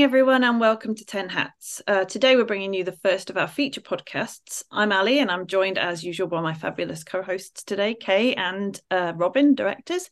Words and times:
morning, 0.00 0.08
everyone, 0.08 0.44
and 0.44 0.58
welcome 0.58 0.94
to 0.94 1.04
10 1.04 1.28
Hats. 1.28 1.82
Uh, 1.86 2.06
today, 2.06 2.34
we're 2.34 2.46
bringing 2.46 2.72
you 2.72 2.84
the 2.84 2.96
first 3.02 3.28
of 3.28 3.36
our 3.36 3.46
feature 3.46 3.82
podcasts. 3.82 4.62
I'm 4.70 4.92
Ali, 4.92 5.18
and 5.18 5.30
I'm 5.30 5.46
joined 5.46 5.76
as 5.76 6.02
usual 6.02 6.26
by 6.26 6.40
my 6.40 6.54
fabulous 6.54 7.04
co 7.04 7.20
hosts 7.20 7.62
today, 7.64 7.94
Kay 7.94 8.32
and 8.32 8.80
uh, 8.90 9.12
Robin, 9.14 9.54
directors. 9.54 10.08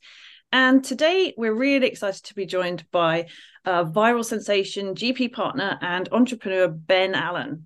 And 0.53 0.85
today, 0.85 1.33
we're 1.39 1.55
really 1.55 1.87
excited 1.87 2.23
to 2.25 2.35
be 2.35 2.45
joined 2.45 2.85
by 2.91 3.29
uh, 3.65 3.85
viral 3.85 4.27
sensation, 4.27 4.95
GP 4.95 5.33
partner, 5.33 5.79
and 5.81 6.07
entrepreneur 6.13 6.69
Ben 6.69 7.15
Allen. 7.15 7.65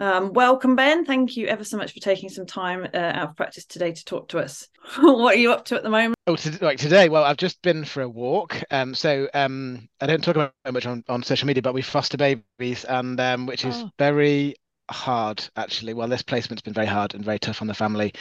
Um, 0.00 0.32
welcome, 0.32 0.76
Ben. 0.76 1.04
Thank 1.04 1.36
you 1.36 1.46
ever 1.46 1.62
so 1.62 1.76
much 1.76 1.92
for 1.92 2.00
taking 2.00 2.30
some 2.30 2.46
time 2.46 2.88
uh, 2.94 2.96
out 2.96 3.28
of 3.28 3.36
practice 3.36 3.66
today 3.66 3.92
to 3.92 4.04
talk 4.06 4.28
to 4.28 4.38
us. 4.38 4.66
what 4.98 5.34
are 5.34 5.38
you 5.38 5.52
up 5.52 5.66
to 5.66 5.76
at 5.76 5.82
the 5.82 5.90
moment? 5.90 6.14
Oh, 6.26 6.36
to, 6.36 6.64
like 6.64 6.78
today, 6.78 7.10
well, 7.10 7.22
I've 7.22 7.36
just 7.36 7.60
been 7.60 7.84
for 7.84 8.00
a 8.00 8.08
walk. 8.08 8.62
Um, 8.70 8.94
so 8.94 9.28
um, 9.34 9.90
I 10.00 10.06
don't 10.06 10.24
talk 10.24 10.36
about 10.36 10.54
much 10.72 10.86
on, 10.86 11.04
on 11.06 11.22
social 11.22 11.46
media, 11.46 11.60
but 11.60 11.74
we 11.74 11.82
foster 11.82 12.16
babies, 12.16 12.84
and 12.84 13.20
um, 13.20 13.44
which 13.44 13.66
is 13.66 13.76
oh. 13.76 13.90
very 13.98 14.54
hard 14.90 15.46
actually. 15.54 15.92
Well, 15.92 16.08
this 16.08 16.22
placement's 16.22 16.62
been 16.62 16.72
very 16.72 16.86
hard 16.86 17.14
and 17.14 17.22
very 17.22 17.38
tough 17.38 17.60
on 17.60 17.68
the 17.68 17.74
family. 17.74 18.14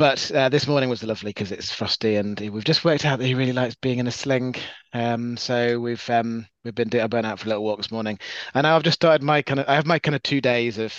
But 0.00 0.30
uh, 0.32 0.48
this 0.48 0.66
morning 0.66 0.88
was 0.88 1.02
lovely 1.02 1.28
because 1.28 1.52
it's 1.52 1.70
frosty, 1.70 2.16
and 2.16 2.40
we've 2.40 2.64
just 2.64 2.86
worked 2.86 3.04
out 3.04 3.18
that 3.18 3.26
he 3.26 3.34
really 3.34 3.52
likes 3.52 3.74
being 3.74 3.98
in 3.98 4.06
a 4.06 4.10
sling. 4.10 4.54
Um, 4.94 5.36
so 5.36 5.78
we've 5.78 6.08
um, 6.08 6.46
we've 6.64 6.74
been 6.74 6.88
doing, 6.88 7.04
I 7.04 7.06
went 7.06 7.26
out 7.26 7.38
for 7.38 7.44
a 7.44 7.48
little 7.50 7.64
walk 7.64 7.76
this 7.76 7.90
morning, 7.90 8.18
and 8.54 8.64
now 8.64 8.76
I've 8.76 8.82
just 8.82 8.94
started 8.94 9.22
my 9.22 9.42
kind 9.42 9.60
of 9.60 9.68
I 9.68 9.74
have 9.74 9.84
my 9.84 9.98
kind 9.98 10.14
of 10.14 10.22
two 10.22 10.40
days 10.40 10.78
of 10.78 10.94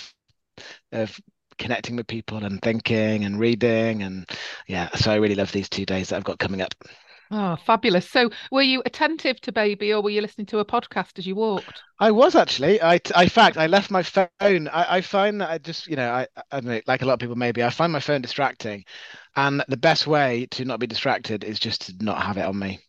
of 0.92 1.20
connecting 1.58 1.96
with 1.96 2.06
people 2.06 2.44
and 2.44 2.62
thinking 2.62 3.24
and 3.24 3.40
reading 3.40 4.04
and 4.04 4.24
yeah. 4.68 4.88
So 4.90 5.10
I 5.10 5.16
really 5.16 5.34
love 5.34 5.50
these 5.50 5.68
two 5.68 5.84
days 5.84 6.10
that 6.10 6.16
I've 6.18 6.24
got 6.24 6.38
coming 6.38 6.62
up. 6.62 6.72
Oh, 7.34 7.56
fabulous. 7.64 8.10
So, 8.10 8.28
were 8.50 8.60
you 8.60 8.82
attentive 8.84 9.40
to 9.40 9.52
baby 9.52 9.90
or 9.92 10.02
were 10.02 10.10
you 10.10 10.20
listening 10.20 10.46
to 10.48 10.58
a 10.58 10.66
podcast 10.66 11.18
as 11.18 11.26
you 11.26 11.34
walked? 11.34 11.82
I 11.98 12.10
was 12.10 12.34
actually. 12.34 12.80
I, 12.82 13.00
I 13.14 13.22
in 13.22 13.28
fact, 13.30 13.56
I 13.56 13.68
left 13.68 13.90
my 13.90 14.02
phone. 14.02 14.28
I, 14.40 14.96
I 14.96 15.00
find 15.00 15.40
that 15.40 15.48
I 15.48 15.56
just, 15.56 15.86
you 15.86 15.96
know, 15.96 16.12
I, 16.12 16.26
I 16.50 16.60
know, 16.60 16.80
like 16.86 17.00
a 17.00 17.06
lot 17.06 17.14
of 17.14 17.20
people, 17.20 17.36
maybe 17.36 17.64
I 17.64 17.70
find 17.70 17.90
my 17.90 18.00
phone 18.00 18.20
distracting. 18.20 18.84
And 19.34 19.64
the 19.68 19.78
best 19.78 20.06
way 20.06 20.46
to 20.50 20.66
not 20.66 20.78
be 20.78 20.86
distracted 20.86 21.42
is 21.42 21.58
just 21.58 21.86
to 21.86 22.04
not 22.04 22.22
have 22.22 22.36
it 22.36 22.44
on 22.44 22.58
me. 22.58 22.80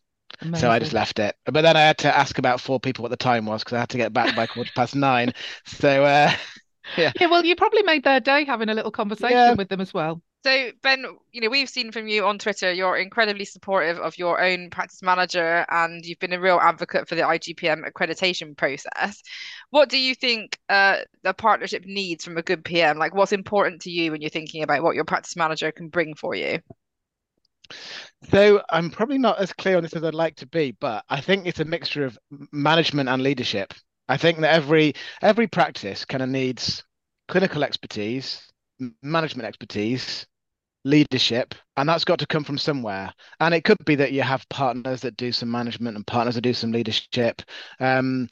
Amazing. 0.42 0.60
So 0.60 0.70
I 0.70 0.78
just 0.78 0.92
left 0.92 1.18
it. 1.20 1.34
But 1.46 1.62
then 1.62 1.76
I 1.76 1.80
had 1.80 1.98
to 1.98 2.14
ask 2.14 2.38
about 2.38 2.60
four 2.60 2.78
people 2.78 3.02
what 3.02 3.10
the 3.10 3.16
time 3.16 3.46
was 3.46 3.64
because 3.64 3.76
I 3.76 3.80
had 3.80 3.88
to 3.90 3.96
get 3.96 4.12
back 4.12 4.36
by 4.36 4.46
quarter 4.46 4.70
past 4.76 4.94
nine. 4.94 5.32
So, 5.64 6.04
uh, 6.04 6.30
yeah. 6.98 7.12
Yeah, 7.18 7.28
well, 7.28 7.46
you 7.46 7.56
probably 7.56 7.82
made 7.82 8.04
their 8.04 8.20
day 8.20 8.44
having 8.44 8.68
a 8.68 8.74
little 8.74 8.90
conversation 8.90 9.36
yeah. 9.36 9.54
with 9.54 9.70
them 9.70 9.80
as 9.80 9.94
well. 9.94 10.20
So 10.44 10.72
Ben, 10.82 11.06
you 11.32 11.40
know, 11.40 11.48
we've 11.48 11.70
seen 11.70 11.90
from 11.90 12.06
you 12.06 12.26
on 12.26 12.38
Twitter, 12.38 12.70
you're 12.70 12.98
incredibly 12.98 13.46
supportive 13.46 13.98
of 13.98 14.18
your 14.18 14.42
own 14.42 14.68
practice 14.68 15.00
manager 15.00 15.64
and 15.70 16.04
you've 16.04 16.18
been 16.18 16.34
a 16.34 16.40
real 16.40 16.58
advocate 16.60 17.08
for 17.08 17.14
the 17.14 17.22
IGPM 17.22 17.90
accreditation 17.90 18.54
process. 18.54 19.22
What 19.70 19.88
do 19.88 19.96
you 19.96 20.14
think 20.14 20.58
uh, 20.68 20.98
the 21.22 21.32
partnership 21.32 21.86
needs 21.86 22.26
from 22.26 22.36
a 22.36 22.42
good 22.42 22.62
PM? 22.62 22.98
Like 22.98 23.14
what's 23.14 23.32
important 23.32 23.80
to 23.82 23.90
you 23.90 24.12
when 24.12 24.20
you're 24.20 24.28
thinking 24.28 24.62
about 24.62 24.82
what 24.82 24.94
your 24.94 25.06
practice 25.06 25.34
manager 25.34 25.72
can 25.72 25.88
bring 25.88 26.14
for 26.14 26.34
you? 26.34 26.58
So 28.30 28.60
I'm 28.68 28.90
probably 28.90 29.16
not 29.16 29.38
as 29.38 29.50
clear 29.54 29.78
on 29.78 29.82
this 29.82 29.96
as 29.96 30.04
I'd 30.04 30.12
like 30.12 30.36
to 30.36 30.46
be, 30.46 30.76
but 30.78 31.04
I 31.08 31.22
think 31.22 31.46
it's 31.46 31.60
a 31.60 31.64
mixture 31.64 32.04
of 32.04 32.18
management 32.52 33.08
and 33.08 33.22
leadership. 33.22 33.72
I 34.10 34.18
think 34.18 34.40
that 34.40 34.52
every 34.52 34.92
every 35.22 35.46
practice 35.46 36.04
kind 36.04 36.22
of 36.22 36.28
needs 36.28 36.84
clinical 37.28 37.64
expertise, 37.64 38.46
management 39.02 39.46
expertise, 39.46 40.26
leadership 40.84 41.54
and 41.76 41.88
that's 41.88 42.04
got 42.04 42.18
to 42.18 42.26
come 42.26 42.44
from 42.44 42.58
somewhere. 42.58 43.12
And 43.40 43.54
it 43.54 43.64
could 43.64 43.82
be 43.84 43.94
that 43.96 44.12
you 44.12 44.22
have 44.22 44.48
partners 44.48 45.00
that 45.02 45.16
do 45.16 45.32
some 45.32 45.50
management 45.50 45.96
and 45.96 46.06
partners 46.06 46.34
that 46.34 46.42
do 46.42 46.54
some 46.54 46.72
leadership. 46.72 47.42
Um, 47.80 48.28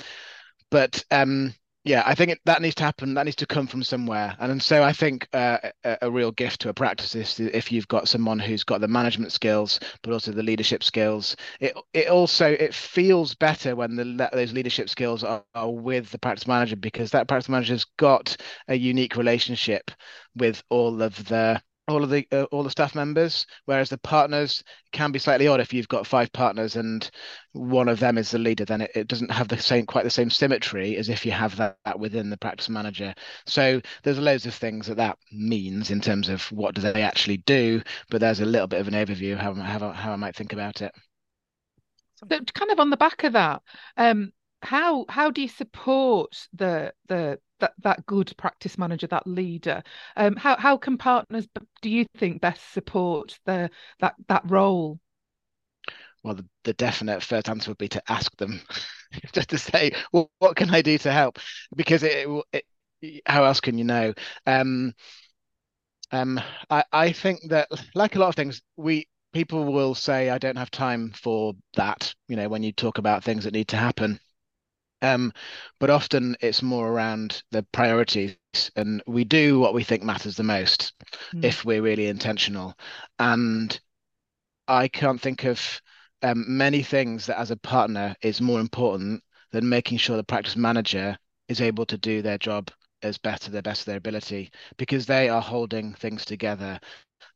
but 0.71 1.05
um, 1.11 1.55
yeah 1.85 2.03
i 2.07 2.15
think 2.15 2.31
it, 2.31 2.41
that 2.45 2.63
needs 2.63 2.75
to 2.75 2.85
happen 2.85 3.15
that 3.15 3.25
needs 3.25 3.37
to 3.37 3.47
come 3.47 3.67
from 3.67 3.83
somewhere. 3.83 4.37
And, 4.39 4.53
and 4.53 4.63
so 4.63 4.83
i 4.83 4.93
think 4.93 5.29
uh, 5.33 5.59
a, 5.85 5.99
a, 6.03 6.11
real 6.11 6.31
gift 6.31 6.61
to 6.63 6.69
a 6.69 6.75
practice 6.75 7.15
is 7.15 7.41
if 7.41 7.73
you've 7.73 7.89
got 7.89 8.09
someone 8.09 8.39
who's 8.39 8.65
got 8.65 8.81
the 8.81 8.89
management 8.89 9.33
skills 9.33 9.81
but 10.03 10.13
also 10.13 10.33
the 10.33 10.43
leadership 10.43 10.83
skills 10.83 11.37
it 11.61 11.77
it 11.93 12.09
also 12.09 12.47
it 12.47 12.75
feels 12.75 13.35
better 13.35 13.75
when 13.75 13.97
the 13.97 14.31
those 14.33 14.53
leadership 14.53 14.89
skills 14.89 15.25
are, 15.25 15.45
are 15.55 15.71
with 15.71 16.11
the 16.11 16.19
practice 16.19 16.47
manager 16.47 16.77
because 16.77 17.11
that 17.11 17.29
practice 17.29 17.49
manager's 17.49 17.87
got 17.99 18.37
a 18.69 18.75
unique 18.75 19.17
relationship 19.17 19.91
with 20.37 20.63
all 20.71 21.03
of 21.03 21.17
the 21.29 21.61
all 21.89 22.05
of 22.05 22.11
the 22.11 22.27
uh, 22.31 22.45
all 22.53 22.63
the 22.63 22.71
staff 22.71 22.95
members 22.95 23.47
whereas 23.65 23.91
the 23.91 23.99
partners 23.99 24.63
can 24.93 25.11
be 25.11 25.19
slightly 25.19 25.49
odd 25.49 25.61
if 25.61 25.73
you've 25.73 25.89
got 25.89 26.07
five 26.07 26.33
partners 26.33 26.77
and 26.77 27.11
one 27.53 27.89
of 27.89 27.99
them 27.99 28.19
is 28.19 28.31
the 28.31 28.39
leader 28.39 28.65
then 28.65 28.83
it, 28.83 28.91
it 28.95 29.09
doesn't 29.09 29.31
have 29.31 29.49
the 29.49 29.59
same 29.59 29.85
quite 29.85 30.05
the 30.05 30.11
same 30.11 30.31
symmetry 30.31 30.97
as 30.97 31.09
if 31.09 31.27
you 31.27 31.33
have 31.33 31.57
that, 31.57 31.77
that 31.85 31.99
within 31.99 32.31
the 32.31 32.37
practice 32.37 32.69
manager. 32.69 33.13
So 33.47 33.81
there's 34.05 34.19
loads 34.19 34.47
of 34.47 34.55
things 34.55 34.87
that 34.87 34.97
that 34.99 35.19
means 35.33 35.91
in 35.91 36.01
terms 36.01 36.29
of 36.29 36.43
what 36.53 36.75
do 36.75 36.81
they 36.81 37.03
actually 37.03 37.39
do 37.39 37.83
but 38.11 38.21
there's 38.21 38.41
a 38.41 38.47
little 38.47 38.69
bit 38.69 38.81
of 38.81 38.89
an 38.89 38.95
overview 38.95 39.37
how 39.37 39.55
how, 39.55 39.91
how 39.93 40.13
I 40.13 40.17
might 40.17 40.37
think 40.37 40.53
about 40.53 40.83
it. 40.83 40.93
So 42.17 42.27
kind 42.55 42.71
of 42.71 42.79
on 42.79 42.91
the 42.91 42.97
back 42.97 43.25
of 43.25 43.33
that 43.33 43.63
um 43.97 44.33
how 44.63 45.05
how 45.09 45.31
do 45.31 45.43
you 45.43 45.49
support 45.49 46.47
the 46.53 46.93
the 47.09 47.41
that 47.63 47.73
that 47.79 48.05
good 48.07 48.33
practice 48.37 48.77
manager, 48.77 49.07
that 49.07 49.27
leader. 49.27 49.83
Um, 50.17 50.37
how 50.37 50.57
how 50.57 50.77
can 50.77 50.99
partners 50.99 51.49
do 51.81 51.89
you 51.89 52.05
think 52.19 52.43
best 52.43 52.73
support 52.73 53.39
the 53.47 53.71
that 54.01 54.15
that 54.29 54.43
role? 54.45 55.01
Well, 56.23 56.35
the, 56.35 56.47
the 56.65 56.73
definite 56.75 57.23
first 57.23 57.49
answer 57.49 57.71
would 57.71 57.79
be 57.79 57.89
to 57.89 58.03
ask 58.13 58.37
them, 58.37 58.61
just 59.33 59.51
to 59.51 59.59
say, 59.59 59.93
well, 60.13 60.31
what 60.39 60.57
can 60.57 60.71
I 60.71 60.83
do 60.83 60.99
to 60.99 61.13
help? 61.13 61.39
Because 61.75 62.03
it, 62.03 62.29
it 62.53 62.65
how 63.27 63.45
else 63.45 63.61
can 63.61 63.79
you 63.79 63.85
know? 63.85 64.15
Um, 64.47 64.95
um, 66.11 66.41
I 66.71 66.85
I 66.93 67.13
think 67.13 67.41
that 67.49 67.69
like 67.95 68.17
a 68.17 68.19
lot 68.19 68.29
of 68.29 68.35
things, 68.35 68.61
we 68.77 69.09
people 69.33 69.73
will 69.73 69.95
say 69.95 70.29
I 70.31 70.39
don't 70.39 70.59
have 70.59 70.71
time 70.71 71.11
for 71.13 71.55
that. 71.75 72.15
You 72.29 72.37
know, 72.37 72.49
when 72.49 72.63
you 72.63 72.73
talk 72.73 72.99
about 72.99 73.25
things 73.25 73.45
that 73.45 73.55
need 73.55 73.69
to 73.69 73.77
happen 73.77 74.21
um, 75.03 75.33
but 75.81 75.91
often 75.91 76.37
it's 76.41 76.63
more 76.63 76.89
around 76.89 77.43
the 77.51 77.65
priorities, 77.73 78.37
and 78.77 79.03
we 79.07 79.25
do 79.25 79.59
what 79.59 79.75
we 79.75 79.85
think 79.85 80.03
matters 80.03 80.37
the 80.37 80.43
most 80.43 80.95
mm. 81.35 81.45
if 81.45 81.65
we're 81.65 81.83
really 81.83 82.07
intentional. 82.07 82.75
And 83.19 83.79
I 84.69 84.89
can't 84.89 85.21
think 85.21 85.45
of 85.45 85.81
um, 86.23 86.45
many 86.47 86.83
things 86.83 87.27
that, 87.27 87.39
as 87.39 87.51
a 87.51 87.57
partner, 87.57 88.15
is 88.23 88.41
more 88.41 88.61
important 88.61 89.23
than 89.51 89.69
making 89.69 89.99
sure 89.99 90.17
the 90.17 90.25
practice 90.25 90.57
manager 90.57 91.19
is 91.49 91.61
able 91.61 91.85
to 91.87 91.99
do 91.99 92.23
their 92.23 92.39
job 92.39 92.71
as 93.03 93.19
best 93.19 93.43
to 93.43 93.51
the 93.51 93.63
best 93.63 93.81
of 93.81 93.87
their 93.87 93.97
ability 93.97 94.51
because 94.77 95.07
they 95.07 95.29
are 95.29 95.43
holding 95.43 95.93
things 95.95 96.25
together 96.25 96.79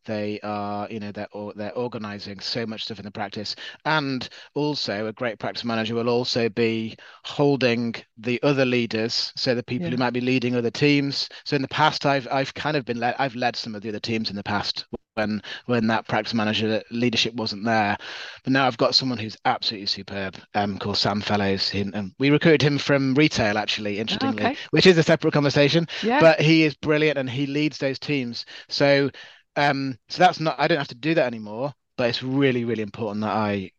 they 0.06 0.40
are 0.42 0.88
you 0.90 0.98
know 0.98 1.12
they're 1.12 1.28
they're 1.54 1.76
organizing 1.76 2.40
so 2.40 2.64
much 2.64 2.84
stuff 2.84 2.98
in 2.98 3.04
the 3.04 3.10
practice 3.10 3.54
and 3.84 4.28
also 4.54 5.06
a 5.06 5.12
great 5.12 5.38
practice 5.38 5.64
manager 5.64 5.94
will 5.94 6.08
also 6.08 6.48
be 6.48 6.96
holding 7.24 7.94
the 8.16 8.42
other 8.42 8.64
leaders 8.64 9.32
so 9.36 9.54
the 9.54 9.62
people 9.62 9.86
yeah. 9.86 9.90
who 9.90 9.96
might 9.96 10.12
be 10.12 10.20
leading 10.20 10.56
other 10.56 10.70
teams 10.70 11.28
so 11.44 11.54
in 11.54 11.62
the 11.62 11.68
past 11.68 12.06
i've 12.06 12.26
i've 12.30 12.54
kind 12.54 12.76
of 12.76 12.84
been 12.84 12.98
led 12.98 13.14
i've 13.18 13.34
led 13.34 13.54
some 13.54 13.74
of 13.74 13.82
the 13.82 13.88
other 13.88 14.00
teams 14.00 14.30
in 14.30 14.36
the 14.36 14.42
past 14.42 14.86
when 15.14 15.42
when 15.66 15.86
that 15.86 16.06
practice 16.06 16.34
manager 16.34 16.82
leadership 16.90 17.34
wasn't 17.34 17.64
there 17.64 17.96
but 18.44 18.52
now 18.52 18.66
i've 18.66 18.76
got 18.76 18.94
someone 18.94 19.18
who's 19.18 19.36
absolutely 19.44 19.86
superb 19.86 20.36
um 20.54 20.78
called 20.78 20.96
sam 20.96 21.20
fellows 21.20 21.68
he, 21.68 21.80
and 21.80 22.12
we 22.18 22.30
recruited 22.30 22.62
him 22.62 22.78
from 22.78 23.14
retail 23.14 23.58
actually 23.58 23.98
interestingly 23.98 24.44
okay. 24.44 24.56
which 24.70 24.86
is 24.86 24.98
a 24.98 25.02
separate 25.02 25.32
conversation 25.32 25.86
yeah. 26.02 26.20
but 26.20 26.40
he 26.40 26.64
is 26.64 26.74
brilliant 26.74 27.18
and 27.18 27.28
he 27.28 27.47
leads 27.47 27.78
those 27.78 27.98
teams 27.98 28.44
so 28.68 29.10
um, 29.56 29.98
so 30.08 30.18
that's 30.18 30.41
not 30.41 30.56
I 30.58 30.68
don't 30.68 30.78
have 30.78 30.88
to 30.88 30.94
do 30.94 31.14
that 31.14 31.26
anymore. 31.26 31.72
But 31.97 32.10
it's 32.10 32.22
really, 32.22 32.64
really 32.64 32.82
important 32.82 33.22
that 33.22 33.34
I 33.34 33.70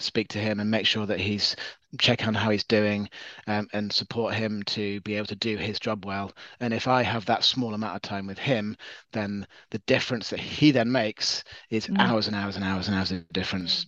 speak 0.00 0.28
to 0.28 0.38
him 0.38 0.60
and 0.60 0.70
make 0.70 0.86
sure 0.86 1.06
that 1.06 1.20
he's 1.20 1.56
check 1.98 2.26
on 2.26 2.34
how 2.34 2.50
he's 2.50 2.64
doing 2.64 3.08
um, 3.46 3.66
and 3.72 3.92
support 3.92 4.34
him 4.34 4.62
to 4.64 5.00
be 5.00 5.14
able 5.14 5.26
to 5.26 5.34
do 5.34 5.56
his 5.56 5.80
job 5.80 6.04
well 6.04 6.30
and 6.60 6.74
if 6.74 6.86
i 6.86 7.02
have 7.02 7.24
that 7.24 7.42
small 7.42 7.72
amount 7.72 7.96
of 7.96 8.02
time 8.02 8.26
with 8.26 8.38
him 8.38 8.76
then 9.12 9.46
the 9.70 9.78
difference 9.86 10.28
that 10.28 10.38
he 10.38 10.70
then 10.70 10.92
makes 10.92 11.42
is 11.70 11.86
mm. 11.86 11.98
hours 11.98 12.26
and 12.26 12.36
hours 12.36 12.56
and 12.56 12.64
hours 12.64 12.88
and 12.88 12.96
hours 12.96 13.10
of 13.10 13.26
difference 13.30 13.86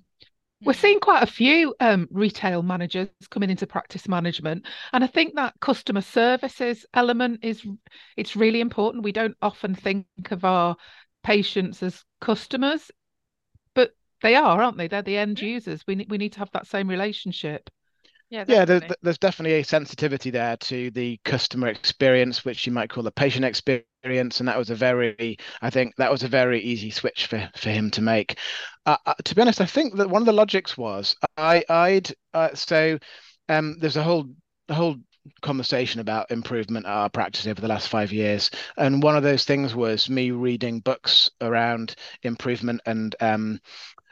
we're 0.62 0.74
seeing 0.74 1.00
quite 1.00 1.22
a 1.22 1.26
few 1.26 1.74
um, 1.80 2.06
retail 2.10 2.62
managers 2.62 3.08
coming 3.30 3.48
into 3.48 3.66
practice 3.66 4.06
management, 4.06 4.66
and 4.92 5.02
I 5.02 5.06
think 5.06 5.34
that 5.36 5.54
customer 5.60 6.02
services 6.02 6.84
element 6.92 7.40
is 7.42 7.66
it's 8.18 8.36
really 8.36 8.60
important. 8.60 9.02
We 9.02 9.12
don't 9.12 9.36
often 9.40 9.74
think 9.74 10.06
of 10.30 10.44
our 10.44 10.76
patients 11.22 11.82
as 11.82 12.04
customers, 12.20 12.90
but 13.74 13.92
they 14.22 14.34
are, 14.34 14.62
aren't 14.62 14.76
they? 14.76 14.88
They're 14.88 15.02
the 15.02 15.16
end 15.16 15.40
users. 15.40 15.84
We 15.86 15.94
need 15.96 16.10
we 16.10 16.18
need 16.18 16.32
to 16.34 16.40
have 16.40 16.50
that 16.52 16.66
same 16.66 16.88
relationship. 16.88 17.70
Yeah, 18.30 18.44
yeah. 18.46 18.64
There's, 18.64 18.82
there's 19.02 19.18
definitely 19.18 19.58
a 19.58 19.64
sensitivity 19.64 20.30
there 20.30 20.56
to 20.56 20.90
the 20.92 21.18
customer 21.24 21.66
experience, 21.68 22.44
which 22.44 22.64
you 22.64 22.72
might 22.72 22.88
call 22.88 23.02
the 23.02 23.10
patient 23.10 23.44
experience, 23.44 24.38
and 24.38 24.48
that 24.48 24.56
was 24.56 24.70
a 24.70 24.74
very, 24.76 25.36
I 25.60 25.70
think 25.70 25.96
that 25.96 26.12
was 26.12 26.22
a 26.22 26.28
very 26.28 26.60
easy 26.60 26.90
switch 26.90 27.26
for 27.26 27.50
for 27.56 27.70
him 27.70 27.90
to 27.92 28.02
make. 28.02 28.38
Uh, 28.86 28.96
uh, 29.04 29.14
to 29.24 29.34
be 29.34 29.42
honest, 29.42 29.60
I 29.60 29.66
think 29.66 29.96
that 29.96 30.08
one 30.08 30.22
of 30.22 30.26
the 30.26 30.32
logics 30.32 30.78
was 30.78 31.16
I 31.36 31.64
I'd 31.68 32.12
uh, 32.32 32.54
so 32.54 32.98
um, 33.48 33.78
there's 33.80 33.96
a 33.96 34.02
whole 34.02 34.26
the 34.68 34.74
whole 34.74 34.96
conversation 35.42 36.00
about 36.00 36.30
improvement 36.30 36.86
at 36.86 36.92
our 36.92 37.08
practice 37.08 37.46
over 37.46 37.60
the 37.60 37.68
last 37.68 37.88
five 37.88 38.12
years. 38.12 38.50
And 38.76 39.02
one 39.02 39.16
of 39.16 39.22
those 39.22 39.44
things 39.44 39.74
was 39.74 40.08
me 40.08 40.30
reading 40.30 40.80
books 40.80 41.30
around 41.40 41.94
improvement 42.22 42.80
and 42.86 43.14
um, 43.20 43.60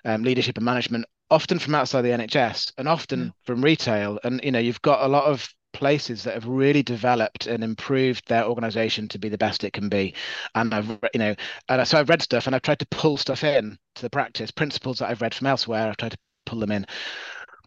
um, 0.05 0.22
leadership 0.22 0.56
and 0.56 0.64
management, 0.64 1.06
often 1.31 1.58
from 1.58 1.75
outside 1.75 2.02
the 2.02 2.10
NHS 2.10 2.72
and 2.78 2.88
often 2.88 3.26
yeah. 3.26 3.31
from 3.44 3.62
retail. 3.62 4.19
And 4.25 4.40
you 4.43 4.52
know, 4.52 4.58
you've 4.58 4.82
got 4.82 5.05
a 5.05 5.08
lot 5.08 5.25
of 5.25 5.49
places 5.72 6.25
that 6.25 6.34
have 6.34 6.46
really 6.46 6.82
developed 6.82 7.46
and 7.46 7.62
improved 7.62 8.26
their 8.28 8.44
organization 8.44 9.06
to 9.08 9.19
be 9.19 9.28
the 9.28 9.38
best 9.38 9.64
it 9.64 9.72
can 9.72 9.88
be 9.88 10.14
and 10.54 10.72
i've 10.72 10.88
you 11.12 11.19
know 11.19 11.34
and 11.69 11.87
so 11.87 11.99
i've 11.99 12.08
read 12.08 12.22
stuff 12.22 12.46
and 12.46 12.56
i've 12.56 12.62
tried 12.62 12.78
to 12.78 12.87
pull 12.87 13.16
stuff 13.19 13.44
in 13.44 13.78
to 13.94 14.02
the 14.02 14.11
practice 14.11 14.50
principles 14.50 14.99
that 14.99 15.11
i've 15.11 15.20
read 15.20 15.34
from 15.34 15.46
elsewhere 15.46 15.88
i've 15.88 15.96
tried 15.96 16.12
to 16.12 16.19
pull 16.46 16.58
them 16.58 16.72
in 16.72 16.87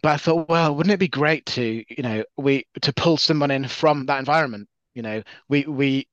but 0.02 0.10
I 0.10 0.16
thought, 0.16 0.48
well, 0.48 0.74
wouldn't 0.74 0.92
it 0.92 0.98
be 0.98 1.08
great 1.08 1.46
to, 1.46 1.84
you 1.88 2.02
know, 2.02 2.24
we 2.36 2.66
to 2.82 2.92
pull 2.92 3.16
someone 3.16 3.50
in 3.50 3.66
from 3.68 4.06
that 4.06 4.18
environment? 4.18 4.68
You 4.94 5.02
know, 5.02 5.22
we 5.48 5.64
we 5.64 6.08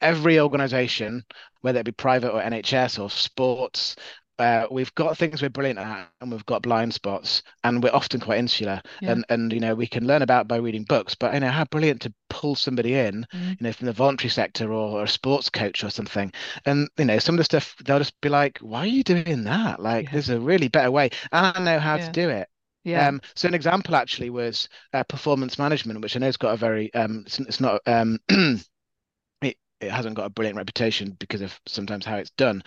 every 0.00 0.38
organization, 0.38 1.24
whether 1.62 1.80
it 1.80 1.86
be 1.86 1.92
private 1.92 2.32
or 2.32 2.42
NHS 2.42 3.02
or 3.02 3.10
sports, 3.10 3.96
uh, 4.38 4.66
we've 4.70 4.94
got 4.94 5.16
things 5.16 5.40
we're 5.40 5.48
brilliant 5.48 5.78
at 5.78 6.08
and 6.20 6.32
we've 6.32 6.46
got 6.46 6.62
blind 6.62 6.92
spots 6.92 7.42
and 7.62 7.82
we're 7.82 7.94
often 7.94 8.20
quite 8.20 8.38
insular 8.38 8.82
yeah. 9.00 9.12
and 9.12 9.24
and 9.28 9.52
you 9.52 9.60
know 9.60 9.74
we 9.74 9.86
can 9.86 10.06
learn 10.06 10.22
about 10.22 10.48
by 10.48 10.56
reading 10.56 10.82
books 10.84 11.14
but 11.14 11.32
you 11.34 11.40
know 11.40 11.50
how 11.50 11.64
brilliant 11.66 12.00
to 12.00 12.12
pull 12.30 12.56
somebody 12.56 12.94
in 12.94 13.24
mm. 13.32 13.50
you 13.50 13.56
know 13.60 13.72
from 13.72 13.86
the 13.86 13.92
voluntary 13.92 14.30
sector 14.30 14.72
or, 14.72 14.98
or, 14.98 15.04
a 15.04 15.08
sports 15.08 15.48
coach 15.48 15.84
or 15.84 15.90
something 15.90 16.32
and 16.66 16.88
you 16.98 17.04
know 17.04 17.18
some 17.18 17.36
of 17.36 17.38
the 17.38 17.44
stuff 17.44 17.76
they'll 17.84 17.98
just 17.98 18.20
be 18.20 18.28
like 18.28 18.58
why 18.58 18.80
are 18.80 18.86
you 18.86 19.04
doing 19.04 19.44
that 19.44 19.80
like 19.80 20.06
yeah. 20.06 20.12
there's 20.12 20.30
a 20.30 20.40
really 20.40 20.68
better 20.68 20.90
way 20.90 21.10
and 21.30 21.56
i 21.56 21.60
know 21.60 21.78
how 21.78 21.94
yeah. 21.94 22.06
to 22.06 22.12
do 22.12 22.28
it 22.28 22.48
yeah. 22.84 23.08
Um, 23.08 23.20
so 23.34 23.48
an 23.48 23.54
example 23.54 23.96
actually 23.96 24.30
was 24.30 24.68
uh, 24.92 25.02
performance 25.04 25.58
management, 25.58 26.00
which 26.00 26.16
I 26.16 26.20
know 26.20 26.26
has 26.26 26.36
got 26.36 26.54
a 26.54 26.56
very 26.56 26.92
um, 26.94 27.24
it's, 27.26 27.40
it's 27.40 27.60
not 27.60 27.80
um, 27.86 28.18
it 28.28 29.56
it 29.80 29.90
hasn't 29.90 30.16
got 30.16 30.26
a 30.26 30.30
brilliant 30.30 30.58
reputation 30.58 31.16
because 31.18 31.40
of 31.40 31.58
sometimes 31.66 32.04
how 32.04 32.16
it's 32.16 32.30
done, 32.30 32.62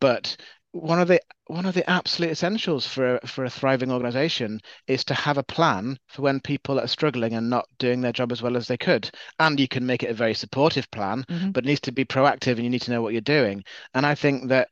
but 0.00 0.36
one 0.76 1.00
of 1.00 1.08
the 1.08 1.20
one 1.46 1.64
of 1.64 1.74
the 1.74 1.88
absolute 1.88 2.30
essentials 2.30 2.86
for 2.86 3.18
for 3.24 3.44
a 3.44 3.50
thriving 3.50 3.90
organization 3.90 4.60
is 4.86 5.04
to 5.04 5.14
have 5.14 5.38
a 5.38 5.42
plan 5.42 5.98
for 6.08 6.22
when 6.22 6.40
people 6.40 6.78
are 6.78 6.86
struggling 6.86 7.34
and 7.34 7.48
not 7.48 7.66
doing 7.78 8.00
their 8.00 8.12
job 8.12 8.32
as 8.32 8.42
well 8.42 8.56
as 8.56 8.68
they 8.68 8.76
could 8.76 9.10
and 9.38 9.58
you 9.58 9.68
can 9.68 9.86
make 9.86 10.02
it 10.02 10.10
a 10.10 10.14
very 10.14 10.34
supportive 10.34 10.90
plan 10.90 11.24
mm-hmm. 11.28 11.50
but 11.50 11.64
it 11.64 11.68
needs 11.68 11.80
to 11.80 11.92
be 11.92 12.04
proactive 12.04 12.52
and 12.52 12.64
you 12.64 12.70
need 12.70 12.82
to 12.82 12.90
know 12.90 13.00
what 13.00 13.12
you're 13.12 13.20
doing 13.20 13.62
and 13.94 14.04
i 14.04 14.14
think 14.14 14.48
that 14.48 14.68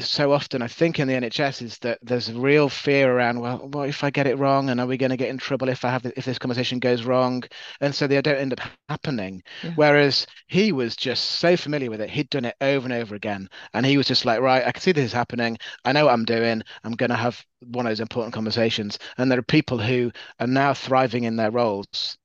so 0.00 0.32
often 0.32 0.60
I 0.60 0.68
think 0.68 0.98
in 0.98 1.08
the 1.08 1.14
NHS 1.14 1.62
is 1.62 1.78
that 1.78 1.98
there's 2.02 2.28
a 2.28 2.34
real 2.34 2.68
fear 2.68 3.10
around 3.10 3.40
well 3.40 3.58
what 3.58 3.88
if 3.88 4.04
I 4.04 4.10
get 4.10 4.26
it 4.26 4.38
wrong? 4.38 4.68
And 4.68 4.80
are 4.80 4.86
we 4.86 4.96
going 4.96 5.10
to 5.10 5.16
get 5.16 5.30
in 5.30 5.38
trouble 5.38 5.68
if 5.68 5.84
I 5.84 5.90
have 5.90 6.04
if 6.16 6.24
this 6.24 6.38
conversation 6.38 6.78
goes 6.78 7.04
wrong? 7.04 7.42
And 7.80 7.94
so 7.94 8.06
they 8.06 8.20
don't 8.20 8.36
end 8.36 8.52
up 8.52 8.60
happening. 8.88 9.42
Yeah. 9.62 9.72
whereas 9.76 10.26
he 10.46 10.72
was 10.72 10.94
just 10.94 11.24
so 11.24 11.56
familiar 11.56 11.90
with 11.90 12.00
it 12.00 12.10
he'd 12.10 12.30
done 12.30 12.44
it 12.44 12.56
over 12.60 12.84
and 12.84 12.92
over 12.92 13.14
again. 13.14 13.48
And 13.72 13.86
he 13.86 13.96
was 13.96 14.06
just 14.06 14.24
like 14.24 14.40
right 14.40 14.66
I 14.66 14.72
can 14.72 14.82
see 14.82 14.92
this 14.92 15.06
is 15.06 15.12
happening. 15.12 15.58
I 15.84 15.92
know 15.92 16.04
what 16.06 16.12
I'm 16.12 16.24
doing. 16.24 16.62
I'm 16.84 16.92
going 16.92 17.10
to 17.10 17.16
have 17.16 17.42
one 17.60 17.86
of 17.86 17.90
those 17.90 18.00
important 18.00 18.34
conversations. 18.34 18.98
And 19.16 19.30
there 19.30 19.38
are 19.38 19.42
people 19.42 19.78
who 19.78 20.12
are 20.38 20.46
now 20.46 20.74
thriving 20.74 21.24
in 21.24 21.36
their 21.36 21.50
roles 21.50 22.18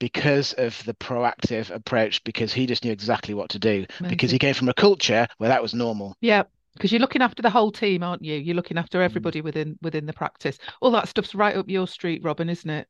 because 0.00 0.52
of 0.54 0.82
the 0.84 0.94
proactive 0.94 1.70
approach 1.74 2.22
because 2.22 2.52
he 2.52 2.66
just 2.66 2.84
knew 2.84 2.92
exactly 2.92 3.34
what 3.34 3.50
to 3.50 3.58
do. 3.58 3.84
Amazing. 3.98 4.08
because 4.08 4.30
he 4.30 4.38
came 4.38 4.54
from 4.54 4.68
a 4.68 4.74
culture 4.74 5.26
where 5.38 5.48
that 5.48 5.62
was 5.62 5.74
normal. 5.74 6.16
Yeah 6.20 6.44
because 6.78 6.92
you're 6.92 7.00
looking 7.00 7.22
after 7.22 7.42
the 7.42 7.50
whole 7.50 7.72
team, 7.72 8.02
aren't 8.02 8.24
you? 8.24 8.36
You're 8.36 8.56
looking 8.56 8.78
after 8.78 9.00
mm. 9.00 9.04
everybody 9.04 9.40
within 9.40 9.78
within 9.82 10.06
the 10.06 10.12
practice. 10.12 10.58
All 10.80 10.90
that 10.92 11.08
stuff's 11.08 11.34
right 11.34 11.56
up 11.56 11.68
your 11.68 11.86
street, 11.86 12.22
Robin, 12.24 12.48
isn't 12.48 12.70
it? 12.70 12.88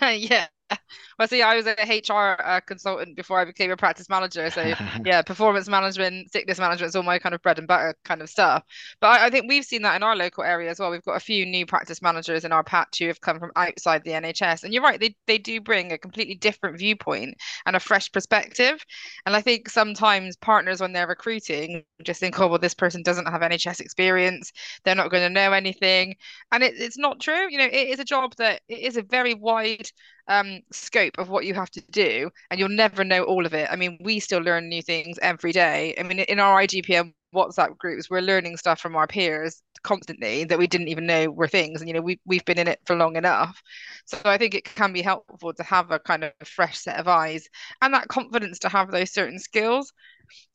yeah. 0.00 0.46
Well, 1.18 1.28
see, 1.28 1.40
I 1.40 1.56
was 1.56 1.66
a 1.66 1.72
HR 1.72 2.36
uh, 2.44 2.60
consultant 2.60 3.16
before 3.16 3.40
I 3.40 3.46
became 3.46 3.70
a 3.70 3.76
practice 3.76 4.10
manager. 4.10 4.50
So, 4.50 4.74
yeah, 5.04 5.22
performance 5.22 5.66
management, 5.66 6.30
sickness 6.30 6.58
management 6.58 6.90
is 6.90 6.96
all 6.96 7.02
my 7.02 7.18
kind 7.18 7.34
of 7.34 7.40
bread 7.40 7.58
and 7.58 7.66
butter 7.66 7.94
kind 8.04 8.20
of 8.20 8.28
stuff. 8.28 8.62
But 9.00 9.06
I, 9.06 9.26
I, 9.26 9.30
think 9.30 9.46
we've 9.48 9.64
seen 9.64 9.80
that 9.82 9.96
in 9.96 10.02
our 10.02 10.14
local 10.14 10.44
area 10.44 10.70
as 10.70 10.78
well. 10.78 10.90
We've 10.90 11.02
got 11.02 11.16
a 11.16 11.20
few 11.20 11.46
new 11.46 11.64
practice 11.64 12.02
managers 12.02 12.44
in 12.44 12.52
our 12.52 12.62
patch 12.62 12.98
who 12.98 13.06
have 13.06 13.22
come 13.22 13.38
from 13.38 13.50
outside 13.56 14.04
the 14.04 14.10
NHS. 14.10 14.64
And 14.64 14.74
you're 14.74 14.82
right, 14.82 15.00
they, 15.00 15.16
they 15.26 15.38
do 15.38 15.58
bring 15.58 15.92
a 15.92 15.98
completely 15.98 16.34
different 16.34 16.78
viewpoint 16.78 17.36
and 17.64 17.76
a 17.76 17.80
fresh 17.80 18.12
perspective. 18.12 18.84
And 19.24 19.34
I 19.34 19.40
think 19.40 19.70
sometimes 19.70 20.36
partners, 20.36 20.82
when 20.82 20.92
they're 20.92 21.06
recruiting, 21.06 21.82
just 22.02 22.20
think, 22.20 22.38
oh, 22.38 22.48
well, 22.48 22.58
this 22.58 22.74
person 22.74 23.02
doesn't 23.02 23.26
have 23.26 23.40
NHS 23.40 23.80
experience. 23.80 24.52
They're 24.84 24.94
not 24.94 25.10
going 25.10 25.22
to 25.22 25.30
know 25.30 25.52
anything. 25.52 26.16
And 26.52 26.62
it, 26.62 26.74
it's 26.76 26.98
not 26.98 27.20
true. 27.20 27.50
You 27.50 27.56
know, 27.56 27.64
it 27.64 27.88
is 27.88 28.00
a 28.00 28.04
job 28.04 28.34
that 28.36 28.60
it 28.68 28.80
is 28.80 28.98
a 28.98 29.02
very 29.02 29.32
wide 29.32 29.88
um, 30.28 30.60
scope 30.72 31.18
of 31.18 31.28
what 31.28 31.44
you 31.46 31.54
have 31.54 31.70
to 31.70 31.82
do, 31.90 32.30
and 32.50 32.58
you'll 32.60 32.68
never 32.68 33.04
know 33.04 33.24
all 33.24 33.46
of 33.46 33.54
it. 33.54 33.68
I 33.70 33.76
mean, 33.76 33.98
we 34.00 34.20
still 34.20 34.40
learn 34.40 34.68
new 34.68 34.82
things 34.82 35.18
every 35.22 35.52
day. 35.52 35.94
I 35.98 36.02
mean, 36.02 36.20
in 36.20 36.40
our 36.40 36.60
IGPM 36.62 37.12
WhatsApp 37.34 37.78
groups, 37.78 38.10
we're 38.10 38.20
learning 38.20 38.56
stuff 38.56 38.80
from 38.80 38.96
our 38.96 39.06
peers 39.06 39.62
constantly 39.86 40.44
that 40.44 40.58
we 40.58 40.66
didn't 40.66 40.88
even 40.88 41.06
know 41.06 41.30
were 41.30 41.48
things. 41.48 41.80
And 41.80 41.88
you 41.88 41.94
know, 41.94 42.02
we 42.02 42.20
we've 42.26 42.44
been 42.44 42.58
in 42.58 42.68
it 42.68 42.80
for 42.84 42.96
long 42.96 43.16
enough, 43.16 43.62
so 44.04 44.18
I 44.24 44.36
think 44.36 44.54
it 44.54 44.64
can 44.64 44.92
be 44.92 45.02
helpful 45.02 45.54
to 45.54 45.62
have 45.62 45.90
a 45.92 45.98
kind 46.00 46.24
of 46.24 46.32
fresh 46.44 46.78
set 46.78 46.98
of 46.98 47.08
eyes 47.08 47.48
and 47.80 47.94
that 47.94 48.08
confidence 48.08 48.58
to 48.60 48.68
have 48.68 48.90
those 48.90 49.12
certain 49.12 49.38
skills. 49.38 49.92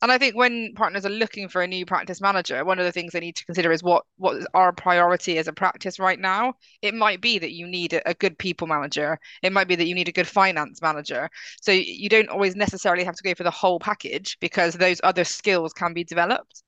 And 0.02 0.12
I 0.12 0.18
think 0.18 0.36
when 0.36 0.74
partners 0.74 1.06
are 1.06 1.10
looking 1.10 1.48
for 1.48 1.62
a 1.62 1.66
new 1.66 1.86
practice 1.86 2.20
manager, 2.20 2.64
one 2.64 2.78
of 2.78 2.84
the 2.84 2.92
things 2.92 3.12
they 3.12 3.20
need 3.20 3.36
to 3.36 3.46
consider 3.46 3.72
is 3.72 3.82
what 3.82 4.04
what 4.16 4.36
is 4.36 4.46
our 4.54 4.72
priority 4.72 5.38
as 5.38 5.48
a 5.48 5.52
practice 5.52 5.98
right 5.98 6.20
now. 6.20 6.54
It 6.82 6.94
might 6.94 7.20
be 7.22 7.38
that 7.38 7.52
you 7.52 7.66
need 7.66 7.94
a, 7.94 8.08
a 8.10 8.14
good 8.14 8.38
people 8.38 8.66
manager. 8.66 9.18
It 9.42 9.52
might 9.52 9.68
be 9.68 9.76
that 9.76 9.86
you 9.86 9.94
need 9.94 10.08
a 10.08 10.12
good 10.12 10.28
finance 10.28 10.82
manager. 10.82 11.30
So 11.62 11.72
you 11.72 12.08
don't 12.08 12.28
always 12.28 12.54
necessarily 12.56 13.04
have 13.04 13.16
to 13.16 13.22
go 13.22 13.34
for 13.34 13.44
the 13.44 13.50
whole 13.50 13.80
package 13.80 14.36
because 14.40 14.74
those 14.74 15.00
other 15.02 15.24
skills 15.24 15.72
can 15.72 15.94
be 15.94 16.04
developed. 16.04 16.62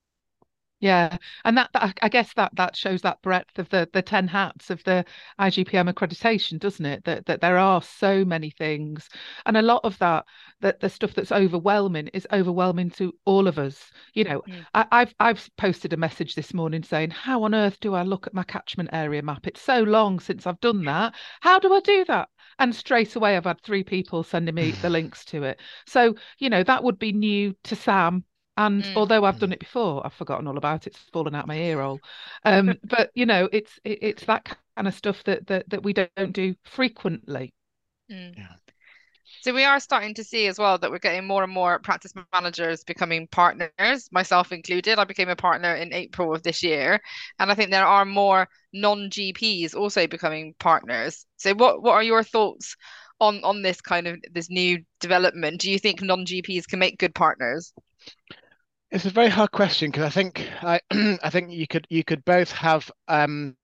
Yeah, 0.81 1.17
and 1.45 1.57
that, 1.57 1.71
that, 1.73 1.99
I 2.03 2.09
guess 2.09 2.35
that 2.35 2.55
that 2.57 2.77
shows 2.77 3.01
that 3.03 3.23
breadth 3.23 3.59
of 3.59 3.71
the 3.71 3.89
the 3.93 4.03
ten 4.03 4.29
hats 4.29 4.69
of 4.71 4.83
the 4.85 5.05
IGPM 5.39 5.91
accreditation, 5.91 6.59
doesn't 6.59 6.85
it? 6.85 7.05
That 7.05 7.27
that 7.27 7.41
there 7.41 7.57
are 7.57 7.81
so 7.81 8.25
many 8.25 8.51
things, 8.51 9.09
and 9.47 9.57
a 9.57 9.63
lot 9.63 9.81
of 9.85 9.97
that 10.01 10.27
that 10.61 10.81
the 10.81 10.91
stuff 10.91 11.15
that's 11.15 11.33
overwhelming 11.33 12.09
is 12.09 12.27
overwhelming 12.33 12.91
to 12.91 13.15
all 13.25 13.47
of 13.47 13.59
us. 13.59 13.91
You 14.13 14.25
know, 14.25 14.43
mm. 14.43 14.67
I, 14.75 14.87
I've 14.91 15.15
I've 15.21 15.49
posted 15.57 15.93
a 15.93 15.97
message 15.97 16.35
this 16.35 16.53
morning 16.53 16.83
saying, 16.83 17.11
how 17.11 17.45
on 17.45 17.55
earth 17.55 17.79
do 17.81 17.95
I 17.95 18.03
look 18.03 18.27
at 18.27 18.35
my 18.35 18.45
catchment 18.45 18.91
area 18.93 19.23
map? 19.23 19.47
It's 19.47 19.63
so 19.63 19.85
long 19.85 20.21
since 20.21 20.47
I've 20.47 20.61
done 20.61 20.85
that. 20.85 21.15
How 21.41 21.59
do 21.61 21.73
I 21.73 21.81
do 21.81 22.05
that? 22.07 22.29
And 22.59 22.75
straight 22.75 23.17
away, 23.17 23.37
I've 23.37 23.45
had 23.45 23.63
three 23.63 23.85
people 23.85 24.23
sending 24.23 24.55
me 24.55 24.73
the 24.73 24.91
links 24.91 25.25
to 25.27 25.45
it. 25.45 25.61
So 25.87 26.17
you 26.39 26.51
know 26.51 26.65
that 26.65 26.85
would 26.85 26.99
be 26.99 27.13
new 27.13 27.57
to 27.65 27.77
Sam 27.77 28.25
and 28.57 28.83
mm. 28.83 28.97
although 28.97 29.25
I've 29.25 29.39
done 29.39 29.53
it 29.53 29.59
before, 29.59 30.05
I've 30.05 30.15
forgotten 30.15 30.47
all 30.47 30.59
about 30.59 30.87
it. 30.87 30.95
It's 30.95 31.11
fallen 31.13 31.35
out 31.35 31.49
my 31.49 31.57
ear 31.57 31.83
hole. 31.83 32.01
Um, 32.45 32.79
but 32.85 33.11
you 33.15 33.27
know, 33.27 33.49
it's 33.53 33.79
it, 33.85 33.99
it's 34.03 34.25
that 34.27 34.57
kind 34.77 34.89
of 34.89 34.95
stuff 34.95 35.23
that 35.25 35.47
that 35.49 35.69
that 35.71 35.83
we 35.83 35.93
don't 35.93 36.33
do 36.33 36.55
frequently. 36.65 37.53
Mm. 38.11 38.37
Yeah. 38.37 38.55
So 39.43 39.53
we 39.53 39.65
are 39.65 39.81
starting 39.81 40.15
to 40.15 40.25
see 40.25 40.47
as 40.47 40.59
well 40.59 40.79
that 40.79 40.91
we're 40.91 40.99
getting 40.99 41.27
more 41.27 41.43
and 41.43 41.53
more 41.53 41.79
practice 41.79 42.15
managers 42.33 42.83
becoming 42.85 43.27
partners, 43.27 44.09
myself 44.11 44.53
included. 44.53 44.99
I 44.99 45.05
became 45.05 45.29
a 45.29 45.37
partner 45.37 45.75
in 45.75 45.93
April 45.93 46.35
of 46.35 46.43
this 46.43 46.63
year, 46.63 47.01
and 47.39 47.51
I 47.51 47.55
think 47.55 47.71
there 47.71 47.87
are 47.87 48.07
more 48.07 48.49
non-GPs 48.73 49.75
also 49.75 50.07
becoming 50.07 50.55
partners. 50.59 51.27
So 51.37 51.55
what 51.55 51.83
what 51.83 51.93
are 51.93 52.03
your 52.03 52.23
thoughts 52.23 52.77
on 53.21 53.43
on 53.45 53.63
this 53.63 53.81
kind 53.81 54.07
of 54.07 54.19
this 54.33 54.49
new 54.49 54.83
development? 55.01 55.61
Do 55.61 55.71
you 55.71 55.79
think 55.79 56.01
non-GPs 56.01 56.67
can 56.67 56.79
make 56.79 56.99
good 56.99 57.15
partners? 57.15 57.73
It's 58.95 59.07
a 59.07 59.11
very 59.11 59.29
hard 59.29 59.51
question 59.51 59.91
because 59.91 60.05
I 60.05 60.09
think 60.09 60.49
I 60.63 60.81
I 61.23 61.29
think 61.29 61.51
you 61.51 61.67
could 61.67 61.85
you 61.91 62.05
could 62.05 62.25
both 62.25 62.53
have 62.53 62.89
um, 63.09 63.57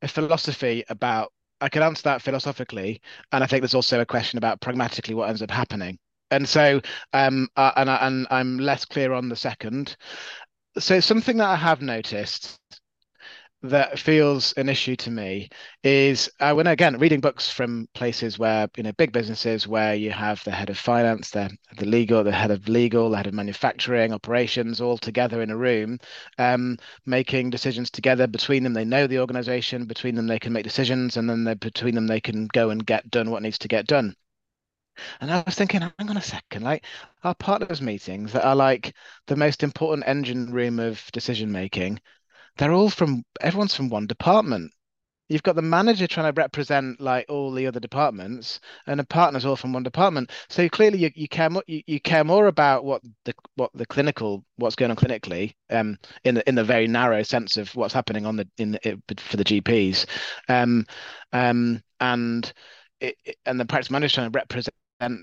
a 0.00 0.08
philosophy 0.08 0.84
about 0.88 1.32
I 1.60 1.68
could 1.68 1.82
answer 1.82 2.04
that 2.04 2.22
philosophically, 2.22 3.02
and 3.30 3.44
I 3.44 3.46
think 3.46 3.60
there's 3.60 3.74
also 3.74 4.00
a 4.00 4.06
question 4.06 4.38
about 4.38 4.62
pragmatically 4.62 5.14
what 5.14 5.28
ends 5.28 5.42
up 5.42 5.50
happening. 5.50 5.98
And 6.30 6.48
so, 6.48 6.80
um, 7.12 7.48
uh, 7.56 7.72
and 7.76 7.90
I, 7.90 8.06
and 8.06 8.26
I'm 8.30 8.58
less 8.58 8.86
clear 8.86 9.12
on 9.12 9.28
the 9.28 9.36
second. 9.36 9.98
So 10.78 10.98
something 11.00 11.36
that 11.36 11.50
I 11.50 11.56
have 11.56 11.82
noticed 11.82 12.59
that 13.62 13.98
feels 13.98 14.52
an 14.54 14.68
issue 14.68 14.96
to 14.96 15.10
me 15.10 15.48
is 15.84 16.30
uh, 16.40 16.52
when 16.54 16.66
again 16.66 16.98
reading 16.98 17.20
books 17.20 17.50
from 17.50 17.86
places 17.94 18.38
where 18.38 18.68
you 18.76 18.82
know 18.82 18.92
big 18.92 19.12
businesses 19.12 19.68
where 19.68 19.94
you 19.94 20.10
have 20.10 20.42
the 20.44 20.50
head 20.50 20.70
of 20.70 20.78
finance 20.78 21.30
the 21.30 21.50
the 21.76 21.84
legal 21.84 22.24
the 22.24 22.32
head 22.32 22.50
of 22.50 22.68
legal 22.68 23.10
the 23.10 23.16
head 23.18 23.26
of 23.26 23.34
manufacturing 23.34 24.12
operations 24.14 24.80
all 24.80 24.96
together 24.96 25.42
in 25.42 25.50
a 25.50 25.56
room 25.56 25.98
um, 26.38 26.76
making 27.06 27.50
decisions 27.50 27.90
together. 27.90 28.26
Between 28.26 28.62
them 28.62 28.72
they 28.72 28.84
know 28.84 29.06
the 29.06 29.18
organization. 29.20 29.84
Between 29.84 30.14
them 30.14 30.26
they 30.26 30.38
can 30.38 30.52
make 30.52 30.64
decisions. 30.64 31.16
And 31.16 31.28
then 31.28 31.56
between 31.58 31.94
them 31.94 32.06
they 32.06 32.20
can 32.20 32.46
go 32.48 32.70
and 32.70 32.84
get 32.84 33.10
done 33.10 33.30
what 33.30 33.42
needs 33.42 33.58
to 33.58 33.68
get 33.68 33.86
done. 33.86 34.14
And 35.20 35.30
I 35.30 35.42
was 35.46 35.54
thinking, 35.54 35.80
hang 35.80 36.10
on 36.10 36.16
a 36.16 36.22
second, 36.22 36.62
like 36.62 36.84
our 37.22 37.34
partners 37.34 37.80
meetings 37.80 38.32
that 38.32 38.44
are 38.44 38.56
like 38.56 38.94
the 39.26 39.36
most 39.36 39.62
important 39.62 40.06
engine 40.06 40.52
room 40.52 40.78
of 40.78 41.10
decision 41.12 41.50
making 41.52 42.00
they're 42.60 42.72
all 42.72 42.90
from 42.90 43.24
everyone's 43.40 43.74
from 43.74 43.88
one 43.88 44.06
department. 44.06 44.70
You've 45.30 45.42
got 45.42 45.56
the 45.56 45.62
manager 45.62 46.06
trying 46.06 46.30
to 46.30 46.38
represent 46.38 47.00
like 47.00 47.24
all 47.28 47.52
the 47.52 47.66
other 47.66 47.80
departments, 47.80 48.60
and 48.86 49.00
the 49.00 49.04
partners 49.04 49.46
all 49.46 49.56
from 49.56 49.72
one 49.72 49.82
department. 49.82 50.30
So 50.50 50.68
clearly, 50.68 50.98
you, 50.98 51.10
you 51.14 51.26
care 51.26 51.48
more 51.48 51.62
you, 51.66 51.82
you 51.86 52.00
care 52.00 52.22
more 52.22 52.48
about 52.48 52.84
what 52.84 53.00
the 53.24 53.32
what 53.56 53.70
the 53.74 53.86
clinical 53.86 54.44
what's 54.56 54.76
going 54.76 54.90
on 54.90 54.96
clinically, 54.98 55.54
um, 55.70 55.96
in 56.24 56.34
the 56.34 56.46
in 56.46 56.54
the 56.54 56.64
very 56.64 56.86
narrow 56.86 57.22
sense 57.22 57.56
of 57.56 57.74
what's 57.76 57.94
happening 57.94 58.26
on 58.26 58.36
the 58.36 58.48
in 58.58 58.72
the, 58.72 59.00
for 59.16 59.38
the 59.38 59.44
GPs, 59.44 60.04
um, 60.48 60.84
um, 61.32 61.80
and 62.00 62.52
it, 63.00 63.16
and 63.46 63.58
the 63.58 63.64
practice 63.64 63.90
manager 63.90 64.16
trying 64.16 64.32
to 64.32 64.36
represent 64.38 64.74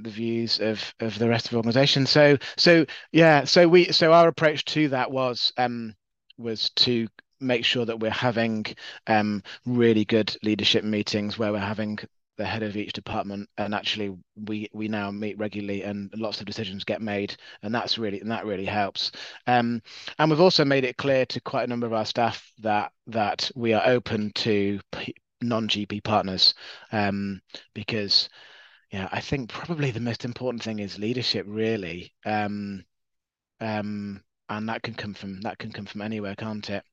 the 0.03 0.09
views 0.09 0.59
of 0.59 0.81
of 1.01 1.19
the 1.19 1.29
rest 1.29 1.45
of 1.45 1.51
the 1.51 1.57
organization. 1.57 2.07
So 2.07 2.37
so 2.55 2.85
yeah 3.11 3.43
so 3.43 3.67
we 3.67 3.91
so 3.91 4.11
our 4.11 4.27
approach 4.27 4.65
to 4.65 4.89
that 4.89 5.11
was 5.11 5.53
um 5.57 5.93
was 6.37 6.69
to 6.77 7.07
make 7.39 7.65
sure 7.65 7.85
that 7.85 7.99
we're 7.99 8.09
having 8.09 8.65
um, 9.07 9.43
really 9.65 10.05
good 10.05 10.35
leadership 10.43 10.83
meetings 10.83 11.37
where 11.37 11.51
we're 11.51 11.59
having 11.59 11.99
the 12.37 12.45
head 12.45 12.63
of 12.63 12.77
each 12.77 12.93
department 12.93 13.49
and 13.57 13.73
actually 13.73 14.15
we 14.45 14.69
we 14.71 14.87
now 14.87 15.09
meet 15.09 15.37
regularly 15.39 15.81
and 15.81 16.13
lots 16.15 16.39
of 16.39 16.45
decisions 16.45 16.83
get 16.83 17.01
made. 17.01 17.35
And 17.63 17.73
that's 17.73 17.97
really 17.97 18.21
and 18.21 18.31
that 18.31 18.45
really 18.45 18.65
helps. 18.65 19.11
Um, 19.47 19.81
and 20.19 20.29
we've 20.29 20.41
also 20.41 20.63
made 20.63 20.85
it 20.85 20.97
clear 20.97 21.25
to 21.27 21.41
quite 21.41 21.63
a 21.63 21.67
number 21.67 21.87
of 21.87 21.93
our 21.93 22.05
staff 22.05 22.51
that 22.59 22.91
that 23.07 23.51
we 23.55 23.73
are 23.73 23.85
open 23.85 24.31
to 24.35 24.79
non-gp 25.41 26.03
partners. 26.03 26.53
Um, 26.91 27.41
because 27.73 28.29
yeah 28.91 29.09
i 29.11 29.19
think 29.19 29.49
probably 29.49 29.91
the 29.91 29.99
most 29.99 30.23
important 30.23 30.63
thing 30.63 30.79
is 30.79 30.99
leadership 30.99 31.45
really. 31.47 32.13
Um, 32.25 32.85
um, 33.59 34.23
and 34.49 34.69
that 34.69 34.81
can 34.83 34.93
come 34.93 35.13
from 35.13 35.41
that 35.41 35.57
can 35.57 35.71
come 35.71 35.85
from 35.85 36.01
anywhere 36.01 36.35
can't 36.35 36.69
it 36.69 36.83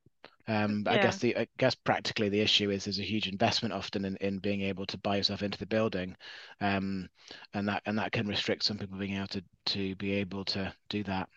um, 0.47 0.83
yeah. 0.87 0.93
I 0.93 0.97
guess 0.99 1.19
the 1.19 1.37
I 1.37 1.47
guess 1.59 1.75
practically 1.75 2.29
the 2.29 2.41
issue 2.41 2.71
is 2.71 2.85
there's 2.85 2.99
a 2.99 3.03
huge 3.03 3.29
investment 3.29 3.75
often 3.75 4.05
in, 4.05 4.17
in 4.17 4.39
being 4.39 4.61
able 4.63 4.87
to 4.87 4.99
buy 4.99 5.17
yourself 5.17 5.43
into 5.43 5.59
the 5.59 5.67
building, 5.67 6.17
um, 6.61 7.09
and 7.55 7.69
that 7.69 7.83
and 7.87 7.99
that 7.99 8.13
can 8.13 8.27
restrict 8.27 8.65
some 8.65 8.79
people 8.79 8.99
being 8.99 9.17
able 9.17 9.29
to 9.29 9.43
to 9.67 9.95
be 9.97 10.13
able 10.13 10.45
to 10.47 10.73
do 10.89 11.03
that. 11.05 11.29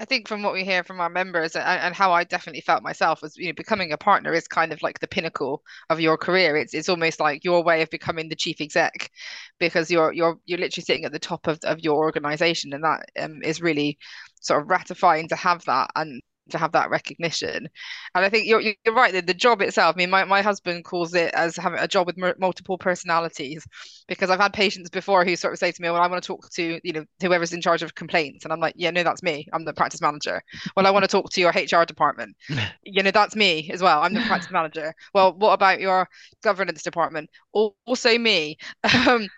I 0.00 0.06
think 0.06 0.26
from 0.26 0.42
what 0.42 0.54
we 0.54 0.64
hear 0.64 0.82
from 0.82 0.98
our 0.98 1.10
members 1.10 1.54
and, 1.54 1.64
and, 1.66 1.94
how 1.94 2.10
I 2.10 2.24
definitely 2.24 2.62
felt 2.62 2.82
myself 2.82 3.20
was, 3.20 3.36
you 3.36 3.48
know, 3.48 3.52
becoming 3.52 3.92
a 3.92 3.98
partner 3.98 4.32
is 4.32 4.48
kind 4.48 4.72
of 4.72 4.82
like 4.82 4.98
the 4.98 5.06
pinnacle 5.06 5.62
of 5.90 6.00
your 6.00 6.16
career. 6.16 6.56
It's 6.56 6.72
it's 6.72 6.88
almost 6.88 7.20
like 7.20 7.44
your 7.44 7.62
way 7.62 7.82
of 7.82 7.90
becoming 7.90 8.30
the 8.30 8.34
chief 8.34 8.62
exec, 8.62 9.10
because 9.58 9.90
you're 9.90 10.12
you're 10.14 10.38
you're 10.46 10.58
literally 10.58 10.84
sitting 10.84 11.04
at 11.04 11.12
the 11.12 11.18
top 11.18 11.46
of, 11.46 11.58
of 11.64 11.80
your 11.80 11.96
organization, 11.98 12.72
and 12.72 12.82
that 12.82 13.04
um, 13.20 13.42
is 13.42 13.60
really 13.60 13.98
sort 14.40 14.62
of 14.62 14.70
ratifying 14.70 15.28
to 15.28 15.36
have 15.36 15.62
that 15.66 15.90
and 15.94 16.22
to 16.50 16.58
have 16.58 16.72
that 16.72 16.90
recognition. 16.90 17.68
And 18.14 18.24
I 18.24 18.28
think 18.28 18.46
you're 18.46 18.60
you're 18.60 18.94
right. 18.94 19.12
The, 19.12 19.22
the 19.22 19.34
job 19.34 19.62
itself. 19.62 19.96
I 19.96 19.98
mean, 19.98 20.10
my, 20.10 20.24
my 20.24 20.42
husband 20.42 20.84
calls 20.84 21.14
it 21.14 21.32
as 21.34 21.56
having 21.56 21.80
a 21.80 21.88
job 21.88 22.06
with 22.06 22.38
multiple 22.38 22.78
personalities, 22.78 23.66
because 24.10 24.28
I've 24.28 24.40
had 24.40 24.52
patients 24.52 24.90
before 24.90 25.24
who 25.24 25.36
sort 25.36 25.52
of 25.52 25.60
say 25.60 25.70
to 25.70 25.80
me, 25.80 25.88
"Well, 25.88 26.02
I 26.02 26.08
want 26.08 26.20
to 26.20 26.26
talk 26.26 26.50
to 26.50 26.80
you 26.82 26.92
know 26.92 27.04
whoever's 27.22 27.52
in 27.52 27.62
charge 27.62 27.84
of 27.84 27.94
complaints," 27.94 28.44
and 28.44 28.52
I'm 28.52 28.58
like, 28.58 28.74
"Yeah, 28.76 28.90
no, 28.90 29.04
that's 29.04 29.22
me. 29.22 29.46
I'm 29.52 29.64
the 29.64 29.72
practice 29.72 30.00
manager." 30.00 30.42
well, 30.76 30.84
I 30.86 30.90
want 30.90 31.04
to 31.04 31.08
talk 31.08 31.30
to 31.30 31.40
your 31.40 31.50
HR 31.50 31.84
department. 31.84 32.36
you 32.82 33.04
know, 33.04 33.12
that's 33.12 33.36
me 33.36 33.70
as 33.72 33.80
well. 33.80 34.02
I'm 34.02 34.12
the 34.12 34.20
practice 34.22 34.50
manager. 34.50 34.92
Well, 35.14 35.32
what 35.34 35.52
about 35.52 35.80
your 35.80 36.08
governance 36.42 36.82
department? 36.82 37.30
Also 37.52 38.18
me. 38.18 38.58
Um, 39.10 39.28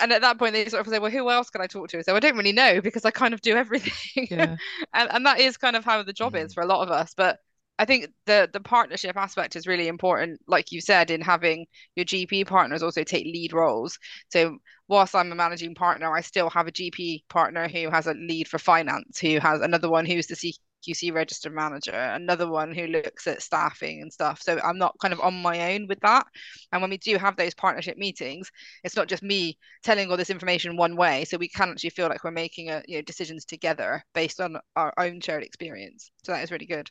and 0.00 0.12
at 0.12 0.22
that 0.22 0.38
point, 0.38 0.54
they 0.54 0.64
sort 0.66 0.86
of 0.86 0.90
say, 0.90 0.98
"Well, 0.98 1.10
who 1.10 1.28
else 1.28 1.50
can 1.50 1.60
I 1.60 1.66
talk 1.66 1.88
to?" 1.88 2.02
So 2.04 2.14
I 2.16 2.20
don't 2.20 2.36
really 2.36 2.52
know 2.52 2.80
because 2.80 3.04
I 3.04 3.10
kind 3.10 3.34
of 3.34 3.40
do 3.40 3.56
everything. 3.56 4.28
Yeah. 4.30 4.56
and 4.94 5.12
and 5.12 5.26
that 5.26 5.40
is 5.40 5.56
kind 5.56 5.76
of 5.76 5.84
how 5.84 6.02
the 6.02 6.12
job 6.12 6.34
mm. 6.34 6.44
is 6.44 6.54
for 6.54 6.62
a 6.62 6.66
lot 6.66 6.82
of 6.82 6.90
us. 6.90 7.12
But 7.14 7.38
I 7.82 7.84
think 7.84 8.06
the 8.26 8.48
the 8.52 8.60
partnership 8.60 9.16
aspect 9.16 9.56
is 9.56 9.66
really 9.66 9.88
important, 9.88 10.40
like 10.46 10.70
you 10.70 10.80
said, 10.80 11.10
in 11.10 11.20
having 11.20 11.66
your 11.96 12.04
GP 12.04 12.44
partners 12.46 12.80
also 12.80 13.02
take 13.02 13.24
lead 13.24 13.52
roles. 13.52 13.98
So 14.30 14.58
whilst 14.86 15.16
I'm 15.16 15.32
a 15.32 15.34
managing 15.34 15.74
partner, 15.74 16.14
I 16.14 16.20
still 16.20 16.48
have 16.50 16.68
a 16.68 16.72
GP 16.72 17.24
partner 17.28 17.66
who 17.68 17.90
has 17.90 18.06
a 18.06 18.14
lead 18.14 18.46
for 18.46 18.60
finance, 18.60 19.18
who 19.18 19.40
has 19.40 19.60
another 19.62 19.90
one 19.90 20.06
who's 20.06 20.28
the 20.28 20.36
CQC 20.36 21.10
register 21.10 21.50
manager, 21.50 21.90
another 21.90 22.48
one 22.48 22.72
who 22.72 22.86
looks 22.86 23.26
at 23.26 23.42
staffing 23.42 24.00
and 24.00 24.12
stuff. 24.12 24.40
So 24.40 24.60
I'm 24.62 24.78
not 24.78 24.94
kind 25.02 25.12
of 25.12 25.18
on 25.18 25.42
my 25.42 25.74
own 25.74 25.88
with 25.88 25.98
that. 26.02 26.24
And 26.70 26.82
when 26.82 26.90
we 26.90 26.98
do 26.98 27.16
have 27.18 27.34
those 27.36 27.54
partnership 27.54 27.96
meetings, 27.96 28.48
it's 28.84 28.94
not 28.94 29.08
just 29.08 29.24
me 29.24 29.58
telling 29.82 30.08
all 30.08 30.16
this 30.16 30.30
information 30.30 30.76
one 30.76 30.94
way. 30.94 31.24
So 31.24 31.36
we 31.36 31.48
can 31.48 31.70
actually 31.70 31.90
feel 31.90 32.08
like 32.08 32.22
we're 32.22 32.30
making 32.30 32.70
a, 32.70 32.80
you 32.86 32.98
know 32.98 33.02
decisions 33.02 33.44
together 33.44 34.04
based 34.14 34.40
on 34.40 34.56
our 34.76 34.94
own 34.98 35.20
shared 35.20 35.42
experience. 35.42 36.12
So 36.22 36.30
that 36.30 36.44
is 36.44 36.52
really 36.52 36.66
good. 36.66 36.88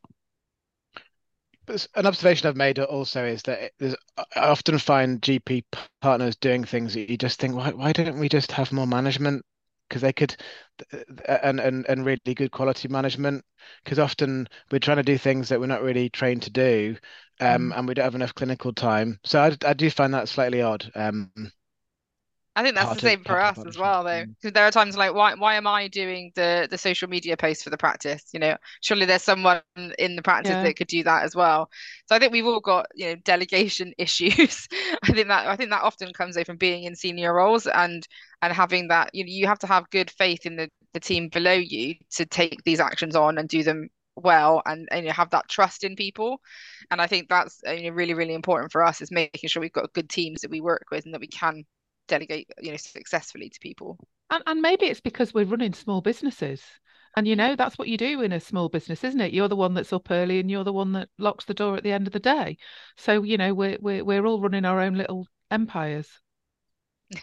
But 1.66 1.88
an 1.96 2.06
observation 2.06 2.48
I've 2.48 2.56
made 2.56 2.80
also 2.80 3.24
is 3.24 3.44
that 3.44 3.72
it, 3.80 3.96
I 4.36 4.48
often 4.48 4.78
find 4.80 5.22
GP 5.22 5.64
partners 6.02 6.36
doing 6.36 6.64
things 6.64 6.94
that 6.94 7.10
you 7.10 7.18
just 7.18 7.40
think, 7.40 7.56
why, 7.56 7.72
why 7.72 7.92
don't 7.92 8.20
we 8.20 8.30
just 8.30 8.52
have 8.52 8.72
more 8.72 8.88
management? 8.88 9.46
Because 9.88 10.02
they 10.02 10.14
could 10.14 10.36
and, 11.28 11.60
and 11.60 11.86
and 11.88 12.06
really 12.06 12.34
good 12.34 12.52
quality 12.52 12.88
management. 12.88 13.44
Because 13.84 14.00
often 14.00 14.48
we're 14.72 14.80
trying 14.80 14.98
to 14.98 15.04
do 15.04 15.18
things 15.18 15.50
that 15.50 15.60
we're 15.60 15.68
not 15.68 15.84
really 15.84 16.10
trained 16.10 16.44
to 16.44 16.50
do 16.50 16.98
um, 17.42 17.70
mm. 17.70 17.78
and 17.78 17.88
we 17.88 17.94
don't 17.94 18.06
have 18.06 18.16
enough 18.16 18.36
clinical 18.36 18.74
time. 18.74 19.20
So 19.24 19.40
I, 19.40 19.58
I 19.66 19.74
do 19.74 19.90
find 19.90 20.14
that 20.14 20.30
slightly 20.30 20.62
odd 20.62 20.90
um, 20.96 21.32
I 22.54 22.64
think 22.64 22.76
that's 22.76 22.94
the 22.94 23.00
same 23.00 23.24
for 23.24 23.40
us 23.40 23.58
as 23.66 23.78
well, 23.78 24.04
though, 24.04 24.26
because 24.26 24.52
there 24.52 24.66
are 24.66 24.72
times 24.72 24.98
like, 24.98 25.14
why 25.14 25.36
why 25.36 25.56
am 25.56 25.68
I 25.68 25.88
doing 25.88 26.34
the 26.36 26.68
the 26.70 26.78
social 26.78 27.08
media 27.08 27.38
post 27.38 27.64
for 27.64 27.70
the 27.70 27.78
practice? 27.78 28.26
You 28.34 28.42
know, 28.42 28.58
surely 28.82 29.06
there's 29.06 29.24
someone 29.24 29.62
in 29.98 30.18
the 30.18 30.22
practice 30.22 30.52
yeah. 30.52 30.64
that 30.64 30.76
could 30.76 30.88
do 30.88 31.04
that 31.04 31.24
as 31.24 31.34
well. 31.34 31.70
So 32.08 32.16
I 32.16 32.20
think 32.20 32.34
we've 32.34 32.46
all 32.46 32.60
got 32.60 32.88
you 32.94 33.08
know 33.08 33.16
delegation 33.24 33.94
issues. 33.98 34.68
I 35.04 35.14
think 35.14 35.30
that 35.30 35.48
I 35.48 35.56
think 35.56 35.70
that 35.70 35.84
often 35.84 36.12
comes 36.12 36.38
from 36.46 36.58
being 36.58 36.84
in 36.84 36.96
senior 36.96 37.34
roles 37.34 37.68
and 37.68 38.06
and 38.42 38.52
having 38.52 38.90
that 38.90 39.12
you 39.14 39.24
know 39.24 39.32
you 39.32 39.48
have 39.48 39.60
to 39.60 39.68
have 39.68 39.90
good 39.90 40.12
faith 40.12 40.46
in 40.46 40.58
the 40.58 40.70
the 40.94 41.00
team 41.00 41.30
below 41.30 41.54
you 41.54 41.96
to 42.12 42.26
take 42.26 42.62
these 42.66 42.82
actions 42.82 43.16
on 43.16 43.38
and 43.38 43.48
do 43.48 43.64
them 43.64 43.90
well 44.18 44.62
and, 44.66 44.90
and 44.92 45.06
you 45.06 45.12
have 45.12 45.30
that 45.30 45.48
trust 45.48 45.86
in 45.86 45.96
people 45.96 46.42
and 46.92 47.02
i 47.02 47.08
think 47.08 47.30
that's 47.30 47.62
you 47.66 47.90
know, 47.90 47.96
really 47.96 48.14
really 48.14 48.34
important 48.34 48.70
for 48.70 48.84
us 48.84 49.02
is 49.02 49.10
making 49.10 49.48
sure 49.48 49.62
we've 49.62 49.72
got 49.72 49.94
good 49.94 50.10
teams 50.10 50.42
that 50.42 50.52
we 50.52 50.60
work 50.60 50.86
with 50.92 51.06
and 51.06 51.14
that 51.14 51.22
we 51.22 51.28
can 51.28 51.64
delegate 52.08 52.50
you 52.62 52.72
know 52.72 52.78
successfully 52.78 53.50
to 53.50 53.60
people. 53.60 53.98
And, 54.30 54.44
and 54.46 54.62
maybe 54.62 54.86
it's 54.86 55.02
because 55.02 55.34
we're 55.34 55.46
running 55.46 55.74
small 55.74 56.02
businesses. 56.02 56.64
And 57.18 57.28
you 57.28 57.36
know 57.36 57.56
that's 57.56 57.78
what 57.78 57.90
you 57.90 57.98
do 57.98 58.22
in 58.22 58.32
a 58.32 58.40
small 58.40 58.70
business 58.70 59.04
isn't 59.04 59.20
it? 59.20 59.34
You're 59.34 59.50
the 59.50 59.56
one 59.56 59.74
that's 59.74 59.94
up 59.94 60.10
early 60.10 60.40
and 60.40 60.50
you're 60.50 60.64
the 60.64 60.74
one 60.74 60.94
that 60.94 61.10
locks 61.18 61.46
the 61.46 61.54
door 61.54 61.76
at 61.76 61.84
the 61.84 61.92
end 61.92 62.08
of 62.08 62.14
the 62.14 62.20
day. 62.20 62.58
So 62.98 63.24
you 63.24 63.38
know 63.38 63.54
we're 63.54 63.78
we're, 63.82 64.04
we're 64.04 64.26
all 64.26 64.42
running 64.42 64.66
our 64.66 64.80
own 64.80 64.96
little 64.96 65.28
empires. 65.50 66.10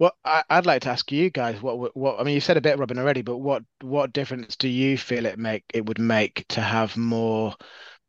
Well 0.00 0.12
I, 0.24 0.42
would 0.50 0.66
like 0.66 0.82
to 0.82 0.90
ask 0.90 1.12
you 1.12 1.30
guys 1.30 1.62
what 1.62 1.96
what 1.96 2.18
i 2.18 2.24
mean 2.24 2.34
you 2.34 2.40
said 2.40 2.56
a 2.56 2.60
bit 2.60 2.80
robin 2.80 2.98
already 2.98 3.22
but 3.22 3.38
what 3.38 3.62
what 3.80 4.12
difference 4.12 4.56
do 4.56 4.66
you 4.66 4.98
feel 4.98 5.24
it 5.24 5.38
make 5.38 5.62
it 5.72 5.86
would 5.86 6.00
make 6.00 6.44
to 6.48 6.60
have 6.60 6.96
more 6.96 7.54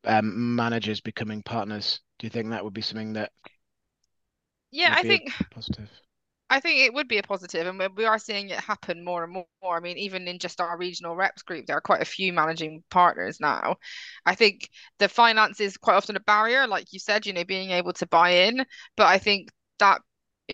um, 0.06 0.56
managers 0.56 1.02
becoming 1.02 1.44
partners? 1.44 2.00
Do 2.18 2.28
you 2.28 2.32
think 2.32 2.50
that 2.50 2.64
would 2.64 2.74
be 2.74 2.82
something 2.82 3.14
that 3.14 3.32
yeah, 4.72 4.94
I 4.94 5.04
think 5.04 5.32
positive. 5.52 5.90
I 6.52 6.60
think 6.60 6.80
it 6.80 6.94
would 6.96 7.08
be 7.08 7.20
a 7.20 7.24
positive, 7.24 7.68
and 7.68 7.80
we 7.96 8.06
are 8.06 8.18
seeing 8.18 8.50
it 8.50 8.60
happen 8.60 9.04
more 9.04 9.24
and 9.24 9.32
more. 9.34 9.78
I 9.78 9.80
mean, 9.80 10.00
even 10.00 10.28
in 10.28 10.40
just 10.40 10.60
our 10.60 10.78
regional 10.78 11.16
reps 11.16 11.44
group, 11.44 11.68
there 11.68 11.78
are 11.78 11.82
quite 11.82 12.02
a 12.02 12.06
few 12.06 12.34
managing 12.34 12.84
partners 12.90 13.40
now. 13.40 13.76
I 14.26 14.34
think 14.34 14.68
the 14.98 15.08
finance 15.08 15.60
is 15.60 15.78
quite 15.78 15.96
often 15.96 16.16
a 16.16 16.22
barrier, 16.22 16.66
like 16.66 16.92
you 16.92 16.98
said, 17.00 17.28
you 17.28 17.34
know, 17.34 17.44
being 17.44 17.70
able 17.70 17.94
to 17.94 18.08
buy 18.08 18.32
in. 18.32 18.66
But 18.98 19.08
I 19.08 19.20
think 19.20 19.50
that 19.78 20.02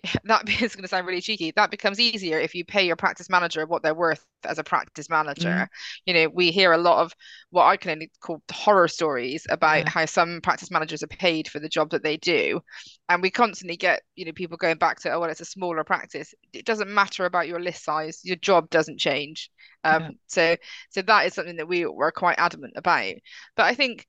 that 0.24 0.48
is 0.48 0.74
going 0.74 0.82
to 0.82 0.88
sound 0.88 1.06
really 1.06 1.20
cheeky. 1.20 1.52
That 1.54 1.70
becomes 1.70 2.00
easier 2.00 2.38
if 2.38 2.54
you 2.54 2.64
pay 2.64 2.86
your 2.86 2.96
practice 2.96 3.28
manager 3.30 3.66
what 3.66 3.82
they're 3.82 3.94
worth 3.94 4.24
as 4.44 4.58
a 4.58 4.64
practice 4.64 5.08
manager. 5.08 5.48
Mm. 5.48 5.68
You 6.06 6.14
know, 6.14 6.28
we 6.28 6.50
hear 6.50 6.72
a 6.72 6.78
lot 6.78 7.02
of 7.02 7.12
what 7.50 7.64
I 7.64 7.76
can 7.76 7.92
only 7.92 8.10
call 8.20 8.42
horror 8.50 8.88
stories 8.88 9.46
about 9.48 9.78
yeah. 9.78 9.90
how 9.90 10.06
some 10.06 10.40
practice 10.40 10.70
managers 10.70 11.02
are 11.02 11.08
paid 11.08 11.48
for 11.48 11.60
the 11.60 11.68
job 11.68 11.90
that 11.90 12.02
they 12.02 12.16
do. 12.16 12.60
And 13.08 13.22
we 13.22 13.30
constantly 13.30 13.76
get, 13.76 14.02
you 14.14 14.24
know, 14.24 14.32
people 14.32 14.56
going 14.56 14.78
back 14.78 15.00
to, 15.00 15.12
oh, 15.12 15.20
well, 15.20 15.30
it's 15.30 15.40
a 15.40 15.46
smaller 15.46 15.84
practice. 15.84 16.34
It 16.52 16.64
doesn't 16.64 16.92
matter 16.92 17.24
about 17.24 17.48
your 17.48 17.60
list 17.60 17.84
size. 17.84 18.20
Your 18.24 18.36
job 18.36 18.70
doesn't 18.70 18.98
change. 18.98 19.50
Um, 19.84 20.02
yeah. 20.02 20.10
so 20.26 20.56
so 20.90 21.02
that 21.02 21.26
is 21.26 21.34
something 21.34 21.56
that 21.56 21.68
we 21.68 21.86
were 21.86 22.10
quite 22.10 22.38
adamant 22.38 22.74
about. 22.76 23.14
But 23.56 23.66
I 23.66 23.74
think 23.74 24.06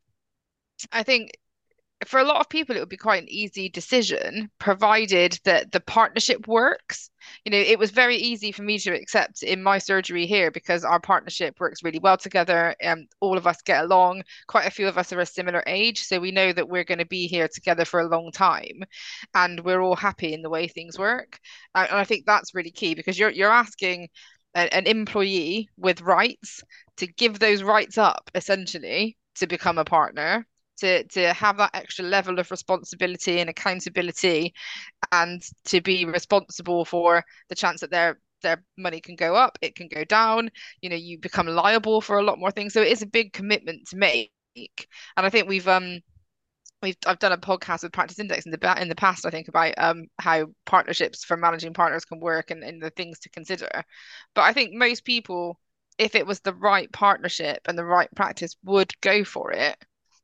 I 0.92 1.04
think 1.04 1.32
for 2.06 2.20
a 2.20 2.24
lot 2.24 2.40
of 2.40 2.50
people 2.50 2.76
it 2.76 2.80
would 2.80 2.90
be 2.90 2.98
quite 2.98 3.24
an 3.24 3.30
easy 3.30 3.70
decision 3.70 4.52
provided 4.60 5.40
that 5.46 5.72
the 5.72 5.80
partnership 5.80 6.48
works. 6.48 7.10
You 7.44 7.52
know 7.52 7.58
it 7.58 7.80
was 7.80 7.92
very 7.92 8.18
easy 8.18 8.52
for 8.52 8.62
me 8.62 8.78
to 8.80 8.94
accept 8.94 9.42
in 9.42 9.64
my 9.64 9.80
surgery 9.80 10.28
here 10.28 10.52
because 10.52 10.84
our 10.84 11.00
partnership 11.00 11.60
works 11.60 11.84
really 11.84 12.00
well 12.00 12.18
together 12.18 12.76
and 12.80 13.08
all 13.20 13.38
of 13.38 13.48
us 13.48 13.62
get 13.64 13.84
along. 13.84 14.24
Quite 14.48 14.68
a 14.68 14.72
few 14.72 14.88
of 14.88 14.98
us 14.98 15.12
are 15.12 15.20
a 15.20 15.26
similar 15.26 15.64
age 15.66 16.04
so 16.04 16.20
we 16.20 16.32
know 16.32 16.54
that 16.54 16.70
we're 16.70 16.84
going 16.84 17.00
to 17.00 17.06
be 17.06 17.28
here 17.28 17.48
together 17.48 17.86
for 17.86 18.00
a 18.00 18.08
long 18.08 18.32
time 18.32 18.84
and 19.34 19.60
we're 19.62 19.82
all 19.82 19.96
happy 19.96 20.34
in 20.34 20.44
the 20.44 20.50
way 20.50 20.68
things 20.68 21.00
work. 21.00 21.40
And 21.74 21.88
i 21.92 22.04
think 22.04 22.26
that's 22.26 22.54
really 22.54 22.72
key 22.72 22.94
because 22.96 23.18
you're 23.18 23.32
you're 23.32 23.52
asking 23.52 24.10
an 24.56 24.88
employee 24.88 25.70
with 25.78 26.02
rights 26.02 26.64
to 26.98 27.06
give 27.06 27.38
those 27.38 27.62
rights 27.62 27.98
up 27.98 28.32
essentially 28.34 29.18
to 29.36 29.46
become 29.46 29.78
a 29.78 29.86
partner 29.86 30.48
to 30.78 31.04
to 31.06 31.34
have 31.34 31.58
that 31.58 31.72
extra 31.74 32.06
level 32.06 32.40
of 32.40 32.52
responsibility 32.52 33.40
and 33.40 33.50
accountability 33.50 34.54
and 35.12 35.44
to 35.66 35.82
be 35.82 36.06
responsible 36.06 36.86
for 36.86 37.24
the 37.50 37.56
chance 37.56 37.82
that 37.82 37.92
their 37.92 38.20
their 38.44 38.64
money 38.78 39.02
can 39.02 39.16
go 39.16 39.36
up 39.36 39.58
it 39.62 39.76
can 39.76 39.88
go 39.88 40.04
down 40.04 40.50
you 40.82 40.90
know 40.90 40.96
you 40.96 41.18
become 41.20 41.48
liable 41.48 42.02
for 42.02 42.20
a 42.20 42.24
lot 42.24 42.40
more 42.40 42.52
things. 42.52 42.74
So 42.74 42.82
it 42.82 42.92
is 42.92 43.02
a 43.02 43.08
big 43.08 43.34
commitment 43.34 43.88
to 43.90 43.98
make. 43.98 44.32
And 44.56 45.26
i 45.26 45.30
think 45.30 45.48
we've 45.48 45.68
um 45.68 46.00
we've 46.82 46.98
I've 47.06 47.20
done 47.20 47.32
a 47.32 47.38
podcast 47.38 47.84
with 47.84 47.92
Practice 47.92 48.20
Index 48.20 48.46
in 48.46 48.52
the 48.52 48.82
in 48.82 48.90
the 48.90 48.96
past 48.96 49.26
I 49.26 49.30
think 49.30 49.48
about 49.48 49.74
um 49.78 50.06
how 50.20 50.48
partnerships 50.66 51.24
for 51.24 51.38
managing 51.38 51.74
partners 51.74 52.06
can 52.06 52.20
work 52.20 52.52
and, 52.52 52.64
and 52.64 52.82
the 52.82 52.90
things 52.92 53.20
to 53.20 53.30
consider. 53.30 53.70
But 54.36 54.44
I 54.44 54.54
think 54.54 54.74
most 54.74 55.06
people, 55.06 55.60
if 55.98 56.16
it 56.16 56.26
was 56.28 56.40
the 56.42 56.54
right 56.54 56.92
partnership 56.92 57.60
and 57.68 57.78
the 57.78 57.86
right 57.86 58.10
practice, 58.16 58.56
would 58.64 58.92
go 59.02 59.24
for 59.24 59.52
it 59.52 59.78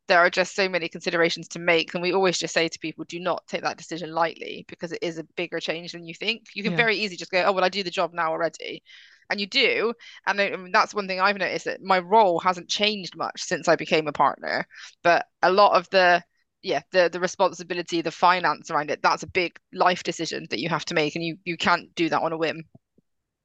there 0.07 0.19
are 0.19 0.29
just 0.29 0.55
so 0.55 0.67
many 0.67 0.89
considerations 0.89 1.48
to 1.50 1.60
make 1.60 1.93
and 1.93 2.03
we 2.03 2.13
always 2.13 2.38
just 2.38 2.53
say 2.53 2.67
to 2.67 2.79
people 2.79 3.05
do 3.05 3.19
not 3.19 3.45
take 3.48 3.62
that 3.62 3.77
decision 3.77 4.12
lightly 4.12 4.65
because 4.67 4.91
it 4.91 5.00
is 5.01 5.17
a 5.17 5.24
bigger 5.36 5.60
change 5.60 5.93
than 5.93 6.05
you 6.05 6.13
think. 6.13 6.48
You 6.53 6.63
can 6.63 6.74
yeah. 6.74 6.77
very 6.77 6.98
easily 6.98 7.17
just 7.17 7.31
go 7.31 7.43
oh 7.43 7.51
well 7.51 7.63
i 7.63 7.69
do 7.69 7.83
the 7.83 7.91
job 7.91 8.13
now 8.13 8.31
already. 8.31 8.83
And 9.29 9.39
you 9.39 9.48
do 9.48 9.93
and 10.27 10.39
I 10.39 10.55
mean, 10.55 10.72
that's 10.72 10.93
one 10.93 11.07
thing 11.07 11.19
i've 11.22 11.38
noticed 11.38 11.65
that 11.65 11.81
my 11.81 12.00
role 12.00 12.39
hasn't 12.39 12.69
changed 12.69 13.15
much 13.15 13.41
since 13.41 13.67
i 13.67 13.75
became 13.75 14.07
a 14.07 14.12
partner 14.12 14.67
but 15.01 15.25
a 15.41 15.51
lot 15.51 15.77
of 15.77 15.89
the 15.89 16.22
yeah 16.62 16.81
the 16.91 17.10
the 17.12 17.19
responsibility 17.19 18.01
the 18.01 18.12
finance 18.12 18.69
around 18.69 18.91
it 18.91 19.01
that's 19.01 19.24
a 19.24 19.27
big 19.27 19.57
life 19.74 20.03
decision 20.03 20.45
that 20.50 20.60
you 20.60 20.69
have 20.69 20.86
to 20.86 20.93
make 20.93 21.15
and 21.15 21.24
you 21.24 21.38
you 21.45 21.57
can't 21.57 21.95
do 21.95 22.10
that 22.10 22.22
on 22.22 22.33
a 22.33 22.38
whim 22.38 22.63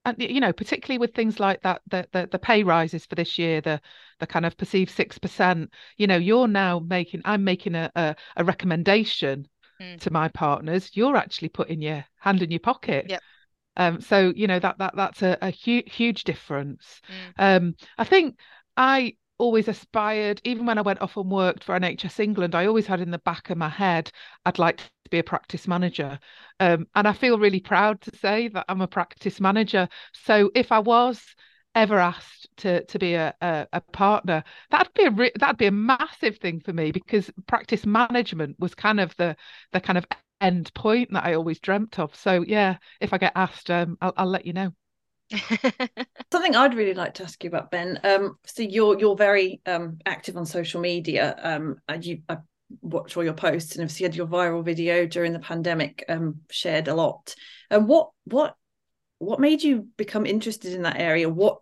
and 0.09 0.23
you 0.23 0.41
know 0.41 0.53
particularly 0.53 0.99
with 0.99 1.15
things 1.15 1.41
like 1.41 1.61
that 1.63 1.81
the 1.89 2.07
the, 2.13 2.29
the 2.31 2.39
pay 2.39 2.63
rises 2.63 3.07
for 3.07 3.15
this 3.15 3.39
year 3.39 3.61
the 3.61 3.81
the 4.21 4.27
kind 4.27 4.47
of 4.47 4.57
perceived 4.57 4.91
six 4.91 5.19
percent 5.19 5.71
you 5.97 6.07
know 6.07 6.17
you're 6.17 6.49
now 6.49 6.79
making 6.79 7.21
i'm 7.25 7.45
making 7.45 7.75
a 7.75 7.91
a, 7.95 8.15
a 8.37 8.45
recommendation 8.45 9.47
mm. 9.81 10.01
to 10.01 10.11
my 10.11 10.29
partners 10.29 10.91
you're 10.95 11.17
actually 11.17 11.49
putting 11.49 11.81
your 11.83 12.05
hand 12.19 12.43
in 12.43 12.51
your 12.51 12.61
pocket 12.61 13.07
yep. 13.09 13.23
um 13.77 14.01
so 14.01 14.33
you 14.35 14.47
know 14.47 14.59
that 14.59 14.79
that 14.79 14.95
that's 14.97 15.23
a, 15.23 15.37
a 15.43 15.51
huge 15.51 15.93
huge 15.95 16.25
difference 16.25 17.01
mm. 17.09 17.57
um 17.59 17.75
i 17.99 18.05
think 18.05 18.37
i 18.77 19.15
always 19.39 19.69
aspired, 19.69 20.41
even 20.45 20.67
when 20.67 20.79
I 20.79 20.83
went 20.83 21.01
off 21.01 21.17
and 21.17 21.31
worked 21.31 21.65
for 21.65 21.79
NHS 21.79 22.21
England, 22.21 22.55
I 22.55 22.67
always 22.67 22.87
had 22.87 23.01
in 23.01 23.11
the 23.11 23.19
back 23.19 23.51
of 23.51 23.57
my 23.57 23.69
head, 23.69 24.11
I'd 24.45 24.59
like 24.59 24.81
to 25.09 25.15
be 25.15 25.19
a 25.19 25.25
practice 25.25 25.67
manager. 25.67 26.19
Um, 26.61 26.87
and 26.95 27.09
I 27.09 27.13
feel 27.13 27.39
really 27.39 27.61
proud 27.61 28.01
to 28.03 28.17
say 28.17 28.49
that 28.49 28.67
I'm 28.69 28.81
a 28.81 28.87
practice 28.87 29.41
manager. 29.41 29.89
So 30.13 30.51
if 30.55 30.73
I 30.73 30.79
was 30.79 31.23
ever 31.75 31.99
asked 31.99 32.49
to 32.59 32.85
to 32.85 32.99
be 32.99 33.15
a, 33.15 33.35
a, 33.41 33.67
a 33.73 33.81
partner, 33.81 34.45
that'd 34.71 34.93
be 34.95 35.05
a 35.05 35.11
re- 35.11 35.33
that'd 35.39 35.59
be 35.59 35.67
a 35.67 35.73
massive 35.73 36.39
thing 36.39 36.61
for 36.61 36.73
me 36.73 36.93
because 36.93 37.31
practice 37.47 37.87
management 37.87 38.57
was 38.59 38.75
kind 38.75 39.01
of 39.01 39.17
the 39.17 39.37
the 39.73 39.81
kind 39.81 39.99
of 39.99 40.07
end 40.41 40.73
point 40.75 41.13
that 41.13 41.25
I 41.25 41.35
always 41.35 41.61
dreamt 41.61 41.99
of. 41.99 42.15
So 42.15 42.43
yeah, 42.43 42.77
if 43.01 43.13
I 43.13 43.19
get 43.19 43.33
asked, 43.35 43.71
um, 43.71 43.97
I'll, 44.01 44.15
I'll 44.17 44.27
let 44.27 44.47
you 44.47 44.53
know. 44.53 44.73
Something 46.33 46.57
I'd 46.57 46.75
really 46.75 46.95
like 46.95 47.15
to 47.15 47.25
ask 47.25 47.43
you 47.45 47.49
about, 47.49 47.71
Ben. 47.71 48.01
Um, 48.05 48.39
so 48.47 48.63
you're 48.63 48.99
you're 48.99 49.17
very 49.17 49.61
um, 49.67 49.99
active 50.07 50.37
on 50.37 50.47
social 50.47 50.81
media. 50.81 51.37
Um, 51.43 51.77
and 51.89 52.05
you 52.05 52.23
I 52.29 52.39
watch 52.83 53.17
all 53.17 53.25
your 53.25 53.35
posts, 53.35 53.75
and 53.75 53.83
obviously 53.83 54.05
you 54.05 54.09
had 54.09 54.17
your 54.17 54.27
viral 54.27 54.65
video 54.65 55.07
during 55.07 55.33
the 55.33 55.39
pandemic 55.39 56.05
um, 56.09 56.41
shared 56.51 56.89
a 56.89 56.95
lot. 56.95 57.35
And 57.71 57.89
what 57.89 58.11
what 58.25 58.55
what 59.19 59.41
made 59.41 59.63
you 59.63 59.89
become 59.97 60.27
interested 60.27 60.75
in 60.75 60.83
that 60.83 61.01
area? 61.01 61.29
What 61.29 61.61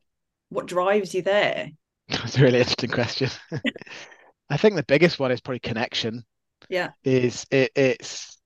what 0.48 0.66
drives 0.66 1.14
you 1.14 1.22
there? 1.22 1.70
That's 2.08 2.38
a 2.38 2.42
really 2.42 2.58
interesting 2.58 2.90
question. 2.90 3.30
I 4.50 4.56
think 4.56 4.76
the 4.76 4.84
biggest 4.84 5.18
one 5.18 5.32
is 5.32 5.40
probably 5.40 5.60
connection. 5.60 6.24
Yeah, 6.68 6.90
is 7.04 7.46
it, 7.50 7.72
it's 7.74 8.38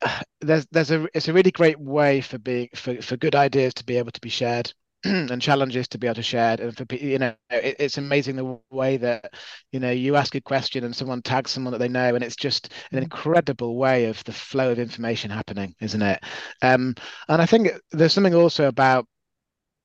there's 0.40 0.66
there's 0.70 0.90
a 0.90 1.06
it's 1.14 1.28
a 1.28 1.32
really 1.32 1.50
great 1.50 1.78
way 1.78 2.20
for 2.20 2.38
being 2.38 2.68
for, 2.74 3.00
for 3.02 3.16
good 3.16 3.34
ideas 3.34 3.74
to 3.74 3.84
be 3.84 3.96
able 3.98 4.12
to 4.12 4.20
be 4.20 4.28
shared 4.28 4.72
and 5.04 5.42
challenges 5.42 5.88
to 5.88 5.98
be 5.98 6.06
able 6.06 6.14
to 6.14 6.22
share 6.22 6.56
and 6.60 6.76
for 6.76 6.86
you 6.94 7.18
know 7.18 7.34
it, 7.50 7.76
it's 7.78 7.98
amazing 7.98 8.36
the 8.36 8.58
way 8.70 8.96
that 8.96 9.34
you 9.72 9.80
know 9.80 9.90
you 9.90 10.14
ask 10.14 10.34
a 10.34 10.40
question 10.40 10.84
and 10.84 10.94
someone 10.94 11.20
tags 11.20 11.50
someone 11.50 11.72
that 11.72 11.78
they 11.78 11.88
know 11.88 12.14
and 12.14 12.22
it's 12.22 12.36
just 12.36 12.72
an 12.92 13.00
mm. 13.00 13.02
incredible 13.02 13.76
way 13.76 14.04
of 14.04 14.22
the 14.24 14.32
flow 14.32 14.70
of 14.70 14.78
information 14.78 15.30
happening 15.30 15.74
isn't 15.80 16.02
it 16.02 16.22
um 16.62 16.94
and 17.28 17.42
i 17.42 17.46
think 17.46 17.68
there's 17.90 18.12
something 18.12 18.34
also 18.34 18.68
about 18.68 19.06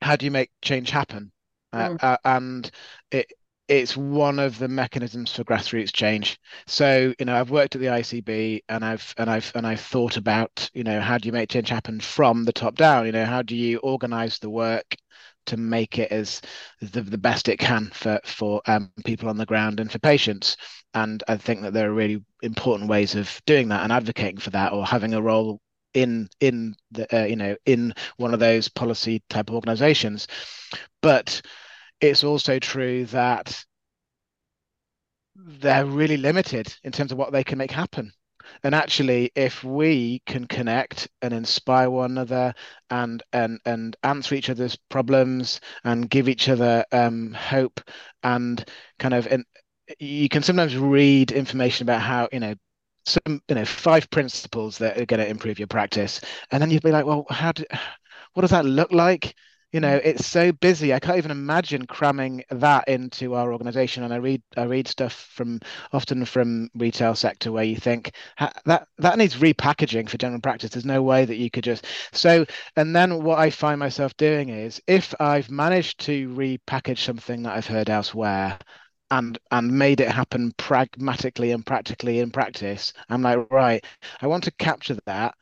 how 0.02 0.16
do 0.16 0.26
you 0.26 0.32
make 0.32 0.52
change 0.62 0.92
happen 0.92 1.32
uh, 1.74 1.90
mm. 1.90 2.04
uh, 2.04 2.18
and 2.24 2.70
it 3.12 3.32
it's 3.68 3.98
one 3.98 4.40
of 4.40 4.58
the 4.60 4.68
mechanisms 4.68 5.34
for 5.34 5.44
grassroots 5.44 5.92
change. 5.92 6.40
So, 6.68 7.14
you 7.20 7.26
know, 7.26 7.36
I've 7.36 7.52
worked 7.52 7.76
at 7.76 7.82
the 7.82 7.88
ICB 7.88 8.64
and 8.70 8.84
I've 8.84 9.14
and 9.18 9.30
I've 9.30 9.52
and 9.56 9.68
I've 9.68 9.82
thought 9.82 10.16
about, 10.18 10.70
you 10.74 10.84
know, 10.84 11.02
how 11.02 11.18
do 11.18 11.28
you 11.28 11.34
make 11.34 11.50
change 11.50 11.70
happen 11.70 12.00
from 12.00 12.46
the 12.46 12.54
top 12.54 12.76
down? 12.76 13.06
You 13.06 13.12
know, 13.12 13.26
how 13.26 13.42
do 13.42 13.56
you 13.56 13.80
organize 13.80 14.40
the 14.40 14.50
work 14.50 14.96
to 15.48 15.58
make 15.58 16.00
it 16.00 16.12
as 16.12 16.42
the, 16.82 17.02
the 17.02 17.18
best 17.18 17.50
it 17.50 17.58
can 17.58 17.90
for 17.94 18.20
for 18.26 18.62
um, 18.68 18.92
people 19.06 19.30
on 19.30 19.38
the 19.38 19.46
ground 19.46 19.80
and 19.80 19.92
for 19.92 20.00
patients? 20.00 20.58
And 20.94 21.24
I 21.28 21.38
think 21.38 21.62
that 21.62 21.74
there 21.74 21.90
are 21.90 21.94
really 21.94 22.24
important 22.42 22.90
ways 22.90 23.16
of 23.16 23.42
doing 23.46 23.70
that 23.70 23.84
and 23.84 23.92
advocating 23.92 24.40
for 24.40 24.52
that 24.52 24.74
or 24.74 24.86
having 24.86 25.14
a 25.14 25.22
role 25.22 25.60
in 25.94 26.30
in 26.40 26.76
the 26.92 27.22
uh, 27.22 27.26
you 27.26 27.36
know 27.36 27.56
in 27.66 27.94
one 28.18 28.34
of 28.34 28.40
those 28.40 28.70
policy 28.70 29.24
type 29.30 29.52
organizations. 29.52 30.28
But 31.02 31.42
it's 32.02 32.24
also 32.24 32.60
true 32.60 33.06
that 33.06 33.64
they're 35.36 35.86
really 35.86 36.18
limited 36.18 36.76
in 36.84 36.92
terms 36.92 37.12
of 37.12 37.18
what 37.18 37.32
they 37.32 37.44
can 37.44 37.58
make 37.58 37.72
happen. 37.72 38.12
And 38.64 38.76
actually, 38.76 39.32
if 39.36 39.64
we 39.64 40.22
can 40.26 40.46
connect 40.48 41.08
and 41.22 41.34
inspire 41.34 41.90
one 41.90 42.12
another 42.12 42.54
and 42.90 43.24
and 43.34 43.60
and 43.66 43.96
answer 44.04 44.36
each 44.36 44.50
other's 44.50 44.76
problems 44.90 45.60
and 45.84 46.10
give 46.10 46.30
each 46.30 46.50
other 46.50 46.86
um, 46.92 47.34
hope 47.34 47.82
and 48.24 48.64
kind 49.00 49.14
of 49.14 49.28
and 49.28 49.46
you 50.00 50.30
can 50.30 50.44
sometimes 50.44 50.78
read 50.78 51.32
information 51.32 51.86
about 51.86 52.02
how 52.02 52.28
you 52.32 52.40
know 52.40 52.56
some 53.06 53.42
you 53.48 53.56
know 53.56 53.66
five 53.66 54.10
principles 54.10 54.78
that 54.80 54.98
are 54.98 55.06
going 55.06 55.20
to 55.20 55.30
improve 55.30 55.60
your 55.60 55.68
practice. 55.68 56.22
And 56.52 56.62
then 56.62 56.72
you'd 56.72 56.84
be 56.84 56.92
like 56.92 57.06
well 57.06 57.26
how 57.30 57.52
do 57.52 57.64
what 58.34 58.42
does 58.42 58.52
that 58.52 58.66
look 58.66 58.92
like 58.92 59.36
you 59.72 59.80
know 59.80 60.00
it's 60.04 60.26
so 60.26 60.52
busy. 60.52 60.94
I 60.94 61.00
can't 61.00 61.18
even 61.18 61.32
imagine 61.32 61.86
cramming 61.86 62.44
that 62.52 62.88
into 62.88 63.34
our 63.36 63.52
organization. 63.52 64.04
And 64.04 64.14
i 64.14 64.18
read 64.18 64.42
i 64.56 64.64
read 64.64 64.88
stuff 64.88 65.14
from 65.14 65.60
often 65.94 66.26
from 66.26 66.70
retail 66.76 67.16
sector 67.16 67.52
where 67.52 67.64
you 67.64 67.76
think 67.78 68.12
that 68.66 68.88
that 68.98 69.18
needs 69.18 69.36
repackaging 69.36 70.10
for 70.10 70.18
general 70.18 70.42
practice. 70.42 70.72
There's 70.72 70.86
no 70.86 71.04
way 71.04 71.26
that 71.26 71.38
you 71.38 71.50
could 71.52 71.64
just 71.64 71.86
so 72.14 72.46
and 72.76 72.96
then 72.96 73.24
what 73.24 73.40
i 73.40 73.50
find 73.50 73.80
myself 73.80 74.16
doing 74.18 74.50
is 74.50 74.82
if 74.88 75.14
i've 75.20 75.50
managed 75.50 76.00
to 76.02 76.30
repackage 76.30 77.00
something 77.00 77.44
that 77.44 77.56
i've 77.56 77.68
heard 77.68 77.90
elsewhere 77.90 78.58
and 79.12 79.38
and 79.52 79.72
made 79.72 80.02
it 80.02 80.10
happen 80.12 80.52
pragmatically 80.58 81.52
and 81.52 81.66
practically 81.66 82.20
in 82.20 82.30
practice 82.32 82.94
i'm 83.10 83.22
like 83.22 83.50
right 83.52 83.86
i 84.22 84.28
want 84.28 84.44
to 84.44 84.52
capture 84.52 84.98
that 85.06 85.34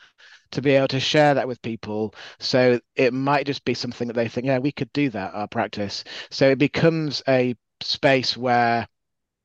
to 0.52 0.62
be 0.62 0.72
able 0.72 0.88
to 0.90 1.00
share 1.00 1.34
that 1.34 1.48
with 1.48 1.62
people. 1.62 2.14
So 2.40 2.80
it 2.96 3.14
might 3.14 3.46
just 3.46 3.66
be 3.66 3.74
something 3.74 4.08
that 4.08 4.14
they 4.16 4.28
think, 4.28 4.48
yeah, 4.48 4.60
we 4.60 4.72
could 4.72 4.92
do 4.94 5.10
that, 5.12 5.34
our 5.34 5.48
practice. 5.48 6.04
So 6.30 6.50
it 6.50 6.58
becomes 6.58 7.22
a 7.28 7.56
space 7.82 8.38
where 8.38 8.88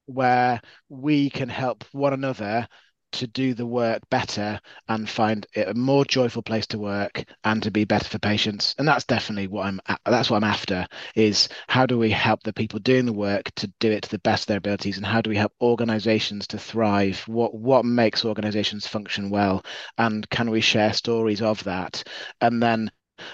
where 0.06 0.60
we 0.88 1.30
can 1.30 1.48
help 1.48 1.84
one 1.92 2.12
another 2.12 2.66
to 3.12 3.26
do 3.26 3.54
the 3.54 3.66
work 3.66 4.02
better 4.10 4.60
and 4.88 5.08
find 5.08 5.46
it 5.54 5.68
a 5.68 5.74
more 5.74 6.04
joyful 6.04 6.42
place 6.42 6.66
to 6.68 6.78
work 6.78 7.24
and 7.44 7.62
to 7.62 7.70
be 7.70 7.84
better 7.84 8.08
for 8.08 8.18
patients. 8.18 8.74
And 8.78 8.86
that's 8.86 9.04
definitely 9.04 9.48
what 9.48 9.66
i'm 9.66 9.80
that's 10.04 10.30
what 10.30 10.36
i'm 10.38 10.44
after 10.44 10.86
is 11.14 11.48
how 11.68 11.86
do 11.86 11.98
we 11.98 12.10
help 12.10 12.42
the 12.42 12.52
people 12.52 12.78
doing 12.80 13.06
the 13.06 13.12
work 13.12 13.50
to 13.56 13.66
do 13.78 13.90
it 13.90 14.02
to 14.04 14.10
the 14.10 14.18
best 14.20 14.44
of 14.44 14.46
their 14.48 14.58
abilities? 14.58 14.96
And 14.96 15.06
how 15.06 15.20
do 15.20 15.30
we 15.30 15.36
help 15.36 15.52
organizations 15.60 16.46
to 16.48 16.58
thrive? 16.58 17.20
What 17.26 17.54
what 17.54 17.84
makes 17.84 18.24
organizations 18.24 18.86
function 18.86 19.30
well? 19.30 19.64
And 19.98 20.28
can 20.30 20.50
we 20.50 20.60
share 20.60 20.92
stories 20.92 21.42
of 21.42 21.62
that? 21.64 22.02
And 22.40 22.62
then 22.62 22.90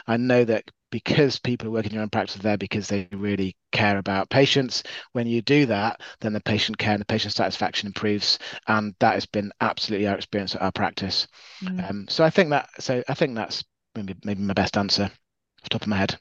I 0.07 0.17
know 0.17 0.45
that 0.45 0.71
because 0.91 1.39
people 1.39 1.69
are 1.69 1.73
working 1.73 1.91
in 1.91 1.95
your 1.97 2.03
own 2.03 2.11
practice 2.11 2.37
there 2.37 2.57
because 2.57 2.89
they 2.89 3.09
really 3.13 3.57
care 3.73 3.99
about 3.99 4.31
patients. 4.31 4.83
When 5.13 5.27
you 5.27 5.43
do 5.43 5.67
that, 5.67 6.01
then 6.21 6.33
the 6.33 6.41
patient 6.41 6.79
care 6.79 6.93
and 6.93 7.01
the 7.01 7.07
patient 7.07 7.35
satisfaction 7.35 7.89
improves, 7.89 8.39
and 8.69 8.95
that 9.01 9.15
has 9.15 9.27
been 9.27 9.53
absolutely 9.61 10.07
our 10.07 10.17
experience 10.17 10.55
at 10.55 10.63
our 10.63 10.73
practice. 10.73 11.27
Mm. 11.63 11.91
Um, 11.91 12.07
so 12.09 12.25
I 12.25 12.31
think 12.31 12.51
that 12.51 12.69
so 12.79 13.03
I 13.09 13.15
think 13.15 13.35
that's 13.35 13.65
maybe 13.95 14.15
maybe 14.25 14.43
my 14.43 14.55
best 14.55 14.77
answer 14.77 15.05
off 15.05 15.63
the 15.63 15.69
top 15.71 15.83
of 15.83 15.89
my 15.89 15.97
head. 15.97 16.19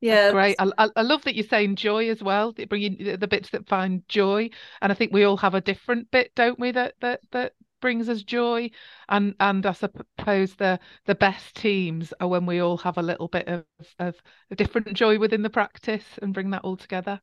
Yeah, 0.00 0.30
great. 0.30 0.56
I, 0.58 0.88
I 0.94 1.02
love 1.02 1.24
that 1.24 1.34
you're 1.34 1.46
saying 1.46 1.76
joy 1.76 2.10
as 2.10 2.22
well. 2.22 2.52
Bringing 2.52 3.16
the 3.18 3.26
bits 3.26 3.50
that 3.50 3.66
find 3.66 4.06
joy, 4.08 4.50
and 4.82 4.92
I 4.92 4.94
think 4.94 5.12
we 5.12 5.24
all 5.24 5.38
have 5.38 5.54
a 5.54 5.60
different 5.60 6.10
bit, 6.10 6.32
don't 6.34 6.58
we? 6.58 6.70
That 6.70 6.94
that 7.00 7.20
that 7.32 7.54
brings 7.80 8.08
us 8.08 8.22
joy 8.22 8.70
and 9.08 9.34
and 9.40 9.66
I 9.66 9.72
suppose 9.72 10.54
the 10.56 10.78
the 11.06 11.14
best 11.14 11.56
teams 11.56 12.12
are 12.20 12.28
when 12.28 12.46
we 12.46 12.60
all 12.60 12.78
have 12.78 12.98
a 12.98 13.02
little 13.02 13.28
bit 13.28 13.48
of 13.48 13.64
of 13.98 14.20
a 14.50 14.56
different 14.56 14.94
joy 14.94 15.18
within 15.18 15.42
the 15.42 15.50
practice 15.50 16.18
and 16.22 16.34
bring 16.34 16.50
that 16.50 16.64
all 16.64 16.76
together 16.76 17.20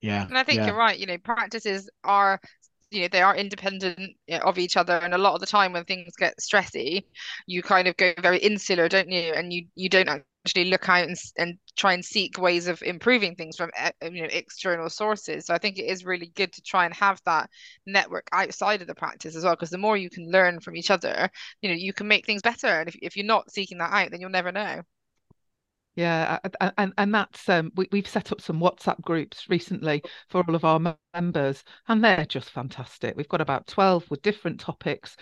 Yeah. 0.00 0.28
And 0.28 0.38
I 0.38 0.44
think 0.44 0.58
yeah. 0.58 0.66
you're 0.66 0.76
right. 0.76 0.98
You 0.98 1.06
know, 1.06 1.18
practices 1.18 1.88
are 2.04 2.40
you 2.90 3.02
know 3.02 3.08
they 3.08 3.22
are 3.22 3.36
independent 3.36 4.16
of 4.42 4.58
each 4.58 4.76
other 4.76 4.94
and 4.96 5.14
a 5.14 5.18
lot 5.18 5.34
of 5.34 5.40
the 5.40 5.46
time 5.46 5.74
when 5.74 5.84
things 5.84 6.14
get 6.18 6.34
stressy 6.40 7.04
you 7.46 7.62
kind 7.62 7.88
of 7.88 7.96
go 7.98 8.14
very 8.22 8.38
insular 8.38 8.88
don't 8.88 9.10
you 9.12 9.32
and 9.34 9.52
you 9.52 9.66
you 9.76 9.90
don't 9.90 10.08
actually 10.48 10.70
look 10.70 10.88
out 10.88 11.06
and, 11.06 11.16
and 11.36 11.58
try 11.76 11.92
and 11.92 12.04
seek 12.04 12.38
ways 12.38 12.68
of 12.68 12.82
improving 12.82 13.34
things 13.34 13.56
from 13.56 13.70
you 14.02 14.22
know 14.22 14.28
external 14.32 14.88
sources 14.88 15.46
so 15.46 15.54
i 15.54 15.58
think 15.58 15.78
it 15.78 15.84
is 15.84 16.04
really 16.04 16.32
good 16.34 16.52
to 16.52 16.62
try 16.62 16.86
and 16.86 16.94
have 16.94 17.20
that 17.26 17.50
network 17.86 18.26
outside 18.32 18.80
of 18.80 18.86
the 18.86 18.94
practice 18.94 19.36
as 19.36 19.44
well 19.44 19.54
because 19.54 19.70
the 19.70 19.78
more 19.78 19.96
you 19.96 20.08
can 20.08 20.30
learn 20.30 20.58
from 20.58 20.74
each 20.74 20.90
other 20.90 21.28
you 21.60 21.68
know 21.68 21.74
you 21.74 21.92
can 21.92 22.08
make 22.08 22.24
things 22.24 22.42
better 22.42 22.66
and 22.66 22.88
if, 22.88 22.96
if 23.02 23.16
you're 23.16 23.26
not 23.26 23.50
seeking 23.50 23.78
that 23.78 23.92
out 23.92 24.10
then 24.10 24.20
you'll 24.20 24.30
never 24.30 24.52
know 24.52 24.82
yeah, 25.96 26.38
and 26.76 26.92
and 26.96 27.12
that's 27.12 27.48
um, 27.48 27.72
we 27.74 27.88
we've 27.90 28.06
set 28.06 28.30
up 28.30 28.40
some 28.40 28.60
WhatsApp 28.60 29.00
groups 29.00 29.48
recently 29.48 30.00
for 30.28 30.44
all 30.46 30.54
of 30.54 30.64
our 30.64 30.96
members, 31.12 31.64
and 31.88 32.04
they're 32.04 32.24
just 32.24 32.50
fantastic. 32.50 33.16
We've 33.16 33.28
got 33.28 33.40
about 33.40 33.66
twelve 33.66 34.08
with 34.08 34.22
different 34.22 34.60
topics, 34.60 35.16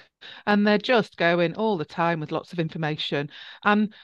and 0.46 0.66
they're 0.66 0.76
just 0.76 1.16
going 1.16 1.54
all 1.54 1.78
the 1.78 1.86
time 1.86 2.20
with 2.20 2.30
lots 2.30 2.52
of 2.52 2.58
information. 2.58 3.30
And 3.64 3.94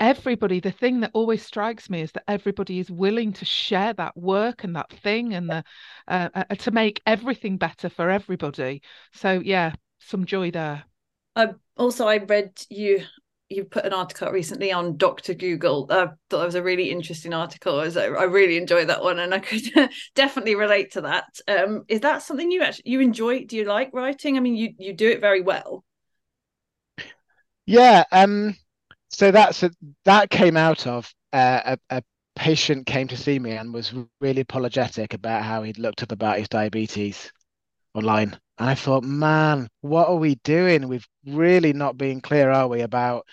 everybody, 0.00 0.60
the 0.60 0.70
thing 0.70 1.00
that 1.00 1.10
always 1.14 1.44
strikes 1.44 1.90
me 1.90 2.02
is 2.02 2.12
that 2.12 2.24
everybody 2.28 2.78
is 2.78 2.90
willing 2.90 3.32
to 3.34 3.44
share 3.44 3.92
that 3.94 4.16
work 4.16 4.64
and 4.64 4.76
that 4.76 4.90
thing, 4.90 5.34
and 5.34 5.48
the 5.48 5.64
uh, 6.06 6.28
uh, 6.34 6.44
to 6.56 6.70
make 6.70 7.02
everything 7.06 7.56
better 7.56 7.88
for 7.88 8.10
everybody. 8.10 8.82
So 9.12 9.40
yeah, 9.44 9.72
some 9.98 10.24
joy 10.24 10.50
there. 10.50 10.84
Uh, 11.36 11.54
also, 11.76 12.06
I 12.06 12.18
read 12.18 12.52
you 12.68 13.04
you 13.48 13.64
put 13.64 13.86
an 13.86 13.94
article 13.94 14.30
recently 14.30 14.72
on 14.72 14.96
Dr. 14.96 15.32
Google. 15.32 15.86
I 15.90 15.94
uh, 15.94 16.06
thought 16.28 16.42
it 16.42 16.46
was 16.46 16.54
a 16.54 16.62
really 16.62 16.90
interesting 16.90 17.32
article. 17.32 17.80
I, 17.80 17.84
was, 17.84 17.96
I 17.96 18.06
really 18.06 18.58
enjoyed 18.58 18.88
that 18.88 19.02
one, 19.02 19.18
and 19.18 19.32
I 19.32 19.38
could 19.38 19.62
definitely 20.14 20.54
relate 20.54 20.92
to 20.92 21.02
that. 21.02 21.40
Um, 21.48 21.84
is 21.88 22.00
that 22.00 22.22
something 22.22 22.50
you 22.50 22.62
actually 22.62 22.90
you 22.90 23.00
enjoy? 23.00 23.44
Do 23.44 23.56
you 23.56 23.64
like 23.64 23.90
writing? 23.92 24.36
I 24.36 24.40
mean, 24.40 24.56
you 24.56 24.74
you 24.78 24.92
do 24.92 25.08
it 25.08 25.20
very 25.20 25.40
well. 25.40 25.84
Yeah. 27.66 28.04
Um. 28.12 28.56
So 29.10 29.30
that's 29.30 29.62
a, 29.62 29.70
that 30.04 30.30
came 30.30 30.56
out 30.56 30.86
of 30.86 31.12
uh, 31.32 31.76
a, 31.90 31.96
a 31.96 32.02
patient 32.36 32.86
came 32.86 33.08
to 33.08 33.16
see 33.16 33.38
me 33.38 33.52
and 33.52 33.74
was 33.74 33.92
really 34.20 34.42
apologetic 34.42 35.14
about 35.14 35.42
how 35.42 35.62
he'd 35.62 35.78
looked 35.78 36.02
up 36.02 36.12
about 36.12 36.38
his 36.38 36.48
diabetes 36.48 37.32
online. 37.94 38.38
And 38.58 38.68
I 38.70 38.74
thought, 38.74 39.04
man, 39.04 39.68
what 39.80 40.08
are 40.08 40.16
we 40.16 40.36
doing? 40.44 40.88
We've 40.88 41.06
really 41.26 41.72
not 41.72 41.96
been 41.96 42.20
clear, 42.20 42.50
are 42.50 42.68
we, 42.68 42.82
about 42.82 43.26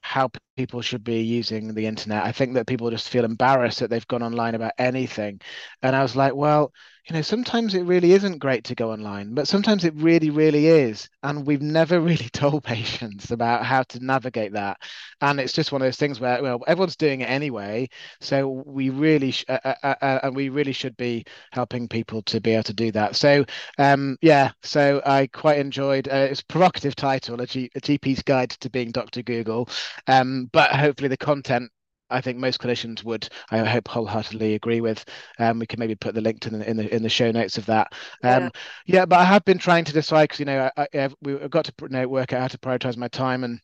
how 0.00 0.30
people 0.56 0.82
should 0.82 1.02
be 1.02 1.22
using 1.22 1.74
the 1.74 1.86
internet. 1.86 2.24
I 2.24 2.32
think 2.32 2.54
that 2.54 2.66
people 2.66 2.90
just 2.90 3.08
feel 3.08 3.24
embarrassed 3.24 3.80
that 3.80 3.90
they've 3.90 4.06
gone 4.06 4.22
online 4.22 4.54
about 4.54 4.72
anything. 4.78 5.40
And 5.82 5.96
I 5.96 6.02
was 6.02 6.14
like, 6.14 6.34
well, 6.34 6.72
you 7.08 7.14
know, 7.14 7.22
sometimes 7.22 7.74
it 7.74 7.82
really 7.82 8.12
isn't 8.12 8.38
great 8.38 8.64
to 8.64 8.74
go 8.74 8.90
online, 8.90 9.32
but 9.32 9.46
sometimes 9.46 9.84
it 9.84 9.94
really, 9.94 10.30
really 10.30 10.66
is. 10.66 11.08
And 11.22 11.46
we've 11.46 11.62
never 11.62 12.00
really 12.10 12.28
told 12.30 12.64
patients 12.64 13.30
about 13.30 13.64
how 13.64 13.84
to 13.84 14.04
navigate 14.04 14.52
that. 14.54 14.78
And 15.20 15.38
it's 15.38 15.52
just 15.52 15.70
one 15.70 15.82
of 15.82 15.86
those 15.86 15.98
things 15.98 16.18
where, 16.18 16.42
well, 16.42 16.64
everyone's 16.66 16.96
doing 16.96 17.20
it 17.20 17.30
anyway. 17.30 17.88
So 18.20 18.64
we 18.66 18.90
really, 18.90 19.30
sh- 19.30 19.44
uh, 19.48 19.58
uh, 19.64 19.74
uh, 19.84 19.94
uh 20.02 20.18
and 20.24 20.34
we 20.34 20.48
really 20.48 20.72
should 20.72 20.96
be 20.96 21.24
helping 21.52 21.86
people 21.86 22.22
to 22.22 22.40
be 22.40 22.52
able 22.52 22.64
to 22.64 22.74
do 22.74 22.90
that. 22.92 23.14
So, 23.14 23.44
um, 23.78 24.16
yeah, 24.20 24.50
so 24.64 25.00
I 25.06 25.28
quite 25.28 25.58
enjoyed, 25.58 26.08
uh, 26.08 26.26
it's 26.30 26.42
provocative 26.42 26.96
title, 26.96 27.40
a, 27.40 27.46
G- 27.46 27.70
a 27.76 27.80
GP's 27.80 28.22
Guide 28.22 28.50
to 28.50 28.68
Being 28.68 28.90
Dr. 28.90 29.22
Google. 29.22 29.68
Um, 30.08 30.50
but 30.52 30.72
hopefully 30.72 31.08
the 31.08 31.16
content 31.16 31.70
I 32.10 32.20
think 32.20 32.38
most 32.38 32.60
clinicians 32.60 33.02
would, 33.04 33.28
I 33.50 33.58
hope, 33.58 33.88
wholeheartedly 33.88 34.54
agree 34.54 34.80
with. 34.80 35.04
Um, 35.38 35.58
we 35.58 35.66
can 35.66 35.80
maybe 35.80 35.94
put 35.94 36.14
the 36.14 36.20
link 36.20 36.40
to 36.40 36.50
the, 36.50 36.68
in 36.68 36.76
the 36.76 36.94
in 36.94 37.02
the 37.02 37.08
show 37.08 37.30
notes 37.30 37.58
of 37.58 37.66
that. 37.66 37.92
Um, 38.22 38.44
yeah. 38.44 38.50
yeah, 38.86 39.06
but 39.06 39.18
I 39.18 39.24
have 39.24 39.44
been 39.44 39.58
trying 39.58 39.84
to 39.84 39.92
decide 39.92 40.24
because 40.24 40.40
you 40.40 40.46
know 40.46 40.70
I, 40.76 40.86
I, 40.94 41.08
we've 41.22 41.50
got 41.50 41.64
to 41.66 41.74
you 41.82 41.88
know, 41.88 42.08
work 42.08 42.32
out 42.32 42.40
how 42.42 42.48
to 42.48 42.58
prioritize 42.58 42.96
my 42.96 43.08
time, 43.08 43.44
and 43.44 43.60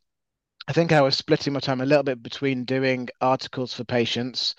I 0.69 0.73
think 0.73 0.93
I 0.93 1.01
was 1.03 1.17
splitting 1.17 1.53
my 1.53 1.61
time 1.61 1.81
a 1.81 1.87
little 1.87 2.05
bit 2.05 2.23
between 2.23 2.65
doing 2.65 3.09
articles 3.21 3.75
for 3.75 3.85
patients 3.85 4.55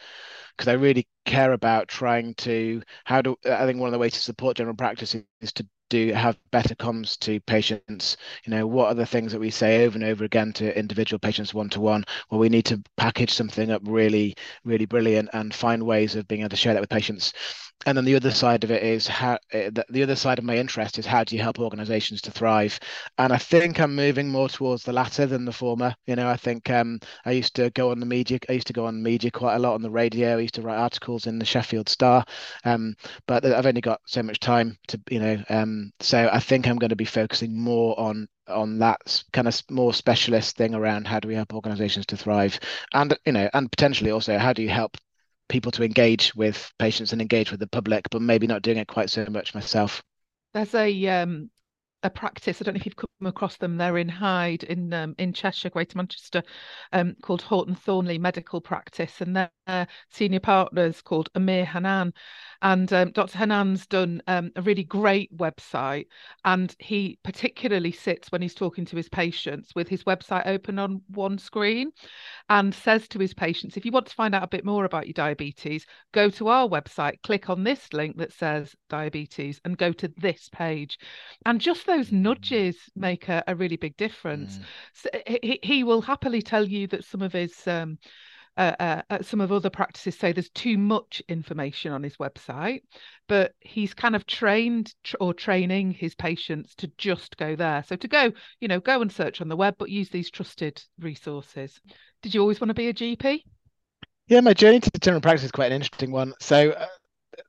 because 0.55 0.67
I 0.67 0.73
really 0.73 1.07
care 1.25 1.53
about 1.53 1.87
trying 1.87 2.33
to 2.35 2.81
how 3.05 3.21
do 3.21 3.35
I 3.45 3.65
think 3.65 3.79
one 3.79 3.87
of 3.87 3.93
the 3.93 3.99
ways 3.99 4.13
to 4.13 4.19
support 4.21 4.57
general 4.57 4.75
practice 4.75 5.15
is 5.41 5.53
to 5.53 5.65
do 5.89 6.11
have 6.13 6.37
better 6.51 6.73
comms 6.75 7.19
to 7.19 7.39
patients. 7.41 8.17
You 8.45 8.51
know 8.51 8.65
what 8.65 8.87
are 8.87 8.95
the 8.95 9.05
things 9.05 9.31
that 9.31 9.39
we 9.39 9.49
say 9.51 9.85
over 9.85 9.95
and 9.95 10.03
over 10.03 10.23
again 10.25 10.51
to 10.53 10.77
individual 10.77 11.19
patients 11.19 11.53
one 11.53 11.69
to 11.69 11.81
one 11.81 12.03
well 12.29 12.39
we 12.39 12.49
need 12.49 12.65
to 12.65 12.81
package 12.97 13.31
something 13.33 13.71
up 13.71 13.81
really 13.85 14.35
really 14.63 14.85
brilliant 14.85 15.29
and 15.33 15.53
find 15.53 15.83
ways 15.83 16.15
of 16.15 16.27
being 16.27 16.41
able 16.41 16.49
to 16.49 16.55
share 16.55 16.73
that 16.73 16.81
with 16.81 16.89
patients. 16.89 17.33
And 17.85 17.97
then 17.97 18.05
the 18.05 18.15
other 18.15 18.31
side 18.31 18.63
of 18.63 18.71
it 18.71 18.81
is 18.81 19.07
how 19.07 19.33
uh, 19.53 19.69
the 19.89 20.03
other 20.03 20.15
side 20.15 20.39
of 20.39 20.45
my 20.45 20.57
interest 20.57 20.97
is 20.97 21.05
how 21.05 21.23
do 21.23 21.35
you 21.35 21.41
help 21.41 21.59
organizations 21.59 22.21
to 22.21 22.31
thrive? 22.31 22.79
And 23.17 23.31
i 23.33 23.37
think 23.37 23.79
i'm 23.79 23.95
moving 23.95 24.29
more 24.29 24.49
towards 24.49 24.83
the 24.83 24.93
latter 24.93 25.25
than 25.25 25.45
the 25.45 25.51
former. 25.51 25.93
You 26.07 26.15
know 26.15 26.27
i 26.29 26.37
think 26.37 26.69
um, 26.71 26.99
i 27.25 27.31
used 27.31 27.55
to 27.55 27.69
go 27.71 27.91
on 27.91 27.99
the 27.99 28.05
media 28.05 28.39
i 28.49 28.53
used 28.53 28.67
to 28.67 28.73
go 28.73 28.85
on 28.87 29.03
media 29.03 29.29
quite 29.31 29.55
a 29.55 29.59
lot 29.59 29.75
on 29.75 29.81
the 29.83 29.91
radio. 29.91 30.37
I 30.37 30.41
used 30.41 30.55
to 30.55 30.61
write 30.63 30.77
articles 30.77 31.12
in 31.27 31.39
the 31.39 31.45
sheffield 31.45 31.87
star 31.89 32.25
um, 32.65 32.95
but 33.27 33.45
i've 33.45 33.65
only 33.65 33.81
got 33.81 34.01
so 34.05 34.21
much 34.21 34.39
time 34.39 34.77
to 34.87 34.99
you 35.09 35.19
know 35.19 35.41
um, 35.49 35.91
so 35.99 36.29
i 36.31 36.39
think 36.39 36.67
i'm 36.67 36.77
going 36.77 36.89
to 36.89 36.95
be 36.95 37.05
focusing 37.05 37.57
more 37.57 37.99
on 37.99 38.27
on 38.47 38.79
that 38.79 39.23
kind 39.31 39.47
of 39.47 39.61
more 39.71 39.93
specialist 39.93 40.57
thing 40.57 40.75
around 40.75 41.07
how 41.07 41.19
do 41.19 41.27
we 41.27 41.35
help 41.35 41.53
organizations 41.53 42.05
to 42.05 42.17
thrive 42.17 42.59
and 42.93 43.17
you 43.25 43.31
know 43.31 43.49
and 43.53 43.71
potentially 43.71 44.11
also 44.11 44.37
how 44.37 44.51
do 44.51 44.61
you 44.61 44.69
help 44.69 44.97
people 45.49 45.71
to 45.71 45.83
engage 45.83 46.33
with 46.35 46.71
patients 46.79 47.11
and 47.11 47.21
engage 47.21 47.51
with 47.51 47.59
the 47.59 47.67
public, 47.67 48.09
but 48.09 48.21
maybe 48.21 48.47
not 48.47 48.61
doing 48.61 48.77
it 48.77 48.87
quite 48.87 49.09
so 49.09 49.25
much 49.29 49.53
myself. 49.53 50.01
There's 50.53 50.73
a 50.73 51.07
um, 51.07 51.49
a 52.03 52.09
practice. 52.09 52.61
I 52.61 52.65
don't 52.65 52.73
know 52.73 52.79
if 52.79 52.85
you've 52.85 52.95
come 52.95 53.07
across 53.25 53.57
them. 53.57 53.77
They're 53.77 53.97
in 53.97 54.09
Hyde 54.09 54.63
in 54.63 54.93
um, 54.93 55.15
in 55.17 55.33
Cheshire, 55.33 55.69
Greater 55.69 55.97
Manchester, 55.97 56.43
um, 56.91 57.15
called 57.21 57.41
Haughton 57.41 57.75
Thornley 57.75 58.17
Medical 58.17 58.61
Practice, 58.61 59.21
and 59.21 59.35
their 59.35 59.87
senior 60.09 60.39
partners 60.41 61.01
called 61.01 61.29
Amir 61.35 61.65
Hannan. 61.65 62.13
And 62.61 62.91
um, 62.93 63.11
Dr. 63.11 63.37
Hannan's 63.37 63.85
done 63.87 64.21
um, 64.27 64.51
a 64.55 64.61
really 64.61 64.83
great 64.83 65.35
website, 65.35 66.07
and 66.45 66.73
he 66.79 67.19
particularly 67.23 67.91
sits 67.91 68.31
when 68.31 68.41
he's 68.41 68.55
talking 68.55 68.85
to 68.85 68.95
his 68.95 69.09
patients 69.09 69.73
with 69.75 69.87
his 69.87 70.03
website 70.03 70.45
open 70.45 70.79
on 70.79 71.01
one 71.09 71.37
screen, 71.37 71.91
and 72.49 72.73
says 72.73 73.07
to 73.09 73.19
his 73.19 73.33
patients, 73.33 73.77
if 73.77 73.85
you 73.85 73.91
want 73.91 74.07
to 74.07 74.15
find 74.15 74.35
out 74.35 74.43
a 74.43 74.47
bit 74.47 74.65
more 74.65 74.85
about 74.85 75.07
your 75.07 75.13
diabetes, 75.13 75.85
go 76.13 76.29
to 76.29 76.47
our 76.47 76.67
website, 76.67 77.21
click 77.23 77.49
on 77.49 77.63
this 77.63 77.91
link 77.93 78.17
that 78.17 78.33
says 78.33 78.75
diabetes, 78.89 79.59
and 79.65 79.77
go 79.77 79.91
to 79.93 80.11
this 80.17 80.49
page, 80.49 80.97
and 81.45 81.59
just 81.59 81.85
those 81.95 82.11
nudges 82.11 82.77
make 82.95 83.29
a, 83.29 83.43
a 83.47 83.55
really 83.55 83.77
big 83.77 83.95
difference. 83.97 84.57
Mm. 84.57 84.63
So 84.93 85.09
he, 85.41 85.59
he 85.63 85.83
will 85.83 86.01
happily 86.01 86.41
tell 86.41 86.67
you 86.67 86.87
that 86.87 87.05
some 87.05 87.21
of 87.21 87.33
his 87.33 87.67
um, 87.67 87.97
uh, 88.55 88.75
uh, 88.79 89.01
uh, 89.09 89.21
some 89.23 89.41
of 89.41 89.51
other 89.51 89.69
practices 89.69 90.15
say 90.15 90.31
there's 90.31 90.49
too 90.49 90.77
much 90.77 91.23
information 91.27 91.91
on 91.91 92.03
his 92.03 92.17
website, 92.17 92.81
but 93.27 93.53
he's 93.61 93.95
kind 93.95 94.15
of 94.15 94.27
trained 94.27 94.93
tr- 95.03 95.15
or 95.19 95.33
training 95.33 95.91
his 95.91 96.13
patients 96.13 96.75
to 96.75 96.87
just 96.97 97.35
go 97.37 97.55
there. 97.55 97.83
So 97.87 97.95
to 97.95 98.07
go, 98.07 98.31
you 98.59 98.67
know, 98.67 98.79
go 98.79 99.01
and 99.01 99.11
search 99.11 99.41
on 99.41 99.49
the 99.49 99.55
web, 99.55 99.75
but 99.79 99.89
use 99.89 100.09
these 100.09 100.29
trusted 100.29 100.83
resources. 100.99 101.79
Did 102.21 102.35
you 102.35 102.41
always 102.41 102.61
want 102.61 102.69
to 102.69 102.75
be 102.75 102.89
a 102.89 102.93
GP? 102.93 103.43
Yeah, 104.27 104.41
my 104.41 104.53
journey 104.53 104.79
to 104.79 104.91
general 105.01 105.21
practice 105.21 105.45
is 105.45 105.51
quite 105.51 105.71
an 105.71 105.81
interesting 105.81 106.11
one. 106.11 106.33
So 106.39 106.71
uh, 106.71 106.85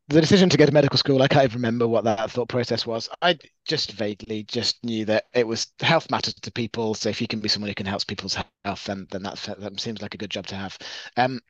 the 0.09 0.21
decision 0.21 0.51
to 0.51 0.57
go 0.59 0.67
to 0.67 0.73
medical 0.73 0.99
school, 0.99 1.23
I 1.23 1.29
can't 1.29 1.45
even 1.45 1.57
remember 1.57 1.89
what 1.89 2.05
that 2.05 2.31
thought 2.31 2.49
process 2.49 2.87
was. 2.87 3.09
I 3.23 3.39
just 3.65 3.93
vaguely 3.93 4.43
just 4.45 4.85
knew 4.85 5.07
that 5.07 5.25
it 5.33 5.47
was 5.47 5.69
health 5.81 6.11
matters 6.11 6.35
to 6.35 6.53
people. 6.53 6.95
So 6.95 7.09
if 7.09 7.21
you 7.21 7.27
can 7.27 7.41
be 7.41 7.49
someone 7.49 7.69
who 7.71 7.75
can 7.75 7.87
help 7.87 8.07
people's 8.07 8.37
health, 8.65 8.85
then 8.85 9.07
then 9.11 9.23
that 9.23 9.37
that 9.59 9.81
seems 9.81 10.03
like 10.03 10.15
a 10.15 10.19
good 10.19 10.31
job 10.31 10.47
to 10.49 10.57
have. 10.57 10.79
Um, 11.17 11.41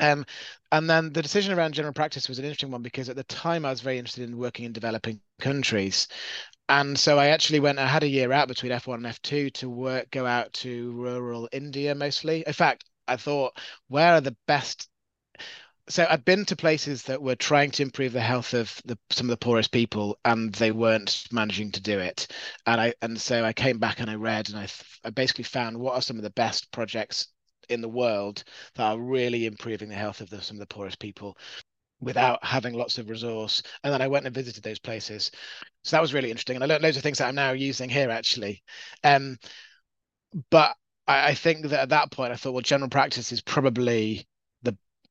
um, 0.00 0.26
and 0.72 0.90
then 0.90 1.12
the 1.12 1.22
decision 1.22 1.52
around 1.54 1.74
general 1.74 1.94
practice 1.94 2.28
was 2.28 2.38
an 2.38 2.44
interesting 2.44 2.70
one 2.70 2.82
because 2.82 3.08
at 3.08 3.16
the 3.16 3.24
time 3.24 3.64
I 3.66 3.70
was 3.70 3.82
very 3.82 3.98
interested 3.98 4.28
in 4.28 4.38
working 4.38 4.66
in 4.66 4.72
developing 4.72 5.20
countries. 5.40 6.08
And 6.68 6.98
so 6.98 7.18
I 7.18 7.28
actually 7.28 7.60
went, 7.60 7.78
I 7.78 7.86
had 7.86 8.04
a 8.04 8.08
year 8.08 8.32
out 8.32 8.48
between 8.48 8.72
F1 8.72 8.98
and 8.98 9.06
F2 9.06 9.50
to 9.50 9.70
work, 9.70 10.10
go 10.10 10.26
out 10.26 10.52
to 10.54 10.92
rural 10.92 11.48
India 11.52 11.94
mostly. 11.94 12.44
In 12.46 12.52
fact, 12.54 12.84
I 13.08 13.16
thought, 13.16 13.58
where 13.88 14.14
are 14.14 14.22
the 14.22 14.36
best 14.46 14.89
so 15.90 16.06
I'd 16.08 16.24
been 16.24 16.44
to 16.46 16.56
places 16.56 17.02
that 17.04 17.20
were 17.20 17.34
trying 17.34 17.70
to 17.72 17.82
improve 17.82 18.12
the 18.12 18.20
health 18.20 18.54
of 18.54 18.80
the, 18.84 18.98
some 19.10 19.26
of 19.26 19.30
the 19.30 19.44
poorest 19.44 19.72
people, 19.72 20.18
and 20.24 20.54
they 20.54 20.70
weren't 20.72 21.26
managing 21.32 21.72
to 21.72 21.80
do 21.80 21.98
it. 21.98 22.28
And 22.66 22.80
I 22.80 22.94
and 23.02 23.20
so 23.20 23.44
I 23.44 23.52
came 23.52 23.78
back 23.78 24.00
and 24.00 24.08
I 24.08 24.14
read, 24.14 24.48
and 24.48 24.58
I, 24.58 24.68
I 25.04 25.10
basically 25.10 25.44
found 25.44 25.76
what 25.76 25.94
are 25.94 26.02
some 26.02 26.16
of 26.16 26.22
the 26.22 26.30
best 26.30 26.70
projects 26.72 27.28
in 27.68 27.80
the 27.80 27.88
world 27.88 28.44
that 28.76 28.84
are 28.84 28.98
really 28.98 29.46
improving 29.46 29.88
the 29.88 29.94
health 29.94 30.20
of 30.20 30.30
the, 30.30 30.40
some 30.42 30.56
of 30.56 30.60
the 30.60 30.74
poorest 30.74 30.98
people 30.98 31.36
without 32.00 32.44
having 32.44 32.74
lots 32.74 32.98
of 32.98 33.10
resource. 33.10 33.62
And 33.84 33.92
then 33.92 34.02
I 34.02 34.08
went 34.08 34.26
and 34.26 34.34
visited 34.34 34.62
those 34.62 34.78
places. 34.78 35.30
So 35.84 35.96
that 35.96 36.02
was 36.02 36.14
really 36.14 36.30
interesting. 36.30 36.56
And 36.56 36.64
I 36.64 36.66
learned 36.66 36.82
loads 36.82 36.96
of 36.96 37.02
things 37.02 37.18
that 37.18 37.28
I'm 37.28 37.34
now 37.34 37.52
using 37.52 37.90
here 37.90 38.10
actually. 38.10 38.62
Um, 39.04 39.36
but 40.50 40.74
I, 41.06 41.28
I 41.28 41.34
think 41.34 41.66
that 41.66 41.80
at 41.80 41.88
that 41.90 42.10
point 42.10 42.32
I 42.32 42.36
thought, 42.36 42.52
well, 42.52 42.62
general 42.62 42.90
practice 42.90 43.32
is 43.32 43.42
probably 43.42 44.26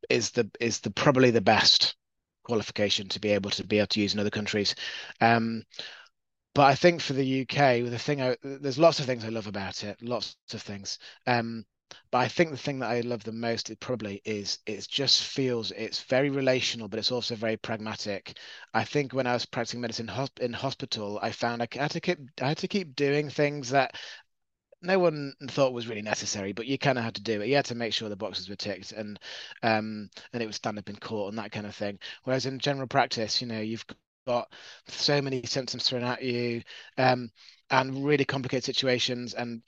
is 0.10 0.32
the 0.32 0.50
is 0.60 0.80
the 0.80 0.92
probably 0.92 1.32
the 1.32 1.42
best 1.42 1.96
qualification 2.44 3.08
to 3.10 3.20
be 3.20 3.30
able 3.30 3.52
to 3.52 3.64
be 3.64 3.78
able 3.78 3.88
to 3.88 4.02
use 4.02 4.14
in 4.14 4.20
other 4.20 4.30
countries. 4.30 4.76
Um, 5.22 5.64
but 6.56 6.64
I 6.64 6.76
think 6.76 7.02
for 7.02 7.14
the 7.14 7.42
UK, 7.42 7.90
the 7.90 8.00
thing 8.00 8.22
I, 8.22 8.36
there's 8.44 8.80
lots 8.80 9.00
of 9.00 9.06
things 9.06 9.24
I 9.24 9.30
love 9.30 9.48
about 9.48 9.84
it, 9.84 10.02
lots 10.02 10.36
of 10.54 10.62
things. 10.62 10.98
Um, 11.28 11.66
but 12.12 12.20
I 12.20 12.28
think 12.28 12.52
the 12.52 12.58
thing 12.58 12.80
that 12.80 12.90
I 12.90 13.02
love 13.02 13.24
the 13.24 13.32
most 13.32 13.70
it 13.70 13.80
probably 13.80 14.22
is 14.26 14.60
it 14.66 14.88
just 14.90 15.24
feels 15.24 15.72
it's 15.72 16.04
very 16.04 16.30
relational, 16.30 16.88
but 16.88 17.00
it's 17.00 17.12
also 17.12 17.36
very 17.36 17.58
pragmatic. 17.58 18.38
I 18.74 18.84
think 18.84 19.14
when 19.14 19.28
I 19.28 19.34
was 19.34 19.46
practicing 19.46 19.82
medicine 19.82 20.10
in 20.40 20.54
hospital, 20.54 21.20
I 21.22 21.32
found 21.32 21.62
I 21.62 21.68
had 21.72 21.92
to 21.92 22.02
keep 22.02 22.20
I 22.42 22.50
had 22.50 22.58
to 22.60 22.68
keep 22.68 22.96
doing 22.96 23.30
things 23.30 23.70
that 23.70 23.96
no 24.82 25.00
one 25.00 25.34
thought 25.48 25.74
was 25.74 25.88
really 25.88 26.02
necessary, 26.02 26.54
but 26.54 26.66
you 26.68 26.78
kind 26.78 26.98
of 26.98 27.04
had 27.04 27.16
to 27.16 27.22
do 27.24 27.42
it. 27.42 27.48
You 27.48 27.56
had 27.56 27.66
to 27.66 27.76
make 27.76 27.94
sure 27.94 28.10
the 28.10 28.16
boxes 28.16 28.50
were 28.50 28.56
ticked 28.56 28.92
and 28.92 29.20
um 29.64 30.10
and 30.34 30.42
it 30.42 30.46
would 30.46 30.56
stand 30.56 30.80
up 30.80 30.90
in 30.90 30.96
court 30.98 31.30
and 31.30 31.38
that 31.38 31.52
kind 31.52 31.66
of 31.66 31.76
thing. 31.76 32.00
Whereas 32.24 32.46
in 32.46 32.60
general 32.60 32.88
practice, 32.88 33.42
you 33.42 33.48
know, 33.48 33.60
you've 33.62 33.86
got 34.28 34.52
so 34.88 35.22
many 35.22 35.44
symptoms 35.46 35.88
thrown 35.88 36.04
at 36.04 36.24
you. 36.24 36.62
Um, 36.98 37.32
and 37.72 38.04
really 38.04 38.26
complicated 38.26 38.64
situations 38.66 39.36
and 39.36 39.62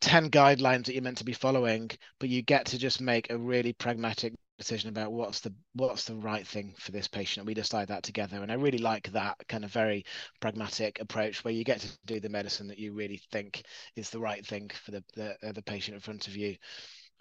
10 0.00 0.28
guidelines 0.30 0.86
that 0.86 0.94
you're 0.94 1.02
meant 1.02 1.18
to 1.18 1.24
be 1.24 1.32
following 1.32 1.88
but 2.18 2.28
you 2.28 2.42
get 2.42 2.66
to 2.66 2.78
just 2.78 3.00
make 3.00 3.30
a 3.30 3.38
really 3.38 3.72
pragmatic 3.72 4.34
decision 4.58 4.88
about 4.88 5.12
what's 5.12 5.40
the 5.40 5.52
what's 5.74 6.04
the 6.04 6.14
right 6.14 6.46
thing 6.46 6.74
for 6.78 6.92
this 6.92 7.08
patient 7.08 7.42
and 7.42 7.46
we 7.46 7.54
decide 7.54 7.88
that 7.88 8.02
together. 8.02 8.42
And 8.42 8.52
i 8.52 8.54
really 8.54 8.78
like 8.78 9.10
that 9.12 9.36
kind 9.48 9.64
of 9.64 9.70
very 9.72 10.04
pragmatic 10.40 11.00
approach 11.00 11.44
where 11.44 11.54
you 11.54 11.64
get 11.64 11.80
to 11.80 11.88
do 12.06 12.20
the 12.20 12.28
medicine 12.28 12.68
that 12.68 12.78
you 12.78 12.92
really 12.92 13.20
think 13.32 13.64
is 13.96 14.10
the 14.10 14.20
right 14.20 14.46
thing 14.46 14.70
for 14.84 14.92
the 14.92 15.04
the, 15.14 15.48
uh, 15.48 15.52
the 15.52 15.62
patient 15.62 15.96
in 15.96 16.00
front 16.00 16.28
of 16.28 16.36
you. 16.36 16.56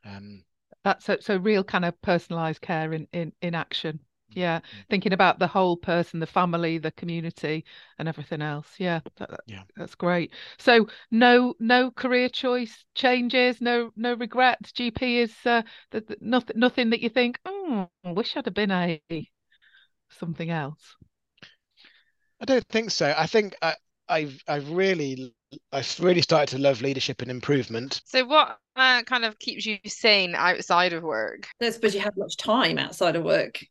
Um 0.06 0.44
that's 0.84 1.06
so, 1.06 1.18
so 1.22 1.38
real 1.38 1.64
kind 1.64 1.86
of 1.86 2.00
personalized 2.02 2.62
care 2.62 2.94
in 2.94 3.08
in 3.14 3.34
in 3.42 3.56
action 3.56 4.00
yeah 4.36 4.60
thinking 4.90 5.14
about 5.14 5.40
the 5.40 5.48
whole 5.48 5.78
person 5.78 6.20
the 6.20 6.26
family 6.26 6.78
the 6.78 6.92
community 6.92 7.66
and 8.00 8.08
everything 8.08 8.42
else 8.42 8.68
yeah, 8.78 9.00
that, 9.18 9.40
yeah. 9.48 9.64
that's 9.76 9.96
great 9.96 10.32
so 10.58 10.88
no 11.12 11.54
no 11.60 11.92
career 11.92 12.30
choice 12.30 12.86
changes 12.96 13.62
no 13.62 13.92
no 13.96 14.14
regrets 14.16 14.72
gp 14.72 15.02
is 15.02 15.34
uh, 15.46 15.62
the, 15.92 16.02
the, 16.02 16.18
nothing 16.22 16.60
nothing 16.60 16.90
that 16.90 17.02
you 17.02 17.10
think 17.10 17.40
oh 17.46 17.88
i 18.04 18.12
wish 18.12 18.36
i'd 18.36 18.46
have 18.46 18.54
been 18.54 18.72
a 18.72 19.02
something 20.10 20.50
else 20.50 20.96
i 22.42 22.46
don't 22.46 22.68
think 22.68 22.92
so 22.92 23.14
i 23.18 23.26
think 23.26 23.56
I, 23.62 23.76
i've 24.10 24.44
i've 24.48 24.70
really 24.70 25.34
I've 25.72 26.00
really 26.00 26.22
started 26.22 26.56
to 26.56 26.62
love 26.62 26.82
leadership 26.82 27.22
and 27.22 27.30
improvement. 27.30 28.02
So, 28.06 28.26
what 28.26 28.60
uh, 28.76 29.04
kind 29.04 29.26
of 29.26 29.38
keeps 29.40 29.66
you 29.66 29.78
sane 29.86 30.36
outside 30.36 30.94
of 30.94 31.04
work? 31.04 31.48
I 31.62 31.66
don't 31.66 31.74
suppose 31.74 31.94
you 31.94 32.02
have 32.02 32.18
much 32.18 32.38
time 32.38 32.78
outside 32.78 33.16
of 33.16 33.24
work. 33.24 33.64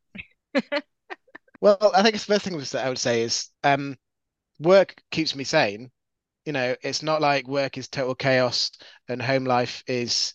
well, 1.60 1.92
I 1.94 2.02
think 2.02 2.14
the 2.14 2.20
first 2.20 2.44
thing 2.44 2.58
that 2.58 2.74
I 2.84 2.88
would 2.88 2.98
say 2.98 3.22
is 3.22 3.48
um, 3.64 3.96
work 4.60 4.96
keeps 5.10 5.34
me 5.36 5.44
sane. 5.44 5.90
You 6.46 6.52
know, 6.52 6.76
it's 6.82 7.02
not 7.02 7.22
like 7.22 7.48
work 7.48 7.78
is 7.78 7.88
total 7.88 8.14
chaos 8.14 8.72
and 9.08 9.22
home 9.22 9.44
life 9.44 9.84
is 9.86 10.34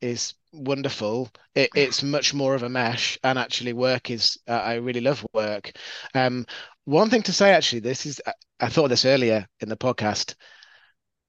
is 0.00 0.34
wonderful. 0.52 1.30
It, 1.54 1.70
it's 1.76 2.02
much 2.02 2.34
more 2.34 2.54
of 2.54 2.62
a 2.62 2.68
mesh, 2.68 3.18
and 3.24 3.38
actually, 3.38 3.72
work 3.74 4.10
is. 4.10 4.38
Uh, 4.48 4.52
I 4.52 4.74
really 4.76 5.00
love 5.00 5.26
work. 5.34 5.72
Um, 6.14 6.46
one 6.84 7.10
thing 7.10 7.22
to 7.24 7.32
say, 7.32 7.52
actually, 7.52 7.80
this 7.80 8.06
is. 8.06 8.20
I 8.60 8.68
thought 8.70 8.88
this 8.88 9.04
earlier 9.06 9.46
in 9.60 9.68
the 9.70 9.76
podcast 9.76 10.34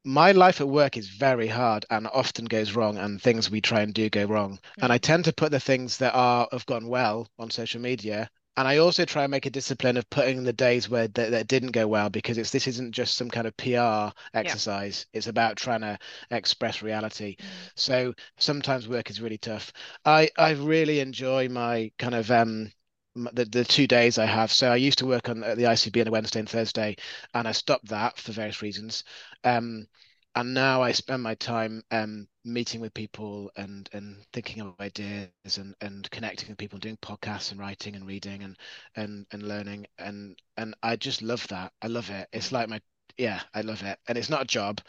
my 0.03 0.31
life 0.31 0.61
at 0.61 0.67
work 0.67 0.97
is 0.97 1.09
very 1.09 1.47
hard 1.47 1.85
and 1.89 2.07
often 2.07 2.45
goes 2.45 2.73
wrong 2.73 2.97
and 2.97 3.21
things 3.21 3.51
we 3.51 3.61
try 3.61 3.81
and 3.81 3.93
do 3.93 4.09
go 4.09 4.25
wrong 4.25 4.53
mm-hmm. 4.53 4.83
and 4.83 4.91
i 4.91 4.97
tend 4.97 5.25
to 5.25 5.33
put 5.33 5.51
the 5.51 5.59
things 5.59 5.97
that 5.97 6.13
are 6.15 6.47
have 6.51 6.65
gone 6.65 6.87
well 6.87 7.27
on 7.37 7.51
social 7.51 7.79
media 7.79 8.29
and 8.57 8.67
i 8.67 8.77
also 8.77 9.05
try 9.05 9.23
and 9.23 9.31
make 9.31 9.45
a 9.45 9.51
discipline 9.51 9.97
of 9.97 10.09
putting 10.09 10.43
the 10.43 10.53
days 10.53 10.89
where 10.89 11.07
that, 11.09 11.31
that 11.31 11.47
didn't 11.47 11.71
go 11.71 11.87
well 11.87 12.09
because 12.09 12.37
it's 12.37 12.51
this 12.51 12.67
isn't 12.67 12.93
just 12.93 13.15
some 13.15 13.29
kind 13.29 13.45
of 13.45 13.55
pr 13.57 14.11
exercise 14.33 15.05
yeah. 15.13 15.17
it's 15.19 15.27
about 15.27 15.55
trying 15.55 15.81
to 15.81 15.97
express 16.31 16.81
reality 16.81 17.35
mm-hmm. 17.35 17.67
so 17.75 18.13
sometimes 18.37 18.87
work 18.87 19.09
is 19.09 19.21
really 19.21 19.37
tough 19.37 19.71
i 20.05 20.27
i 20.37 20.51
really 20.51 20.99
enjoy 20.99 21.47
my 21.47 21.91
kind 21.99 22.15
of 22.15 22.31
um 22.31 22.71
the, 23.15 23.45
the 23.45 23.65
two 23.65 23.87
days 23.87 24.17
I 24.17 24.25
have. 24.25 24.51
So 24.51 24.71
I 24.71 24.75
used 24.77 24.99
to 24.99 25.05
work 25.05 25.29
on 25.29 25.41
the 25.41 25.67
ICB 25.67 26.01
on 26.01 26.07
a 26.07 26.11
Wednesday 26.11 26.39
and 26.39 26.49
Thursday, 26.49 26.95
and 27.33 27.47
I 27.47 27.51
stopped 27.51 27.87
that 27.89 28.17
for 28.17 28.31
various 28.31 28.61
reasons. 28.61 29.03
Um, 29.43 29.87
and 30.35 30.53
now 30.53 30.81
I 30.81 30.93
spend 30.93 31.21
my 31.23 31.35
time 31.35 31.83
um, 31.91 32.27
meeting 32.45 32.79
with 32.79 32.93
people 32.93 33.51
and 33.57 33.89
and 33.91 34.15
thinking 34.31 34.61
of 34.61 34.75
ideas 34.79 35.29
and 35.57 35.75
and 35.81 36.09
connecting 36.09 36.47
with 36.49 36.57
people, 36.57 36.79
doing 36.79 36.97
podcasts 36.97 37.51
and 37.51 37.59
writing 37.59 37.95
and 37.95 38.07
reading 38.07 38.43
and 38.43 38.57
and 38.95 39.25
and 39.31 39.43
learning 39.43 39.87
and 39.97 40.37
and 40.57 40.73
I 40.81 40.95
just 40.95 41.21
love 41.21 41.45
that. 41.49 41.73
I 41.81 41.87
love 41.87 42.09
it. 42.09 42.29
It's 42.31 42.51
like 42.51 42.69
my 42.69 42.81
yeah, 43.17 43.41
I 43.53 43.61
love 43.61 43.83
it, 43.83 43.99
and 44.07 44.17
it's 44.17 44.29
not 44.29 44.43
a 44.43 44.45
job. 44.45 44.79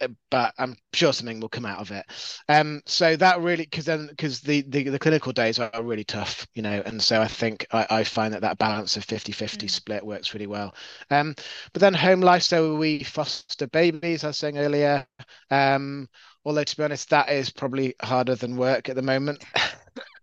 Uh, 0.00 0.08
but 0.30 0.54
I'm 0.58 0.76
sure 0.92 1.12
something 1.12 1.40
will 1.40 1.48
come 1.48 1.66
out 1.66 1.80
of 1.80 1.90
it. 1.90 2.04
Um, 2.48 2.82
so 2.86 3.16
that 3.16 3.40
really, 3.40 3.64
because 3.64 3.84
then, 3.84 4.06
because 4.08 4.40
the, 4.40 4.62
the, 4.68 4.84
the 4.84 4.98
clinical 4.98 5.32
days 5.32 5.58
are 5.58 5.70
really 5.82 6.04
tough, 6.04 6.46
you 6.54 6.62
know, 6.62 6.82
and 6.86 7.02
so 7.02 7.20
I 7.20 7.28
think 7.28 7.66
I, 7.72 7.86
I 7.90 8.04
find 8.04 8.32
that 8.34 8.42
that 8.42 8.58
balance 8.58 8.96
of 8.96 9.04
50 9.04 9.32
50 9.32 9.66
mm. 9.66 9.70
split 9.70 10.04
works 10.04 10.34
really 10.34 10.46
well. 10.46 10.74
Um, 11.10 11.34
but 11.72 11.80
then 11.80 11.94
home 11.94 12.20
life, 12.20 12.42
so 12.42 12.76
we 12.76 13.02
foster 13.02 13.66
babies, 13.66 14.24
I 14.24 14.28
was 14.28 14.36
saying 14.36 14.58
earlier. 14.58 15.06
Um, 15.50 16.08
although 16.44 16.64
to 16.64 16.76
be 16.76 16.82
honest, 16.84 17.10
that 17.10 17.30
is 17.30 17.50
probably 17.50 17.94
harder 18.02 18.34
than 18.34 18.56
work 18.56 18.88
at 18.88 18.96
the 18.96 19.02
moment. 19.02 19.44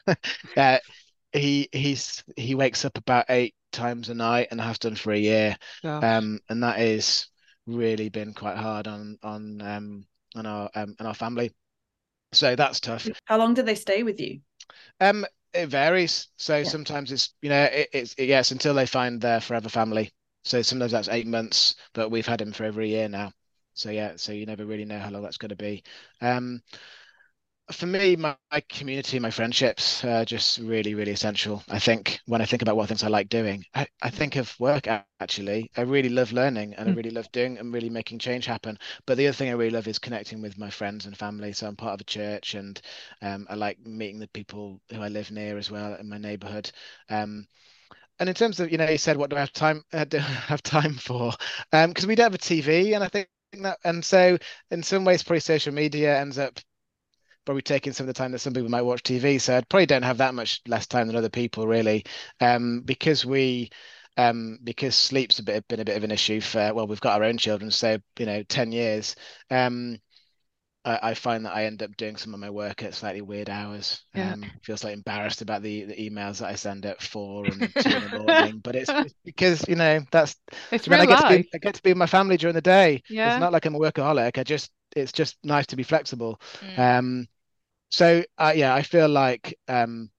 uh, 0.57 0.77
he 1.33 1.67
he's 1.71 2.23
he 2.37 2.55
wakes 2.55 2.85
up 2.85 2.97
about 2.97 3.25
eight 3.29 3.55
times 3.71 4.09
a 4.09 4.15
night 4.15 4.47
and 4.51 4.61
has 4.61 4.79
done 4.79 4.95
for 4.95 5.11
a 5.11 5.17
year. 5.17 5.57
Um, 5.99 6.39
and 6.49 6.63
that 6.63 6.79
is 6.79 7.27
really 7.67 8.09
been 8.09 8.33
quite 8.33 8.57
hard 8.57 8.87
on 8.87 9.17
on 9.23 9.61
um 9.61 10.05
on 10.35 10.45
our 10.45 10.69
um 10.75 10.95
on 10.99 11.05
our 11.05 11.13
family. 11.13 11.51
So 12.33 12.55
that's 12.55 12.79
tough. 12.79 13.07
How 13.25 13.37
long 13.37 13.53
do 13.53 13.61
they 13.61 13.75
stay 13.75 14.03
with 14.03 14.19
you? 14.19 14.41
Um, 14.99 15.25
it 15.53 15.67
varies. 15.67 16.27
So 16.37 16.57
yeah. 16.57 16.63
sometimes 16.63 17.11
it's 17.11 17.33
you 17.41 17.49
know 17.49 17.63
it, 17.63 17.89
it's 17.93 18.13
it, 18.15 18.25
yes 18.25 18.51
until 18.51 18.73
they 18.73 18.85
find 18.85 19.21
their 19.21 19.41
forever 19.41 19.69
family. 19.69 20.11
So 20.43 20.61
sometimes 20.61 20.91
that's 20.91 21.09
eight 21.09 21.27
months, 21.27 21.75
but 21.93 22.11
we've 22.11 22.25
had 22.27 22.41
him 22.41 22.51
for 22.51 22.65
over 22.65 22.81
a 22.81 22.85
year 22.85 23.09
now. 23.09 23.31
So 23.73 23.89
yeah, 23.89 24.13
so 24.15 24.31
you 24.31 24.45
never 24.45 24.65
really 24.65 24.85
know 24.85 24.99
how 24.99 25.09
long 25.09 25.23
that's 25.23 25.37
going 25.37 25.49
to 25.49 25.55
be. 25.55 25.83
Um, 26.21 26.61
for 27.71 27.87
me, 27.87 28.15
my, 28.15 28.35
my, 28.51 28.61
community, 28.69 29.17
my 29.17 29.31
friendships 29.31 30.03
are 30.05 30.23
just 30.23 30.59
really, 30.59 30.93
really 30.93 31.11
essential. 31.11 31.63
I 31.69 31.79
think 31.79 32.19
when 32.25 32.41
I 32.41 32.45
think 32.45 32.61
about 32.61 32.75
what 32.75 32.87
things 32.87 33.03
I 33.03 33.07
like 33.07 33.27
doing, 33.27 33.65
I, 33.73 33.87
I 34.03 34.09
think 34.11 34.35
of 34.35 34.53
work 34.59 34.87
actually. 35.19 35.71
I 35.75 35.81
really 35.81 36.09
love 36.09 36.31
learning 36.31 36.75
and 36.75 36.87
mm. 36.87 36.91
I 36.91 36.95
really 36.95 37.09
love 37.09 37.31
doing 37.31 37.57
and 37.57 37.73
really 37.73 37.89
making 37.89 38.19
change 38.19 38.45
happen. 38.45 38.77
But 39.07 39.17
the 39.17 39.27
other 39.27 39.33
thing 39.33 39.49
I 39.49 39.53
really 39.53 39.71
love 39.71 39.87
is 39.87 39.97
connecting 39.97 40.41
with 40.41 40.59
my 40.59 40.69
friends 40.69 41.07
and 41.07 41.17
family. 41.17 41.53
So 41.53 41.67
I'm 41.67 41.75
part 41.75 41.95
of 41.95 42.01
a 42.01 42.05
church 42.05 42.53
and 42.53 42.79
um, 43.23 43.47
I 43.49 43.55
like 43.55 43.79
meeting 43.85 44.19
the 44.19 44.27
people 44.27 44.79
who 44.91 45.01
I 45.01 45.07
live 45.07 45.31
near 45.31 45.57
as 45.57 45.71
well 45.71 45.95
in 45.95 46.07
my 46.07 46.19
neighborhood. 46.19 46.71
Um, 47.09 47.47
and 48.19 48.29
in 48.29 48.35
terms 48.35 48.59
of, 48.59 48.71
you 48.71 48.77
know, 48.77 48.89
you 48.89 48.97
said, 48.97 49.17
what 49.17 49.29
do 49.29 49.37
I 49.37 49.41
have 49.41 49.53
time 49.53 49.83
uh, 49.91 50.05
do 50.05 50.17
I 50.17 50.21
have 50.21 50.61
time 50.63 50.93
for? 50.93 51.33
Because 51.71 52.05
um, 52.05 52.07
we 52.07 52.15
don't 52.15 52.31
have 52.31 52.35
a 52.35 52.37
TV, 52.37 52.93
and 52.93 53.03
I 53.03 53.07
think 53.09 53.27
that, 53.61 53.77
and 53.83 54.03
so 54.03 54.37
in 54.71 54.83
some 54.83 55.03
ways, 55.03 55.23
probably 55.23 55.41
social 55.41 55.73
media 55.73 56.17
ends 56.17 56.37
up 56.37 56.59
probably 57.45 57.61
taking 57.61 57.93
some 57.93 58.05
of 58.05 58.07
the 58.07 58.17
time 58.17 58.31
that 58.31 58.39
some 58.39 58.53
people 58.53 58.69
might 58.69 58.81
watch 58.81 59.03
TV. 59.03 59.39
So 59.39 59.57
I 59.57 59.61
probably 59.61 59.85
don't 59.85 60.03
have 60.03 60.17
that 60.17 60.33
much 60.33 60.61
less 60.67 60.87
time 60.87 61.07
than 61.07 61.15
other 61.15 61.29
people 61.29 61.67
really, 61.67 62.05
um, 62.41 62.81
because 62.81 63.25
we. 63.25 63.69
Um, 64.17 64.59
because 64.63 64.95
sleep's 64.95 65.39
a 65.39 65.43
bit 65.43 65.67
been 65.67 65.81
a 65.81 65.83
bit 65.83 65.97
of 65.97 66.05
an 66.05 66.11
issue 66.11 66.39
for 66.39 66.73
well, 66.73 66.87
we've 66.87 67.01
got 67.01 67.19
our 67.19 67.27
own 67.27 67.37
children, 67.37 67.69
so 67.69 67.97
you 68.17 68.25
know, 68.25 68.43
ten 68.43 68.71
years. 68.71 69.17
Um, 69.51 69.99
I, 70.85 70.99
I 71.01 71.13
find 71.15 71.45
that 71.45 71.55
I 71.55 71.65
end 71.65 71.81
up 71.81 71.97
doing 71.97 72.15
some 72.15 72.33
of 72.33 72.39
my 72.39 72.49
work 72.49 72.83
at 72.83 72.93
slightly 72.93 73.21
weird 73.21 73.49
hours. 73.49 74.03
Yeah. 74.13 74.33
Um, 74.33 74.45
feels 74.63 74.83
like 74.83 74.93
embarrassed 74.93 75.41
about 75.41 75.63
the, 75.63 75.85
the 75.85 75.95
emails 75.95 76.39
that 76.39 76.47
I 76.47 76.55
send 76.55 76.85
at 76.85 77.01
four 77.01 77.45
and 77.45 77.59
two 77.79 77.89
in 77.89 78.11
the 78.11 78.23
morning, 78.25 78.59
but 78.63 78.75
it's, 78.75 78.89
it's, 78.89 79.15
because 79.25 79.67
you 79.67 79.75
know 79.75 80.01
that's 80.11 80.35
it's 80.71 80.87
I, 80.87 80.91
mean, 80.91 81.01
I 81.01 81.05
get 81.07 81.21
life. 81.21 81.31
to 81.31 81.43
be 81.43 81.49
I 81.55 81.57
get 81.57 81.75
to 81.75 81.83
be 81.83 81.89
with 81.89 81.97
my 81.97 82.05
family 82.05 82.37
during 82.37 82.53
the 82.55 82.61
day. 82.61 83.01
Yeah. 83.09 83.33
It's 83.33 83.41
not 83.41 83.51
like 83.51 83.65
I'm 83.65 83.75
a 83.75 83.79
workaholic. 83.79 84.37
I 84.37 84.43
just 84.43 84.71
it's 84.95 85.11
just 85.11 85.37
nice 85.43 85.65
to 85.67 85.75
be 85.75 85.83
flexible. 85.83 86.39
Mm. 86.61 87.27
So 87.95 88.25
uh, 88.37 88.51
yeah, 88.53 88.75
I 88.75 88.81
feel 88.81 89.07
like 89.07 89.57
um, 89.69 90.09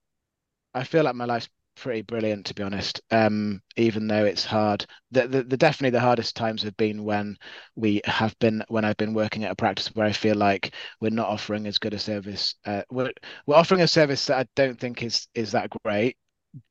I 0.73 0.83
feel 0.83 1.03
like 1.03 1.13
my 1.13 1.25
life's 1.25 1.47
pretty 1.75 2.01
brilliant 2.01 2.47
to 2.47 2.55
be 2.55 2.63
honest. 2.63 3.01
Um, 3.11 3.61
even 3.75 4.07
though 4.07 4.25
it's 4.25 4.43
hard, 4.43 4.87
the, 5.11 5.27
the, 5.27 5.43
the 5.43 5.57
definitely 5.57 5.91
the 5.91 5.99
hardest 5.99 6.35
times 6.35 6.63
have 6.63 6.75
been 6.75 7.03
when 7.03 7.37
we 7.75 8.01
have 8.05 8.35
been 8.39 8.63
when 8.69 8.83
I've 8.83 8.97
been 8.97 9.13
working 9.13 9.43
at 9.43 9.51
a 9.51 9.55
practice 9.55 9.93
where 9.93 10.07
I 10.07 10.11
feel 10.11 10.35
like 10.35 10.73
we're 11.01 11.11
not 11.11 11.27
offering 11.27 11.67
as 11.67 11.77
good 11.77 11.93
a 11.93 11.99
service. 11.99 12.55
Uh, 12.65 12.81
we're 12.89 13.11
we're 13.45 13.55
offering 13.55 13.81
a 13.81 13.87
service 13.87 14.25
that 14.25 14.39
I 14.39 14.47
don't 14.55 14.79
think 14.79 15.03
is 15.03 15.27
is 15.35 15.51
that 15.51 15.69
great, 15.83 16.17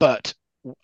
but 0.01 0.35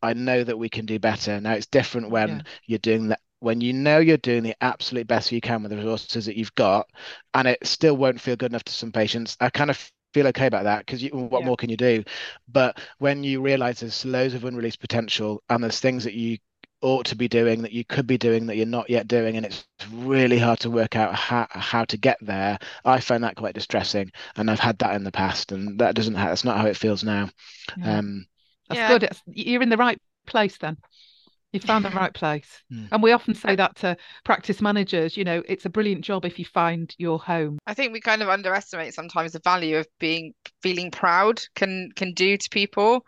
I 0.03 0.15
know 0.15 0.45
that 0.45 0.57
we 0.57 0.69
can 0.69 0.87
do 0.87 1.01
better. 1.01 1.41
Now 1.41 1.55
it's 1.55 1.67
different 1.67 2.11
when 2.11 2.29
yeah. 2.29 2.43
you're 2.69 2.79
doing 2.79 3.09
that 3.09 3.19
when 3.41 3.61
you 3.61 3.73
know 3.73 3.99
you're 3.99 4.19
doing 4.19 4.45
the 4.45 4.55
absolute 4.61 5.09
best 5.09 5.33
you 5.33 5.41
can 5.41 5.65
with 5.65 5.71
the 5.71 5.77
resources 5.77 6.27
that 6.27 6.37
you've 6.37 6.55
got 6.55 6.87
and 7.35 7.49
it 7.49 7.59
still 7.67 7.97
won't 7.97 8.21
feel 8.21 8.37
good 8.37 8.53
enough 8.53 8.63
to 8.63 8.73
some 8.73 8.93
patients 8.93 9.37
i 9.41 9.51
kind 9.51 9.69
of 9.69 9.91
feel 10.13 10.27
okay 10.29 10.47
about 10.47 10.65
that 10.65 10.87
because 10.87 11.03
what 11.13 11.41
yeah. 11.41 11.47
more 11.47 11.57
can 11.57 11.71
you 11.71 11.77
do? 11.77 12.05
But 12.49 12.79
when 12.99 13.25
you 13.25 13.41
realize 13.41 13.81
there's 13.81 14.05
loads 14.05 14.35
of 14.35 14.45
unreleased 14.45 14.81
potential 14.81 15.43
and 15.49 15.63
there's 15.63 15.81
things 15.81 16.05
that 16.05 16.15
you 16.15 16.39
ought 16.83 17.07
to 17.07 17.17
be 17.17 17.29
doing 17.29 17.63
that 17.63 17.73
you 17.73 17.85
could 17.85 18.07
be 18.07 18.19
doing 18.19 18.47
that 18.47 18.57
you're 18.57 18.67
not 18.67 18.91
yet 18.91 19.07
doing 19.07 19.37
and 19.37 19.47
it's 19.47 19.65
really 19.93 20.37
hard 20.37 20.59
to 20.59 20.69
work 20.69 20.97
out 20.97 21.15
how, 21.15 21.47
how 21.51 21.85
to 21.85 21.97
get 21.97 22.19
there 22.21 22.59
i 22.85 22.99
find 22.99 23.23
that 23.23 23.37
quite 23.37 23.55
distressing 23.55 24.11
and 24.35 24.51
i've 24.51 24.59
had 24.59 24.77
that 24.79 24.97
in 24.97 25.05
the 25.05 25.13
past 25.13 25.53
and 25.53 25.79
that 25.79 25.95
doesn't 25.95 26.15
that's 26.15 26.45
not 26.45 26.59
how 26.59 26.67
it 26.67 26.77
feels 26.77 27.05
now 27.05 27.31
yeah. 27.77 27.99
um 27.99 28.27
that's 28.69 28.79
yeah. 28.79 28.89
good 28.89 29.09
you're 29.27 29.63
in 29.63 29.69
the 29.69 29.77
right 29.77 30.01
place 30.27 30.59
then 30.59 30.77
you 31.53 31.61
found 31.61 31.85
the 31.85 31.91
right 31.91 32.13
place. 32.13 32.63
Mm. 32.73 32.89
And 32.91 33.03
we 33.03 33.13
often 33.13 33.35
say 33.35 33.55
that 33.57 33.77
to 33.77 33.97
practice 34.25 34.61
managers, 34.61 35.17
you 35.17 35.25
know, 35.25 35.43
it's 35.47 35.67
a 35.67 35.71
brilliant 35.71 36.05
job 36.05 36.25
if 36.25 36.39
you 36.39 36.45
find 36.45 36.95
your 36.99 37.19
home. 37.19 37.59
I 37.67 37.75
think 37.75 37.93
we 37.93 38.01
kind 38.01 38.23
of 38.23 38.29
underestimate 38.29 38.95
sometimes 38.95 39.33
the 39.33 39.41
value 39.41 39.77
of 39.77 39.87
being 40.01 40.35
feeling 40.63 40.91
proud 40.91 41.41
can 41.55 41.91
can 41.95 42.15
do 42.15 42.37
to 42.37 42.49
people. 42.51 43.05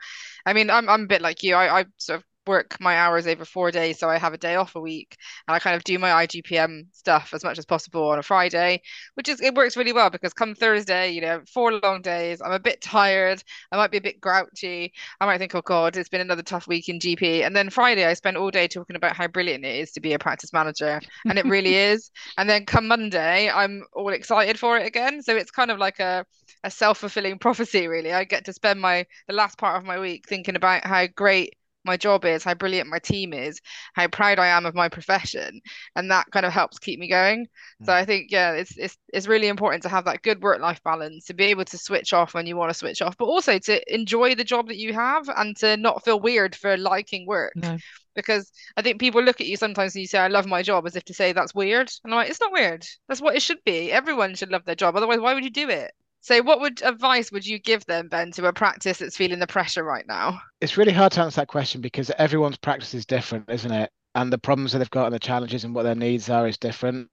I 0.46 0.52
mean, 0.52 0.70
I'm 0.70 0.88
I'm 0.88 1.02
a 1.02 1.06
bit 1.06 1.22
like 1.22 1.42
you. 1.42 1.54
I, 1.54 1.80
I 1.80 1.84
sort 1.98 2.18
of 2.18 2.24
work 2.46 2.76
my 2.80 2.96
hours 2.98 3.26
over 3.26 3.44
four 3.44 3.70
days 3.70 3.98
so 3.98 4.08
I 4.08 4.18
have 4.18 4.32
a 4.32 4.38
day 4.38 4.56
off 4.56 4.74
a 4.74 4.80
week 4.80 5.16
and 5.46 5.54
I 5.54 5.58
kind 5.58 5.76
of 5.76 5.84
do 5.84 5.98
my 5.98 6.26
IGPM 6.26 6.86
stuff 6.92 7.32
as 7.32 7.44
much 7.44 7.58
as 7.58 7.64
possible 7.64 8.08
on 8.10 8.18
a 8.18 8.22
Friday 8.22 8.82
which 9.14 9.28
is 9.28 9.40
it 9.40 9.54
works 9.54 9.76
really 9.76 9.92
well 9.92 10.10
because 10.10 10.32
come 10.32 10.54
Thursday 10.54 11.10
you 11.10 11.20
know 11.20 11.42
four 11.52 11.72
long 11.72 12.02
days 12.02 12.40
I'm 12.42 12.52
a 12.52 12.58
bit 12.58 12.80
tired 12.80 13.42
I 13.72 13.76
might 13.76 13.90
be 13.90 13.98
a 13.98 14.02
bit 14.02 14.20
grouchy 14.20 14.92
I 15.20 15.26
might 15.26 15.38
think 15.38 15.54
oh 15.54 15.62
god 15.62 15.96
it's 15.96 16.08
been 16.08 16.20
another 16.20 16.42
tough 16.42 16.66
week 16.66 16.88
in 16.88 16.98
GP 16.98 17.44
and 17.44 17.54
then 17.54 17.70
Friday 17.70 18.04
I 18.04 18.14
spend 18.14 18.36
all 18.36 18.50
day 18.50 18.68
talking 18.68 18.96
about 18.96 19.16
how 19.16 19.28
brilliant 19.28 19.64
it 19.64 19.76
is 19.76 19.92
to 19.92 20.00
be 20.00 20.12
a 20.12 20.18
practice 20.18 20.52
manager 20.52 21.00
and 21.26 21.38
it 21.38 21.44
really 21.46 21.74
is 21.74 22.10
and 22.38 22.48
then 22.48 22.66
come 22.66 22.88
Monday 22.88 23.50
I'm 23.50 23.84
all 23.92 24.10
excited 24.10 24.58
for 24.58 24.78
it 24.78 24.86
again 24.86 25.22
so 25.22 25.36
it's 25.36 25.50
kind 25.50 25.70
of 25.70 25.78
like 25.78 26.00
a 26.00 26.26
a 26.64 26.70
self-fulfilling 26.70 27.38
prophecy 27.38 27.86
really. 27.86 28.12
I 28.12 28.24
get 28.24 28.46
to 28.46 28.52
spend 28.52 28.80
my 28.80 29.06
the 29.28 29.34
last 29.34 29.58
part 29.58 29.76
of 29.76 29.84
my 29.84 29.98
week 29.98 30.26
thinking 30.26 30.56
about 30.56 30.84
how 30.84 31.06
great 31.06 31.54
my 31.84 31.96
job 31.96 32.24
is, 32.24 32.44
how 32.44 32.54
brilliant 32.54 32.88
my 32.88 32.98
team 32.98 33.32
is, 33.32 33.60
how 33.94 34.08
proud 34.08 34.38
I 34.38 34.48
am 34.48 34.66
of 34.66 34.74
my 34.74 34.88
profession, 34.88 35.60
and 35.96 36.10
that 36.10 36.30
kind 36.30 36.46
of 36.46 36.52
helps 36.52 36.78
keep 36.78 36.98
me 36.98 37.08
going. 37.08 37.46
Mm. 37.82 37.86
So 37.86 37.92
I 37.92 38.04
think 38.04 38.30
yeah, 38.30 38.52
it's 38.52 38.76
it's 38.76 38.96
it's 39.12 39.26
really 39.26 39.48
important 39.48 39.82
to 39.84 39.88
have 39.88 40.04
that 40.06 40.22
good 40.22 40.42
work 40.42 40.60
life 40.60 40.82
balance, 40.82 41.26
to 41.26 41.34
be 41.34 41.44
able 41.44 41.64
to 41.66 41.78
switch 41.78 42.12
off 42.12 42.34
when 42.34 42.46
you 42.46 42.56
want 42.56 42.70
to 42.70 42.74
switch 42.78 43.02
off, 43.02 43.16
but 43.16 43.26
also 43.26 43.58
to 43.58 43.94
enjoy 43.94 44.34
the 44.34 44.44
job 44.44 44.68
that 44.68 44.78
you 44.78 44.92
have 44.92 45.28
and 45.28 45.56
to 45.58 45.76
not 45.76 46.04
feel 46.04 46.20
weird 46.20 46.54
for 46.54 46.76
liking 46.76 47.26
work. 47.26 47.52
No. 47.56 47.76
Because 48.14 48.52
I 48.76 48.82
think 48.82 49.00
people 49.00 49.22
look 49.22 49.40
at 49.40 49.48
you 49.48 49.56
sometimes 49.56 49.94
and 49.94 50.00
you 50.00 50.06
say, 50.06 50.20
I 50.20 50.28
love 50.28 50.46
my 50.46 50.62
job 50.62 50.86
as 50.86 50.94
if 50.94 51.04
to 51.06 51.14
say 51.14 51.32
that's 51.32 51.54
weird. 51.54 51.90
And 52.04 52.14
I'm 52.14 52.18
like, 52.18 52.30
it's 52.30 52.40
not 52.40 52.52
weird. 52.52 52.86
That's 53.08 53.20
what 53.20 53.34
it 53.34 53.42
should 53.42 53.58
be. 53.64 53.90
Everyone 53.90 54.36
should 54.36 54.52
love 54.52 54.64
their 54.64 54.76
job. 54.76 54.94
Otherwise, 54.94 55.18
why 55.18 55.34
would 55.34 55.42
you 55.42 55.50
do 55.50 55.68
it? 55.68 55.92
So, 56.24 56.42
what 56.42 56.58
would 56.60 56.80
advice 56.80 57.30
would 57.30 57.46
you 57.46 57.58
give 57.58 57.84
them, 57.84 58.08
Ben, 58.08 58.30
to 58.32 58.46
a 58.46 58.52
practice 58.54 58.96
that's 58.96 59.14
feeling 59.14 59.40
the 59.40 59.46
pressure 59.46 59.84
right 59.84 60.06
now? 60.08 60.40
It's 60.62 60.78
really 60.78 60.90
hard 60.90 61.12
to 61.12 61.20
answer 61.20 61.42
that 61.42 61.48
question 61.48 61.82
because 61.82 62.10
everyone's 62.16 62.56
practice 62.56 62.94
is 62.94 63.04
different, 63.04 63.50
isn't 63.50 63.70
it? 63.70 63.90
And 64.14 64.32
the 64.32 64.38
problems 64.38 64.72
that 64.72 64.78
they've 64.78 64.88
got 64.88 65.04
and 65.04 65.14
the 65.14 65.18
challenges 65.18 65.64
and 65.64 65.74
what 65.74 65.82
their 65.82 65.94
needs 65.94 66.30
are 66.30 66.48
is 66.48 66.56
different. 66.56 67.10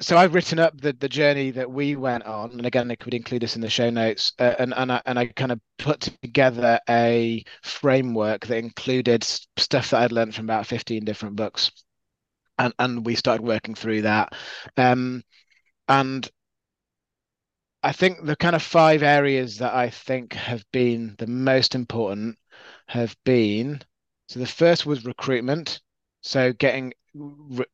So 0.00 0.16
I've 0.16 0.34
written 0.34 0.58
up 0.58 0.76
the, 0.80 0.92
the 0.92 1.08
journey 1.08 1.52
that 1.52 1.70
we 1.70 1.94
went 1.94 2.24
on, 2.24 2.50
and 2.50 2.66
again, 2.66 2.90
I 2.90 2.96
could 2.96 3.14
include 3.14 3.42
this 3.42 3.54
in 3.54 3.62
the 3.62 3.70
show 3.70 3.90
notes, 3.90 4.32
uh, 4.40 4.56
and 4.58 4.74
and 4.74 4.90
I, 4.90 5.02
and 5.06 5.20
I 5.20 5.26
kind 5.26 5.52
of 5.52 5.60
put 5.78 6.08
together 6.24 6.80
a 6.90 7.44
framework 7.62 8.46
that 8.46 8.58
included 8.58 9.22
stuff 9.22 9.90
that 9.90 10.02
I'd 10.02 10.10
learned 10.10 10.34
from 10.34 10.46
about 10.46 10.66
fifteen 10.66 11.04
different 11.04 11.36
books, 11.36 11.70
and 12.58 12.74
and 12.80 13.06
we 13.06 13.14
started 13.14 13.46
working 13.46 13.76
through 13.76 14.02
that, 14.02 14.32
um, 14.76 15.22
and 15.86 16.28
I 17.82 17.92
think 17.92 18.24
the 18.24 18.36
kind 18.36 18.54
of 18.56 18.62
five 18.62 19.02
areas 19.02 19.58
that 19.58 19.74
I 19.74 19.90
think 19.90 20.34
have 20.34 20.64
been 20.72 21.14
the 21.18 21.26
most 21.26 21.74
important 21.74 22.38
have 22.88 23.16
been 23.24 23.82
so 24.28 24.38
the 24.40 24.46
first 24.46 24.86
was 24.86 25.04
recruitment. 25.04 25.80
So 26.22 26.52
getting 26.52 26.92
re- 27.14 27.64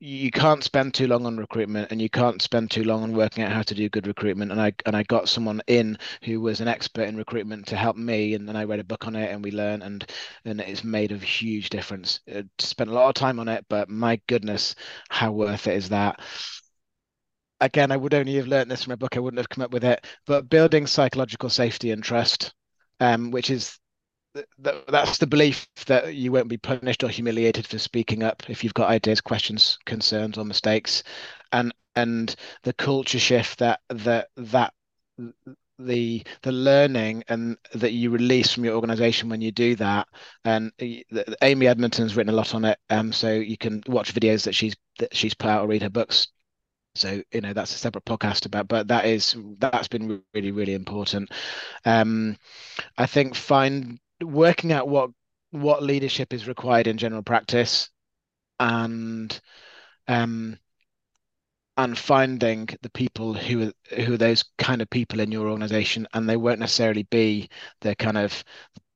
you 0.00 0.30
can't 0.30 0.64
spend 0.64 0.94
too 0.94 1.06
long 1.06 1.26
on 1.26 1.36
recruitment 1.38 1.92
and 1.92 2.00
you 2.02 2.10
can't 2.10 2.42
spend 2.42 2.70
too 2.70 2.84
long 2.84 3.02
on 3.02 3.12
working 3.14 3.44
out 3.44 3.52
how 3.52 3.62
to 3.62 3.74
do 3.74 3.88
good 3.90 4.06
recruitment. 4.06 4.52
And 4.52 4.60
i 4.60 4.72
and 4.86 4.96
i 4.96 5.02
got 5.04 5.28
someone 5.28 5.62
in 5.68 5.98
who 6.24 6.40
was 6.40 6.60
an 6.60 6.68
expert 6.68 7.08
in 7.08 7.16
recruitment 7.16 7.66
to 7.68 7.76
help 7.76 7.96
me 7.96 8.34
and 8.34 8.48
then 8.48 8.56
i 8.56 8.64
read 8.64 8.80
a 8.80 8.84
book 8.84 9.06
on 9.06 9.16
it 9.16 9.30
and 9.30 9.44
we 9.44 9.50
learned 9.52 9.82
and 9.84 10.10
and 10.46 10.60
it's 10.60 10.84
made 10.84 11.12
a 11.12 11.18
huge 11.18 11.70
difference. 11.70 12.20
It 12.26 12.48
spent 12.58 12.90
a 12.90 12.94
lot 12.94 13.08
of 13.08 13.14
time 13.14 13.38
on 13.40 13.48
it 13.48 13.66
but 13.68 13.88
my 13.90 14.20
goodness 14.28 14.74
how 15.10 15.32
worth 15.32 15.66
it 15.66 15.76
is 15.76 15.90
that 15.90 16.20
again, 17.60 17.92
I 17.92 17.96
would 17.96 18.14
only 18.14 18.34
have 18.36 18.46
learned 18.46 18.70
this 18.70 18.84
from 18.84 18.92
a 18.92 18.96
book. 18.96 19.16
I 19.16 19.20
wouldn't 19.20 19.38
have 19.38 19.48
come 19.48 19.64
up 19.64 19.72
with 19.72 19.84
it. 19.84 20.06
But 20.26 20.48
building 20.48 20.86
psychological 20.86 21.50
safety 21.50 21.90
and 21.90 22.02
trust, 22.02 22.54
um, 23.00 23.30
which 23.30 23.50
is 23.50 23.78
th- 24.34 24.84
that's 24.88 25.18
the 25.18 25.26
belief 25.26 25.66
that 25.86 26.14
you 26.14 26.32
won't 26.32 26.48
be 26.48 26.58
punished 26.58 27.04
or 27.04 27.08
humiliated 27.08 27.66
for 27.66 27.78
speaking 27.78 28.22
up 28.22 28.42
if 28.48 28.62
you've 28.62 28.74
got 28.74 28.90
ideas, 28.90 29.20
questions, 29.20 29.78
concerns, 29.86 30.38
or 30.38 30.44
mistakes, 30.44 31.02
and 31.52 31.72
and 31.96 32.36
the 32.62 32.72
culture 32.72 33.18
shift 33.18 33.58
that 33.58 33.80
that 33.88 34.28
that 34.36 34.72
the 35.78 36.22
the 36.42 36.52
learning 36.52 37.24
and 37.28 37.56
that 37.74 37.92
you 37.92 38.10
release 38.10 38.52
from 38.52 38.64
your 38.64 38.74
organization 38.74 39.28
when 39.28 39.40
you 39.40 39.50
do 39.50 39.74
that 39.76 40.06
and 40.44 40.70
Amy 41.42 41.66
Edmondson's 41.66 42.14
written 42.14 42.32
a 42.32 42.36
lot 42.36 42.54
on 42.54 42.66
it 42.66 42.78
um 42.90 43.12
so 43.12 43.32
you 43.32 43.56
can 43.56 43.82
watch 43.86 44.14
videos 44.14 44.44
that 44.44 44.54
she's 44.54 44.76
that 44.98 45.16
she's 45.16 45.34
put 45.34 45.48
out 45.48 45.64
or 45.64 45.68
read 45.68 45.82
her 45.82 45.90
books 45.90 46.28
so 46.94 47.22
you 47.32 47.40
know 47.40 47.52
that's 47.52 47.74
a 47.74 47.78
separate 47.78 48.04
podcast 48.04 48.46
about 48.46 48.68
but 48.68 48.88
that 48.88 49.04
is 49.06 49.36
that's 49.58 49.88
been 49.88 50.22
really 50.34 50.50
really 50.52 50.74
important. 50.74 51.30
Um 51.84 52.36
i 52.98 53.06
think 53.06 53.34
find 53.34 53.98
working 54.22 54.72
out 54.72 54.88
what 54.88 55.10
what 55.50 55.82
leadership 55.82 56.32
is 56.32 56.48
required 56.48 56.86
in 56.86 56.98
general 56.98 57.22
practice 57.22 57.90
and 58.60 59.40
um 60.08 60.58
and 61.76 61.96
finding 61.96 62.68
the 62.82 62.90
people 62.90 63.34
who 63.34 63.68
are 63.68 63.72
who 64.02 64.14
are 64.14 64.18
those 64.18 64.44
kind 64.58 64.82
of 64.82 64.90
people 64.90 65.20
in 65.20 65.32
your 65.32 65.48
organization 65.48 66.06
and 66.12 66.28
they 66.28 66.36
won't 66.36 66.60
necessarily 66.60 67.04
be 67.04 67.48
the 67.80 67.94
kind 67.96 68.18
of 68.18 68.44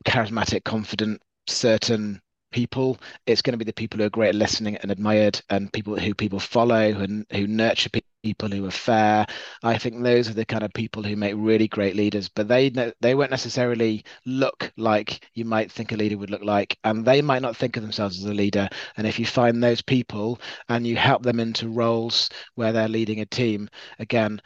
charismatic 0.06 0.64
confident 0.64 1.22
certain 1.46 2.20
people. 2.54 2.98
It's 3.26 3.42
going 3.42 3.52
to 3.52 3.58
be 3.58 3.64
the 3.64 3.72
people 3.72 3.98
who 3.98 4.06
are 4.06 4.10
great 4.10 4.28
at 4.28 4.34
listening 4.36 4.76
and 4.76 4.90
admired, 4.90 5.42
and 5.50 5.72
people 5.72 5.98
who 5.98 6.14
people 6.14 6.38
follow 6.38 6.78
and 6.78 7.26
who 7.32 7.46
nurture 7.48 7.90
people 8.22 8.48
who 8.48 8.64
are 8.64 8.70
fair. 8.70 9.26
I 9.64 9.76
think 9.76 10.02
those 10.02 10.30
are 10.30 10.34
the 10.34 10.46
kind 10.46 10.62
of 10.62 10.72
people 10.72 11.02
who 11.02 11.16
make 11.16 11.34
really 11.36 11.66
great 11.68 11.96
leaders. 11.96 12.28
But 12.28 12.46
they 12.48 12.70
they 13.00 13.14
won't 13.14 13.32
necessarily 13.32 14.04
look 14.24 14.72
like 14.76 15.28
you 15.34 15.44
might 15.44 15.70
think 15.72 15.92
a 15.92 15.96
leader 15.96 16.16
would 16.16 16.30
look 16.30 16.44
like, 16.44 16.78
and 16.84 17.04
they 17.04 17.20
might 17.20 17.42
not 17.42 17.56
think 17.56 17.76
of 17.76 17.82
themselves 17.82 18.18
as 18.18 18.24
a 18.30 18.34
leader. 18.34 18.68
And 18.96 19.06
if 19.06 19.18
you 19.18 19.26
find 19.26 19.62
those 19.62 19.82
people 19.82 20.40
and 20.68 20.86
you 20.86 20.96
help 20.96 21.22
them 21.24 21.40
into 21.40 21.68
roles 21.68 22.30
where 22.54 22.72
they're 22.72 22.88
leading 22.88 23.20
a 23.20 23.26
team, 23.26 23.68
again, 23.98 24.40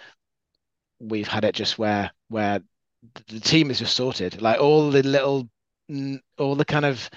we've 0.98 1.28
had 1.28 1.44
it 1.44 1.54
just 1.54 1.78
where 1.78 2.10
where 2.28 2.60
the 3.28 3.40
team 3.40 3.70
is 3.70 3.78
just 3.80 3.94
sorted. 3.96 4.40
Like 4.40 4.60
all 4.60 4.90
the 4.90 5.02
little 5.02 5.48
all 6.38 6.54
the 6.54 6.64
kind 6.64 6.84
of 6.84 7.08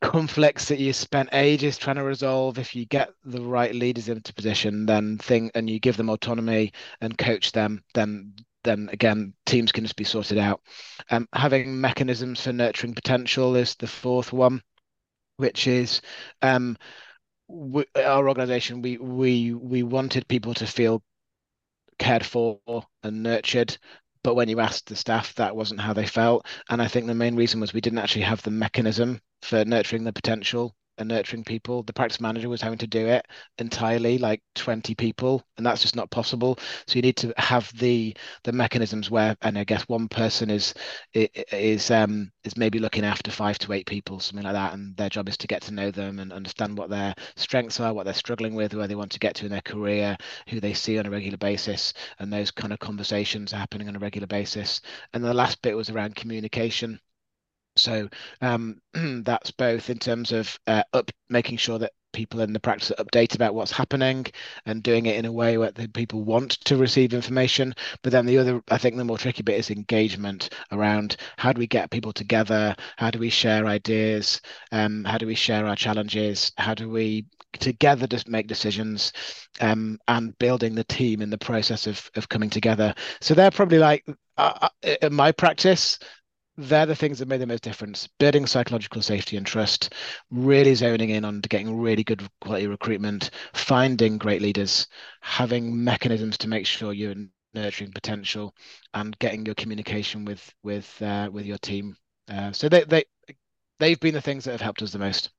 conflicts 0.00 0.66
that 0.66 0.78
you 0.78 0.92
spent 0.92 1.28
ages 1.32 1.78
trying 1.78 1.96
to 1.96 2.02
resolve. 2.02 2.58
If 2.58 2.74
you 2.74 2.86
get 2.86 3.10
the 3.24 3.42
right 3.42 3.74
leaders 3.74 4.08
into 4.08 4.34
position 4.34 4.86
then 4.86 5.18
thing 5.18 5.50
and 5.54 5.68
you 5.68 5.78
give 5.80 5.96
them 5.96 6.10
autonomy 6.10 6.72
and 7.00 7.16
coach 7.16 7.52
them 7.52 7.82
then 7.94 8.34
then 8.64 8.88
again 8.92 9.32
teams 9.46 9.72
can 9.72 9.84
just 9.84 9.96
be 9.96 10.04
sorted 10.04 10.38
out. 10.38 10.60
Um, 11.10 11.28
having 11.32 11.80
mechanisms 11.80 12.42
for 12.42 12.52
nurturing 12.52 12.94
potential 12.94 13.56
is 13.56 13.74
the 13.76 13.86
fourth 13.86 14.32
one 14.32 14.62
which 15.36 15.66
is 15.66 16.00
um, 16.42 16.76
we, 17.48 17.84
our 17.96 18.28
organization 18.28 18.82
we 18.82 18.98
we 18.98 19.54
we 19.54 19.82
wanted 19.82 20.28
people 20.28 20.54
to 20.54 20.66
feel 20.66 21.02
cared 21.98 22.24
for 22.24 22.60
and 23.02 23.22
nurtured 23.22 23.76
but 24.22 24.34
when 24.34 24.48
you 24.48 24.60
asked 24.60 24.86
the 24.86 24.96
staff 24.96 25.34
that 25.34 25.54
wasn't 25.56 25.80
how 25.80 25.92
they 25.92 26.06
felt. 26.06 26.46
And 26.68 26.82
i 26.82 26.88
think 26.88 27.06
the 27.06 27.14
main 27.14 27.36
reason 27.36 27.60
was 27.60 27.72
we 27.72 27.80
didn't 27.80 28.00
actually 28.00 28.22
have 28.22 28.42
the 28.42 28.50
mechanism 28.50 29.20
for 29.42 29.64
nurturing 29.64 30.04
the 30.04 30.12
potential 30.12 30.74
and 30.98 31.08
nurturing 31.08 31.44
people. 31.44 31.82
The 31.82 31.92
practice 31.92 32.20
manager 32.20 32.48
was 32.48 32.60
having 32.60 32.78
to 32.78 32.86
do 32.86 33.06
it 33.06 33.26
entirely, 33.58 34.18
like 34.18 34.42
20 34.54 34.94
people, 34.94 35.44
and 35.56 35.64
that's 35.64 35.82
just 35.82 35.96
not 35.96 36.10
possible. 36.10 36.58
So 36.86 36.96
you 36.96 37.02
need 37.02 37.16
to 37.18 37.32
have 37.36 37.70
the 37.78 38.16
the 38.44 38.52
mechanisms 38.52 39.10
where, 39.10 39.36
and 39.42 39.56
I 39.58 39.64
guess 39.64 39.82
one 39.88 40.08
person 40.08 40.50
is 40.50 40.74
is 41.14 41.90
um 41.90 42.30
is 42.44 42.56
maybe 42.56 42.78
looking 42.78 43.04
after 43.04 43.30
five 43.30 43.58
to 43.60 43.72
eight 43.72 43.86
people, 43.86 44.20
something 44.20 44.44
like 44.44 44.54
that, 44.54 44.74
and 44.74 44.96
their 44.96 45.08
job 45.08 45.28
is 45.28 45.36
to 45.38 45.46
get 45.46 45.62
to 45.62 45.74
know 45.74 45.90
them 45.90 46.18
and 46.18 46.32
understand 46.32 46.76
what 46.76 46.90
their 46.90 47.14
strengths 47.36 47.80
are, 47.80 47.92
what 47.94 48.04
they're 48.04 48.14
struggling 48.14 48.54
with, 48.54 48.74
where 48.74 48.88
they 48.88 48.94
want 48.94 49.12
to 49.12 49.18
get 49.18 49.34
to 49.36 49.44
in 49.46 49.52
their 49.52 49.60
career, 49.60 50.16
who 50.48 50.60
they 50.60 50.74
see 50.74 50.98
on 50.98 51.06
a 51.06 51.10
regular 51.10 51.38
basis, 51.38 51.92
and 52.18 52.32
those 52.32 52.50
kind 52.50 52.72
of 52.72 52.78
conversations 52.78 53.52
are 53.52 53.58
happening 53.58 53.88
on 53.88 53.96
a 53.96 54.00
regular 54.00 54.26
basis. 54.26 54.80
And 55.12 55.22
the 55.24 55.34
last 55.34 55.62
bit 55.62 55.76
was 55.76 55.90
around 55.90 56.16
communication 56.16 57.00
so 57.78 58.08
um, 58.40 58.80
that's 59.24 59.50
both 59.50 59.90
in 59.90 59.98
terms 59.98 60.32
of 60.32 60.58
uh, 60.66 60.82
up 60.92 61.10
making 61.28 61.56
sure 61.56 61.78
that 61.78 61.92
people 62.12 62.40
in 62.40 62.52
the 62.52 62.60
practice 62.60 62.92
update 62.98 63.34
about 63.34 63.54
what's 63.54 63.70
happening 63.70 64.26
and 64.66 64.82
doing 64.82 65.06
it 65.06 65.16
in 65.16 65.24
a 65.24 65.32
way 65.32 65.58
where 65.58 65.70
the 65.70 65.88
people 65.88 66.24
want 66.24 66.52
to 66.64 66.76
receive 66.76 67.12
information. 67.12 67.74
But 68.02 68.12
then 68.12 68.26
the 68.26 68.38
other, 68.38 68.62
I 68.70 68.78
think 68.78 68.96
the 68.96 69.04
more 69.04 69.18
tricky 69.18 69.42
bit 69.42 69.58
is 69.58 69.70
engagement 69.70 70.50
around 70.72 71.16
how 71.36 71.52
do 71.52 71.58
we 71.58 71.66
get 71.66 71.90
people 71.90 72.12
together? 72.12 72.74
How 72.96 73.10
do 73.10 73.18
we 73.18 73.30
share 73.30 73.66
ideas? 73.66 74.40
Um, 74.72 75.04
how 75.04 75.18
do 75.18 75.26
we 75.26 75.34
share 75.34 75.66
our 75.66 75.76
challenges? 75.76 76.50
How 76.56 76.74
do 76.74 76.88
we 76.88 77.26
together 77.58 78.06
just 78.06 78.28
make 78.28 78.46
decisions 78.46 79.12
um, 79.60 79.98
and 80.08 80.38
building 80.38 80.74
the 80.74 80.84
team 80.84 81.22
in 81.22 81.30
the 81.30 81.38
process 81.38 81.86
of, 81.86 82.10
of 82.14 82.28
coming 82.28 82.50
together. 82.50 82.94
So 83.20 83.34
they're 83.34 83.50
probably 83.50 83.78
like, 83.78 84.04
uh, 84.36 84.68
uh 84.84 84.94
in 85.02 85.14
my 85.14 85.32
practice, 85.32 85.98
they're 86.58 86.86
the 86.86 86.96
things 86.96 87.20
that 87.20 87.28
made 87.28 87.40
the 87.40 87.46
most 87.46 87.62
difference 87.62 88.08
building 88.18 88.44
psychological 88.44 89.00
safety 89.00 89.36
and 89.36 89.46
trust 89.46 89.94
really 90.32 90.74
zoning 90.74 91.10
in 91.10 91.24
on 91.24 91.40
getting 91.40 91.78
really 91.78 92.02
good 92.02 92.28
quality 92.40 92.66
recruitment 92.66 93.30
finding 93.54 94.18
great 94.18 94.42
leaders 94.42 94.88
having 95.20 95.84
mechanisms 95.84 96.36
to 96.36 96.48
make 96.48 96.66
sure 96.66 96.92
you're 96.92 97.14
nurturing 97.54 97.92
potential 97.92 98.54
and 98.94 99.16
getting 99.20 99.46
your 99.46 99.54
communication 99.54 100.24
with 100.24 100.52
with 100.64 101.00
uh, 101.00 101.30
with 101.32 101.46
your 101.46 101.58
team 101.58 101.96
uh, 102.28 102.50
so 102.50 102.68
they 102.68 102.82
they 102.84 103.04
they've 103.78 104.00
been 104.00 104.14
the 104.14 104.20
things 104.20 104.44
that 104.44 104.52
have 104.52 104.60
helped 104.60 104.82
us 104.82 104.92
the 104.92 104.98
most 104.98 105.30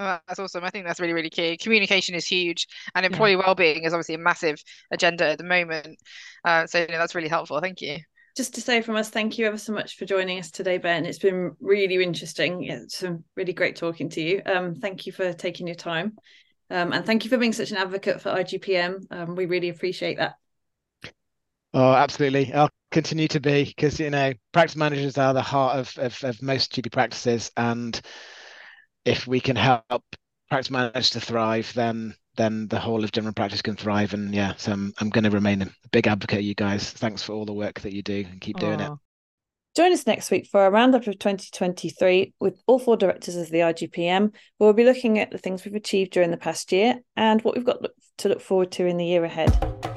Oh, 0.00 0.20
that's 0.28 0.38
awesome. 0.38 0.62
I 0.62 0.70
think 0.70 0.86
that's 0.86 1.00
really, 1.00 1.12
really 1.12 1.28
key. 1.28 1.56
Communication 1.56 2.14
is 2.14 2.24
huge, 2.24 2.68
and 2.94 3.04
employee 3.04 3.32
yeah. 3.32 3.38
well-being 3.38 3.82
is 3.82 3.92
obviously 3.92 4.14
a 4.14 4.18
massive 4.18 4.62
agenda 4.92 5.26
at 5.30 5.38
the 5.38 5.44
moment. 5.44 5.98
Uh, 6.44 6.68
so 6.68 6.78
you 6.78 6.86
know, 6.86 6.98
that's 6.98 7.16
really 7.16 7.26
helpful. 7.26 7.58
Thank 7.60 7.80
you 7.80 7.98
just 8.38 8.54
to 8.54 8.60
say 8.60 8.82
from 8.82 8.94
us, 8.94 9.10
thank 9.10 9.36
you 9.36 9.46
ever 9.46 9.58
so 9.58 9.72
much 9.72 9.96
for 9.96 10.04
joining 10.06 10.38
us 10.38 10.52
today, 10.52 10.78
Ben. 10.78 11.04
It's 11.04 11.18
been 11.18 11.56
really 11.60 12.00
interesting. 12.00 12.62
It's 12.62 13.02
been 13.02 13.24
really 13.34 13.52
great 13.52 13.74
talking 13.74 14.08
to 14.10 14.20
you. 14.20 14.42
Um, 14.46 14.76
thank 14.76 15.06
you 15.06 15.12
for 15.12 15.32
taking 15.32 15.66
your 15.66 15.74
time. 15.74 16.16
Um, 16.70 16.92
and 16.92 17.04
thank 17.04 17.24
you 17.24 17.30
for 17.30 17.36
being 17.36 17.52
such 17.52 17.72
an 17.72 17.78
advocate 17.78 18.20
for 18.20 18.30
IGPM. 18.30 19.06
Um, 19.10 19.34
we 19.34 19.46
really 19.46 19.70
appreciate 19.70 20.18
that. 20.18 20.36
Oh, 21.74 21.92
absolutely. 21.92 22.54
I'll 22.54 22.70
continue 22.92 23.26
to 23.26 23.40
be 23.40 23.64
because, 23.64 23.98
you 23.98 24.08
know, 24.08 24.32
practice 24.52 24.76
managers 24.76 25.18
are 25.18 25.34
the 25.34 25.42
heart 25.42 25.76
of, 25.80 25.98
of, 25.98 26.22
of 26.22 26.40
most 26.40 26.72
GP 26.72 26.92
practices. 26.92 27.50
And 27.56 28.00
if 29.04 29.26
we 29.26 29.40
can 29.40 29.56
help 29.56 30.04
practice 30.48 30.70
managers 30.70 31.10
to 31.10 31.20
thrive, 31.20 31.72
then 31.74 32.14
then 32.38 32.68
the 32.68 32.78
whole 32.78 33.04
of 33.04 33.12
general 33.12 33.34
practice 33.34 33.60
can 33.60 33.76
thrive. 33.76 34.14
And 34.14 34.34
yeah, 34.34 34.54
so 34.56 34.72
I'm, 34.72 34.94
I'm 34.98 35.10
going 35.10 35.24
to 35.24 35.30
remain 35.30 35.60
a 35.60 35.68
big 35.92 36.06
advocate 36.06 36.38
of 36.38 36.44
you 36.44 36.54
guys. 36.54 36.90
Thanks 36.90 37.22
for 37.22 37.32
all 37.32 37.44
the 37.44 37.52
work 37.52 37.80
that 37.80 37.92
you 37.92 38.02
do 38.02 38.24
and 38.30 38.40
keep 38.40 38.58
doing 38.58 38.80
it. 38.80 38.90
Join 39.76 39.92
us 39.92 40.06
next 40.06 40.30
week 40.30 40.48
for 40.50 40.66
a 40.66 40.70
roundup 40.70 41.06
of 41.06 41.18
2023 41.18 42.32
with 42.40 42.58
all 42.66 42.78
four 42.78 42.96
directors 42.96 43.36
of 43.36 43.50
the 43.50 43.58
IGPM. 43.58 44.32
We'll 44.58 44.72
be 44.72 44.84
looking 44.84 45.18
at 45.18 45.30
the 45.30 45.38
things 45.38 45.64
we've 45.64 45.74
achieved 45.74 46.12
during 46.12 46.30
the 46.30 46.36
past 46.36 46.72
year 46.72 46.96
and 47.16 47.42
what 47.42 47.54
we've 47.54 47.66
got 47.66 47.84
to 48.18 48.28
look 48.28 48.40
forward 48.40 48.72
to 48.72 48.86
in 48.86 48.96
the 48.96 49.06
year 49.06 49.24
ahead. 49.24 49.87